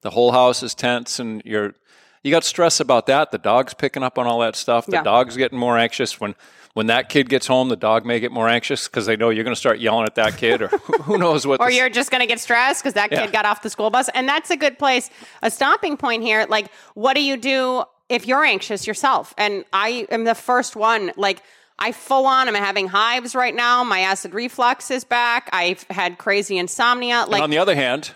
the 0.03 0.11
whole 0.11 0.33
house 0.33 0.63
is 0.63 0.75
tense, 0.75 1.19
and 1.19 1.43
you're 1.45 1.75
you 2.23 2.31
got 2.31 2.45
stress 2.45 2.81
about 2.81 3.07
that. 3.07 3.31
The 3.31 3.39
dog's 3.39 3.75
picking 3.75 4.03
up 4.03 4.19
on 4.19 4.27
all 4.27 4.41
that 4.41 4.57
stuff. 4.57 4.87
The 4.87 4.93
Yeah. 4.93 5.03
dog's 5.03 5.37
getting 5.37 5.59
more 5.59 5.77
anxious 5.79 6.21
when 6.21 6.35
when 6.75 6.87
that 6.87 7.11
kid 7.11 7.29
gets 7.29 7.47
home. 7.47 7.69
The 7.69 7.77
dog 7.77 8.07
may 8.07 8.19
get 8.19 8.33
more 8.33 8.49
anxious 8.49 8.89
because 8.89 9.05
they 9.05 9.15
know 9.15 9.29
you're 9.29 9.45
going 9.45 9.55
to 9.55 9.61
start 9.61 9.79
yelling 9.79 10.07
at 10.07 10.15
that 10.15 10.39
kid, 10.39 10.63
or 10.63 10.69
who 11.03 11.19
knows 11.19 11.47
what. 11.47 11.61
or 11.61 11.71
you're 11.71 11.91
just 11.91 12.11
going 12.11 12.23
to 12.23 12.27
get 12.27 12.41
stressed 12.41 12.83
because 12.83 12.95
that 12.95 13.11
kid 13.11 13.17
Yeah. 13.19 13.27
got 13.31 13.45
off 13.45 13.61
the 13.61 13.69
school 13.69 13.91
bus. 13.91 14.09
And 14.15 14.27
that's 14.27 14.49
a 14.51 14.57
good 14.57 14.79
place, 14.79 15.11
a 15.43 15.51
stopping 15.51 15.99
point 15.99 16.23
here. 16.23 16.47
Like, 16.49 16.69
what 16.95 17.13
do 17.15 17.23
you 17.23 17.37
do 17.37 17.85
if 18.09 18.27
you're 18.27 18.43
anxious 18.43 18.87
yourself? 18.87 19.35
And 19.37 19.67
I 19.75 20.07
am 20.11 20.25
the 20.25 20.35
first 20.35 20.75
one. 20.75 21.13
Like, 21.17 21.43
I 21.79 21.93
full 21.93 22.25
on 22.27 22.49
am 22.49 22.55
having 22.55 22.89
hives 22.89 23.35
right 23.35 23.55
now. 23.55 23.85
My 23.85 24.01
acid 24.01 24.33
reflux 24.33 24.91
is 24.91 25.05
back. 25.05 25.51
I've 25.53 25.83
had 25.91 26.17
crazy 26.17 26.57
insomnia. 26.57 27.27
Like, 27.29 27.43
on 27.43 27.51
the 27.51 27.59
other 27.59 27.75
hand, 27.75 28.13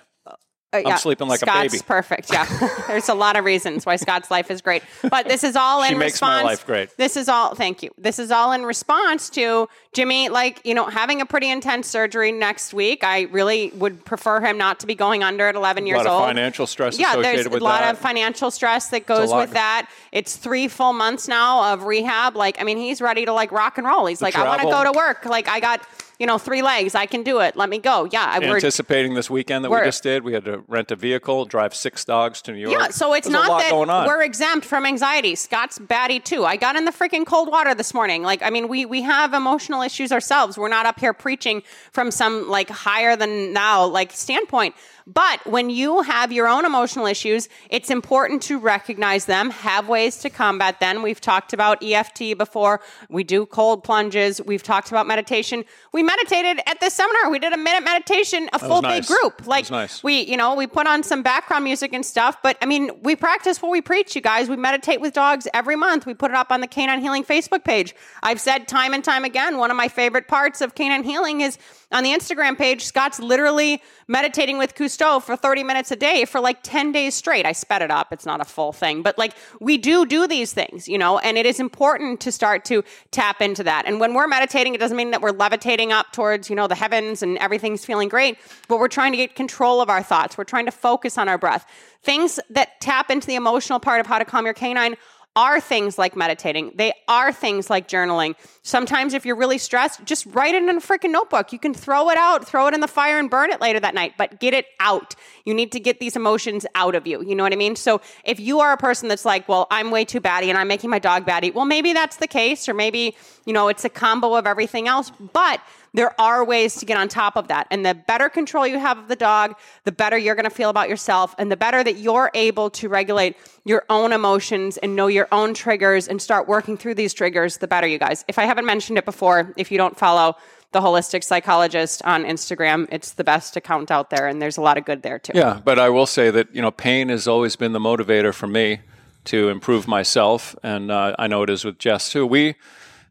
uh, 0.85 0.89
yeah, 0.89 0.97
sleeping 0.97 1.29
like 1.29 1.43
a 1.43 1.47
baby. 1.47 1.69
Scott's 1.69 1.83
perfect. 1.83 2.33
Yeah, 2.33 2.47
there's 2.89 3.09
a 3.09 3.15
lot 3.15 3.37
of 3.37 3.45
reasons 3.45 3.87
why 3.87 3.97
Scott's 3.97 4.31
life 4.31 4.51
is 4.51 4.61
great, 4.61 4.83
but 5.11 5.29
this 5.29 5.45
is 5.45 5.57
all 5.57 5.83
She 5.85 5.93
in 5.93 5.99
makes 5.99 6.21
my 6.21 6.29
response. 6.39 6.45
life 6.45 6.67
great. 6.67 6.97
This 6.97 7.17
is 7.17 7.29
all. 7.29 7.55
Thank 7.55 7.83
you. 7.83 7.91
This 7.99 8.19
is 8.19 8.31
all 8.31 8.53
in 8.53 8.65
response 8.65 9.31
to 9.31 9.69
Jimmy, 9.93 10.29
like 10.29 10.61
you 10.65 10.75
know, 10.75 10.87
having 10.87 11.21
a 11.21 11.27
pretty 11.27 11.51
intense 11.51 11.87
surgery 11.89 12.33
next 12.33 12.75
week. 12.75 13.05
I 13.05 13.23
really 13.23 13.71
would 13.75 14.05
prefer 14.05 14.41
him 14.41 14.59
not 14.59 14.81
to 14.81 14.87
be 14.87 14.95
going 14.95 15.23
under 15.23 15.47
at 15.49 15.55
11 15.55 15.85
a 15.85 15.87
years 15.87 15.97
lot 15.99 16.07
of 16.07 16.13
old. 16.13 16.25
financial 16.27 16.67
stress 16.67 16.99
Yeah, 16.99 17.17
there's 17.17 17.47
a 17.47 17.51
lot 17.51 17.81
that. 17.81 17.95
of 17.95 17.99
financial 17.99 18.51
stress 18.51 18.89
that 18.89 19.07
goes 19.07 19.33
with 19.33 19.53
that. 19.53 19.91
It's 20.13 20.37
three 20.37 20.69
full 20.69 20.93
months 20.93 21.29
now 21.29 21.73
of 21.73 21.85
rehab. 21.85 22.37
Like, 22.37 22.61
I 22.61 22.65
mean, 22.65 22.79
he's 22.79 23.01
ready 23.01 23.25
to 23.25 23.33
like 23.33 23.53
rock 23.53 23.79
and 23.79 23.87
roll. 23.87 24.07
He's 24.07 24.23
like, 24.23 24.37
I 24.37 24.45
want 24.47 24.61
to 24.63 24.67
go 24.69 24.85
to 24.85 24.93
work. 24.93 25.25
Like, 25.25 25.49
I 25.49 25.61
got 25.61 25.81
you 26.19 26.27
know 26.27 26.39
three 26.39 26.63
legs. 26.63 26.95
I 26.95 27.07
can 27.07 27.23
do 27.23 27.41
it. 27.41 27.57
Let 27.57 27.69
me 27.69 27.79
go. 27.79 28.09
Yeah, 28.11 28.25
I 28.25 28.41
Anticipating 28.41 29.15
this 29.15 29.29
weekend 29.31 29.65
that 29.65 29.71
we 29.71 29.79
just 29.79 30.03
did, 30.03 30.25
we 30.25 30.33
had 30.33 30.45
to 30.45 30.63
rent 30.69 30.91
a 30.91 30.97
vehicle, 30.97 31.45
drive 31.45 31.75
six 31.75 32.05
dogs 32.05 32.43
to 32.43 32.53
New 32.53 32.59
York. 32.59 32.73
Yeah, 32.73 32.89
so 32.89 33.15
it's 33.15 33.29
There's 33.29 33.47
not 33.47 33.61
that 33.61 33.71
going 33.71 33.91
on. 33.91 34.07
we're 34.07 34.23
exempt 34.23 34.65
from 34.67 34.87
anxiety. 34.87 35.35
Scott's 35.35 35.79
batty 35.79 36.21
too. 36.21 36.45
I 36.45 36.57
got 36.57 36.77
in 36.77 36.85
the 36.85 36.93
freaking 36.93 37.27
cold 37.27 37.51
water 37.51 37.75
this 37.75 37.93
morning. 37.93 38.23
Like, 38.23 38.43
I 38.43 38.51
mean, 38.51 38.69
we 38.69 38.87
we 38.87 39.03
have 39.03 39.35
emotional 39.35 39.83
issues 39.83 40.13
ourselves. 40.13 40.57
We're 40.57 40.69
not 40.69 40.87
up 40.87 40.99
here 40.99 41.13
preaching 41.13 41.63
from 41.93 42.11
some 42.11 42.49
like 42.49 42.69
higher 42.71 43.17
than 43.17 43.53
now 43.53 43.85
like 43.87 44.13
standpoint. 44.13 44.75
But 45.09 45.47
when 45.47 45.71
you 45.71 46.03
have 46.03 46.33
your 46.33 46.49
own 46.49 46.65
emotional 46.65 47.07
issues, 47.07 47.49
it's 47.71 47.91
important 47.91 48.43
to 48.45 48.59
recognize 48.59 49.27
them, 49.27 49.51
have 49.51 49.89
ways 49.89 50.17
to 50.19 50.31
combat 50.31 50.81
them. 50.81 51.01
We've 51.01 51.21
talked 51.21 51.53
about 51.53 51.81
EFT 51.81 52.37
before. 52.37 52.81
We 53.09 53.23
do 53.23 53.47
cold 53.47 53.85
plunges. 53.85 54.41
We've 54.45 54.65
talked 54.65 54.89
about 54.89 55.07
meditation. 55.07 55.65
We 55.93 56.03
meditated 56.07 56.63
at 56.67 56.81
this 56.81 56.95
seminar. 56.95 57.31
We 57.31 57.39
did 57.39 57.53
a 57.53 57.59
minute 57.59 57.85
meditation, 57.85 58.49
a 58.53 58.59
full 58.59 58.83
nice. 58.83 59.07
day 59.07 59.15
group. 59.15 59.47
Like 59.47 59.71
nice. 59.71 60.03
we, 60.03 60.21
you 60.23 60.37
know, 60.37 60.55
we 60.55 60.67
put 60.67 60.87
on 60.87 61.03
some 61.03 61.23
background 61.23 61.65
music 61.65 61.93
and 61.93 62.07
stuff, 62.07 62.39
but 62.43 62.57
I 62.63 62.67
mean, 62.67 62.91
we 63.03 63.17
practice 63.17 63.61
what 63.61 63.71
we 63.71 63.81
preach, 63.81 64.15
you 64.15 64.23
guys. 64.23 64.49
We 64.49 64.57
meditate 64.57 65.01
with 65.01 65.13
dogs 65.13 65.47
every 65.53 65.77
month. 65.77 66.07
We 66.07 66.15
put 66.15 66.31
it 66.31 66.37
up 66.37 66.51
on 66.51 66.61
the 66.61 66.67
Canine 66.67 67.01
Healing 67.01 67.25
Facebook 67.25 67.65
page. 67.65 67.95
I've 68.23 68.41
said 68.41 68.69
time 68.69 68.95
and 68.95 69.05
time 69.05 69.25
again, 69.25 69.59
one 69.59 69.71
of 69.71 69.77
my 69.77 69.89
favorite 69.89 70.29
parts 70.29 70.61
of 70.61 70.75
Canine 70.75 71.05
Healing 71.05 71.41
is 71.41 71.59
on 71.93 72.03
the 72.03 72.11
Instagram 72.11 72.59
page, 72.59 72.85
Scott's 72.85 73.21
literally 73.21 73.81
meditating 74.09 74.59
with 74.59 74.75
Cousteau 74.75 75.23
for 75.23 75.37
30 75.37 75.63
minutes 75.63 75.93
a 75.93 75.97
day 75.97 76.25
for 76.25 76.41
like 76.41 76.59
10 76.65 76.91
days 76.91 77.15
straight. 77.15 77.47
I 77.47 77.53
sped 77.53 77.81
it 77.81 77.93
up. 77.93 78.13
It's 78.13 78.27
not 78.27 78.41
a 78.41 78.45
full 78.45 78.73
thing, 78.73 79.03
but 79.03 79.17
like 79.19 79.35
we 79.61 79.79
do 79.79 80.05
do 80.05 80.27
these 80.27 80.53
things, 80.53 80.89
you 80.89 80.99
know, 80.99 81.19
and 81.19 81.39
it 81.39 81.47
is 81.47 81.61
important 81.61 82.21
to 82.23 82.33
start 82.33 82.65
to 82.67 82.83
tap 83.13 83.41
into 83.41 83.63
that. 83.63 83.85
And 83.87 84.01
when 84.01 84.15
we're 84.15 84.27
meditating, 84.27 84.75
it 84.75 84.79
doesn't 84.79 84.97
mean 84.97 85.13
that 85.13 85.23
we're 85.23 85.31
levitating 85.31 85.93
up 85.93 86.13
towards, 86.13 86.51
you 86.51 86.57
know, 86.57 86.67
the 86.67 86.75
heavens 86.75 87.23
and 87.23 87.39
everything's 87.39 87.85
feeling 87.85 88.09
great, 88.09 88.39
but 88.67 88.81
we're 88.81 88.89
trying 88.89 89.13
to 89.13 89.17
get 89.17 89.37
control 89.37 89.81
of 89.81 89.89
our 89.89 90.03
thoughts. 90.03 90.37
We're 90.37 90.45
trying 90.45 90.67
to 90.67 90.73
focus 90.73 91.17
on 91.17 91.29
our 91.29 91.39
breath. 91.39 91.67
Things 92.03 92.41
that 92.51 92.81
tap 92.81 93.11
into 93.11 93.29
the 93.29 93.37
emotional 93.37 93.79
part 93.79 94.01
of 94.01 94.07
how 94.07 94.19
to 94.19 94.25
calm 94.25 94.45
your 94.45 94.55
canine 94.55 94.97
are 95.37 95.61
things 95.61 95.99
like 95.99 96.17
meditating. 96.17 96.73
They 96.75 96.95
are 97.07 97.31
things 97.31 97.69
like 97.69 97.87
journaling. 97.87 98.35
Sometimes, 98.63 99.13
if 99.13 99.27
you're 99.27 99.37
really 99.37 99.59
stressed, 99.59 100.05
just 100.05 100.25
write 100.27 100.55
it 100.55 100.63
in 100.63 100.69
a 100.71 100.81
freaking 100.81 101.13
notebook. 101.13 101.53
You 101.53 101.59
can 101.59 101.75
throw 101.75 102.09
it 102.11 102.17
out, 102.17 102.49
throw 102.49 102.67
it 102.67 102.75
in 102.75 102.81
the 102.81 102.89
fire, 102.89 103.19
and 103.19 103.31
burn 103.31 103.51
it 103.51 103.61
later 103.61 103.79
that 103.79 103.95
night, 103.95 104.15
but 104.17 104.41
get 104.41 104.55
it 104.55 104.67
out. 104.81 105.15
You 105.45 105.53
need 105.53 105.71
to 105.73 105.81
get 105.81 106.01
these 106.01 106.17
emotions 106.17 106.65
out 106.75 106.95
of 106.95 107.07
you. 107.07 107.23
You 107.23 107.35
know 107.35 107.43
what 107.43 107.53
I 107.53 107.57
mean? 107.57 107.77
So, 107.77 108.01
if 108.25 108.41
you 108.41 108.61
are 108.61 108.73
a 108.73 108.79
person 108.79 109.09
that's 109.09 109.27
like, 109.27 109.47
well, 109.49 109.67
I'm 109.71 109.91
way 109.91 110.07
too 110.07 110.21
batty 110.21 110.49
and 110.49 110.59
I'm 110.59 110.69
making 110.69 110.91
my 110.91 110.99
dog 110.99 111.27
batty, 111.27 111.51
well, 111.51 111.67
maybe 111.67 111.93
that's 111.93 112.17
the 112.17 112.27
case, 112.27 112.69
or 112.69 112.75
maybe, 112.75 113.15
you 113.45 113.53
know, 113.53 113.69
it's 113.69 113.85
a 113.85 113.91
combo 113.91 114.35
of 114.35 114.47
everything 114.47 114.89
else, 114.89 115.13
but 115.33 115.61
there 115.97 116.19
are 116.21 116.45
ways 116.45 116.77
to 116.77 116.85
get 116.85 116.99
on 116.99 117.09
top 117.09 117.37
of 117.37 117.49
that. 117.49 117.67
And 117.71 117.85
the 117.85 117.95
better 117.95 118.29
control 118.29 118.67
you 118.67 118.79
have 118.79 118.99
of 118.99 119.09
the 119.09 119.17
dog, 119.17 119.57
the 119.85 119.93
better 119.93 120.19
you're 120.19 120.35
going 120.35 120.45
to 120.45 120.51
feel 120.51 120.69
about 120.69 120.91
yourself, 120.91 121.35
and 121.39 121.51
the 121.51 121.57
better 121.57 121.83
that 121.83 121.97
you're 121.97 122.31
able 122.35 122.69
to 122.71 122.91
regulate 122.91 123.35
your 123.65 123.83
own 123.89 124.13
emotions 124.13 124.77
and 124.77 124.95
know 124.95 125.07
your 125.07 125.27
own 125.33 125.55
triggers 125.55 126.07
and 126.07 126.21
start 126.21 126.47
working 126.47 126.77
through 126.77 126.95
these 126.95 127.15
triggers, 127.15 127.57
the 127.57 127.67
better, 127.67 127.87
you 127.87 127.99
guys. 127.99 128.27
If 128.29 128.39
I 128.39 128.45
haven't 128.45 128.67
mentioned 128.67 128.99
it 128.99 129.07
before, 129.07 129.55
if 129.57 129.73
you 129.73 129.79
don't 129.79 129.99
follow 129.99 130.37
the 130.73 130.81
holistic 130.83 131.25
psychologist 131.25 132.03
on 132.05 132.25
Instagram, 132.25 132.87
it's 132.93 133.13
the 133.13 133.25
best 133.25 133.57
account 133.57 133.91
out 133.91 134.11
there, 134.11 134.29
and 134.29 134.43
there's 134.43 134.59
a 134.59 134.63
lot 134.63 134.77
of 134.77 134.85
good 134.85 135.01
there 135.01 135.19
too. 135.19 135.33
Yeah, 135.35 135.63
but 135.65 135.79
I 135.79 135.89
will 135.89 136.05
say 136.05 136.31
that 136.31 136.55
you 136.55 136.61
know 136.61 136.71
pain 136.71 137.09
has 137.09 137.27
always 137.27 137.57
been 137.57 137.73
the 137.73 137.79
motivator 137.79 138.35
for 138.35 138.47
me 138.47 138.81
to 139.27 139.49
improve 139.49 139.89
myself, 139.89 140.55
and 140.63 140.91
uh, 140.91 141.17
I 141.19 141.27
know 141.27 141.43
it 141.43 141.49
is 141.49 141.65
with 141.65 141.79
Jess 141.79 142.11
too. 142.11 142.27
We 142.27 142.57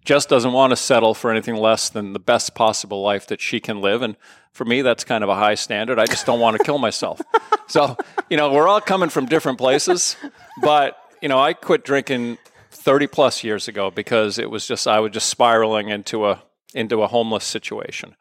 Jess 0.05 0.25
doesn't 0.25 0.53
want 0.53 0.71
to 0.71 0.75
settle 0.75 1.13
for 1.13 1.31
anything 1.31 1.55
less 1.55 1.89
than 1.89 2.13
the 2.13 2.19
best 2.19 2.53
possible 2.55 3.01
life 3.01 3.27
that 3.27 3.41
she 3.41 3.59
can 3.59 3.81
live, 3.81 4.01
and 4.01 4.15
for 4.51 4.63
me, 4.63 4.81
that's 4.81 5.03
kind 5.03 5.23
of 5.23 5.29
a 5.29 5.35
high 5.35 5.55
standard. 5.55 5.99
I 5.99 6.05
just 6.05 6.25
don't 6.25 6.39
want 6.39 6.57
to 6.57 6.63
kill 6.63 6.77
myself. 6.77 7.21
So 7.67 7.97
you 8.29 8.37
know, 8.37 8.53
we're 8.53 8.67
all 8.67 8.79
coming 8.79 9.09
from 9.09 9.25
different 9.25 9.57
places, 9.57 10.15
but 10.61 10.95
you 11.19 11.27
know, 11.27 11.39
I 11.39 11.53
quit 11.53 11.83
drinking 11.83 12.37
30 12.69 13.07
plus 13.07 13.43
years 13.43 13.67
ago 13.67 13.89
because 13.89 14.37
it 14.37 14.51
was 14.51 14.67
just 14.67 14.87
I 14.87 14.99
was 14.99 15.13
just 15.13 15.29
spiraling 15.29 15.89
into 15.89 16.27
a 16.27 16.43
into 16.75 17.01
a 17.01 17.07
homeless 17.07 17.43
situation, 17.43 18.15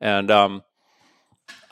and 0.00 0.32
um, 0.32 0.64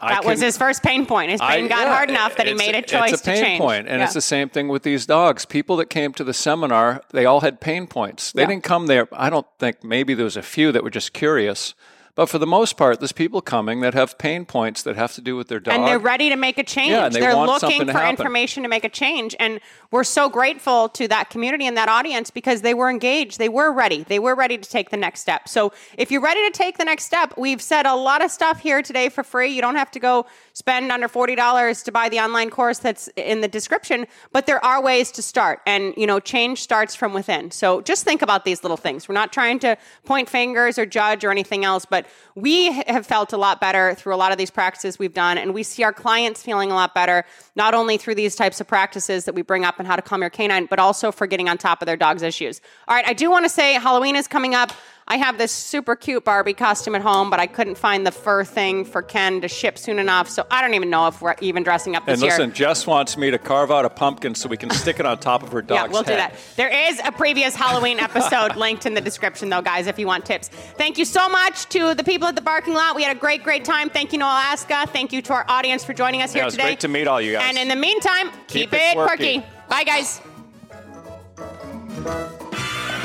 That 0.01 0.25
was 0.25 0.41
his 0.41 0.59
first 0.59 0.83
pain 0.83 1.07
point. 1.07 1.31
His 1.31 1.41
pain 1.41 1.65
I- 1.65 1.69
got 1.69 1.87
yeah, 1.87 1.95
hard 1.95 2.11
enough 2.11 2.37
that 2.37 2.47
he 2.47 2.55
made 2.55 2.75
a 2.75 2.83
choice 2.83 3.13
It's 3.13 3.23
a 3.23 3.25
pain 3.25 3.37
to 3.37 3.43
change. 3.43 3.61
point, 3.61 3.89
and 3.89 3.99
Yeah. 3.99 4.05
it's 4.05 4.15
the 4.15 4.21
same 4.21 4.49
thing 4.49 4.69
with 4.69 4.83
these 4.83 5.07
dogs. 5.07 5.45
People 5.47 5.77
that 5.77 5.89
came 5.91 6.13
to 6.15 6.25
the 6.25 6.35
seminar, 6.35 7.03
they 7.13 7.25
all 7.25 7.41
had 7.41 7.61
pain 7.61 7.87
points. 7.87 8.33
They 8.33 8.43
Yeah. 8.43 8.49
didn't 8.49 8.65
come 8.65 8.87
there. 8.89 9.09
I 9.13 9.31
don't 9.31 9.47
think 9.59 9.83
maybe 9.83 10.13
there 10.15 10.25
was 10.25 10.37
a 10.37 10.43
few 10.43 10.71
that 10.73 10.83
were 10.85 10.91
just 10.91 11.13
curious, 11.15 11.75
but 12.17 12.31
for 12.31 12.39
the 12.39 12.47
most 12.47 12.79
part, 12.79 12.99
there's 12.99 13.13
people 13.13 13.43
coming 13.43 13.81
that 13.83 13.93
have 13.93 14.17
pain 14.17 14.47
points 14.47 14.83
that 14.85 14.97
have 14.97 15.13
to 15.15 15.21
do 15.21 15.37
with 15.37 15.49
their 15.49 15.61
dog. 15.61 15.75
and 15.75 15.87
they're 15.87 15.99
ready 15.99 16.31
to 16.31 16.37
make 16.37 16.57
a 16.57 16.65
change. 16.65 16.91
Yeah, 16.91 17.11
they 17.11 17.25
are 17.25 17.37
want 17.37 17.63
looking 17.63 17.87
for 17.87 18.03
information 18.03 18.63
to 18.63 18.71
make 18.71 18.85
a 18.85 18.89
change. 18.89 19.37
And 19.39 19.61
we're 19.91 20.03
so 20.03 20.31
grateful 20.31 20.89
to 20.89 21.07
that 21.09 21.29
community 21.29 21.67
and 21.67 21.77
that 21.77 21.91
audience 21.91 22.31
because 22.31 22.63
they 22.63 22.73
were 22.73 22.89
engaged. 22.89 23.39
They 23.39 23.51
were 23.51 23.71
ready. 23.71 24.03
They 24.03 24.19
were 24.19 24.35
ready 24.35 24.57
to 24.57 24.69
take 24.69 24.89
the 24.89 24.97
next 24.97 25.21
step. 25.21 25.47
So 25.47 25.75
if 25.99 26.11
you're 26.11 26.23
ready 26.23 26.43
to 26.51 26.51
take 26.51 26.79
the 26.79 26.87
next 26.87 27.05
step, 27.05 27.35
we've 27.37 27.61
said 27.61 27.85
a 27.85 27.95
lot 27.95 28.25
of 28.25 28.31
stuff 28.31 28.61
here 28.61 28.81
today 28.81 29.11
for 29.11 29.23
free. 29.23 29.53
You 29.53 29.61
don't 29.61 29.77
have 29.77 29.91
to 29.91 30.01
go 30.01 30.25
spend 30.55 30.91
under 30.91 31.09
$40 31.09 31.85
to 31.85 31.93
buy 31.93 32.09
the 32.09 32.21
online 32.21 32.49
course 32.49 32.79
that's 32.79 33.09
in 33.17 33.43
the 33.43 33.49
description, 33.49 34.07
but 34.33 34.47
there 34.47 34.65
are 34.65 34.83
ways 34.83 35.13
to 35.13 35.23
start. 35.23 35.61
And, 35.67 35.93
you 35.99 36.07
know, 36.07 36.19
change 36.19 36.63
starts 36.63 36.95
from 36.95 37.13
within. 37.13 37.51
So 37.51 37.83
just 37.83 38.05
think 38.05 38.23
about 38.23 38.47
these 38.47 38.65
little 38.65 38.79
things. 38.79 39.07
We're 39.07 39.15
not 39.15 39.35
trying 39.35 39.59
to 39.59 39.77
point 40.07 40.31
fingers 40.31 40.79
or 40.79 40.87
judge 40.87 41.23
or 41.23 41.31
anything 41.31 41.63
else, 41.63 41.85
but 41.85 42.06
we 42.35 42.73
have 42.73 43.07
felt 43.07 43.33
a 43.33 43.37
lot 43.37 43.61
better 43.61 43.95
through 43.95 44.15
a 44.15 44.17
lot 44.17 44.33
of 44.33 44.39
these 44.39 44.51
practices 44.51 44.99
we've 44.99 45.15
done. 45.15 45.39
And 45.39 45.55
we 45.55 45.63
see 45.63 45.83
our 45.83 45.93
clients 45.93 46.43
feeling 46.43 46.71
a 46.71 46.75
lot 46.75 46.95
better, 46.95 47.25
not 47.55 47.75
only 47.75 47.97
through 47.97 48.17
these 48.17 48.35
types 48.35 48.61
of 48.61 48.67
practices 48.67 49.25
that 49.25 49.35
we 49.35 49.43
bring 49.43 49.65
up 49.65 49.79
and 49.79 49.87
how 49.87 49.97
to 49.97 50.03
calm 50.03 50.21
your 50.21 50.31
canine, 50.31 50.67
but 50.67 50.79
also 50.79 51.13
for 51.13 51.27
getting 51.27 51.49
on 51.49 51.59
top 51.59 51.83
of 51.83 51.87
their 51.87 51.97
dog's 51.97 52.23
issues. 52.23 52.61
All 52.89 52.95
right, 52.95 53.07
I 53.07 53.13
do 53.13 53.31
want 53.31 53.45
to 53.45 53.49
say 53.49 53.75
Halloween 53.75 54.17
is 54.17 54.29
coming 54.29 54.55
up. 54.55 54.73
I 55.09 55.19
have 55.19 55.39
this 55.39 55.53
super 55.53 55.95
cute 55.95 56.25
Barbie 56.25 56.53
costume 56.53 56.97
at 56.97 57.03
home, 57.03 57.31
but 57.31 57.39
I 57.39 57.47
couldn't 57.47 57.77
find 57.79 58.05
the 58.05 58.11
fur 58.11 58.43
thing 58.43 58.85
for 58.85 59.03
Ken 59.03 59.41
to 59.41 59.47
ship 59.49 59.79
soon 59.79 60.01
enough. 60.01 60.29
So 60.29 60.45
I 60.51 60.61
don't 60.61 60.75
even 60.75 60.91
know 60.91 61.07
if 61.07 61.23
we're 61.23 61.37
even 61.41 61.63
dressing 61.63 61.95
up 61.95 62.05
this 62.07 62.15
and 62.15 62.23
year. 62.23 62.33
listen, 62.33 62.53
Jess 62.53 62.89
wants 62.89 63.17
me 63.17 63.31
to 63.31 63.39
carve 63.39 63.71
out 63.71 63.85
a 63.85 63.89
pumpkin 63.91 64.35
so 64.35 64.49
we 64.49 64.57
can 64.57 64.69
stick 64.71 64.99
it 64.99 65.07
on 65.07 65.19
top 65.19 65.45
of 65.45 65.53
her 65.53 65.63
dog's 65.63 65.81
Yeah, 65.81 65.93
we'll 65.93 66.03
do 66.03 66.15
that. 66.17 66.35
There 66.57 66.71
is 66.91 67.01
a 67.05 67.13
previous 67.13 67.55
Halloween 67.55 68.01
episode 68.01 68.57
linked 68.57 68.85
in 68.85 68.95
the 68.95 69.01
description, 69.01 69.49
though, 69.49 69.63
guys, 69.63 69.87
if 69.87 69.97
you 69.97 70.09
want 70.09 70.25
tips. 70.27 70.49
Thank 70.49 70.99
you 70.99 71.05
so 71.05 71.29
much 71.29 71.69
to 71.69 71.95
the 71.95 72.03
people 72.03 72.27
at 72.27 72.35
the 72.35 72.43
parking 72.43 72.75
lot. 72.75 72.97
We 72.97 73.05
had 73.05 73.17
a 73.17 73.21
great, 73.21 73.45
great 73.45 73.65
time. 73.65 73.89
Thank 73.89 74.13
you, 74.13 74.19
Noelle 74.19 74.31
Alaska. 74.33 74.87
Thank 74.89 75.13
you 75.13 75.23
to 75.23 75.33
our 75.35 75.45
audience 75.49 75.85
for 75.85 75.93
joining 75.95 76.23
us 76.23 76.31
Yeah, 76.35 76.39
here 76.39 76.43
it 76.43 76.47
was 76.47 76.55
today. 76.55 76.65
great 76.65 76.81
to 76.81 76.89
meet 76.89 77.07
all 77.07 77.21
you 77.21 77.33
guys. 77.33 77.45
And 77.49 77.59
in 77.59 77.69
the 77.69 77.77
meantime, 77.77 78.31
keep, 78.49 78.71
Keep 78.71 78.73
it 78.73 78.81
it 78.81 78.95
quirky. 78.97 79.45
Bye, 79.69 79.85
guys. 79.85 80.21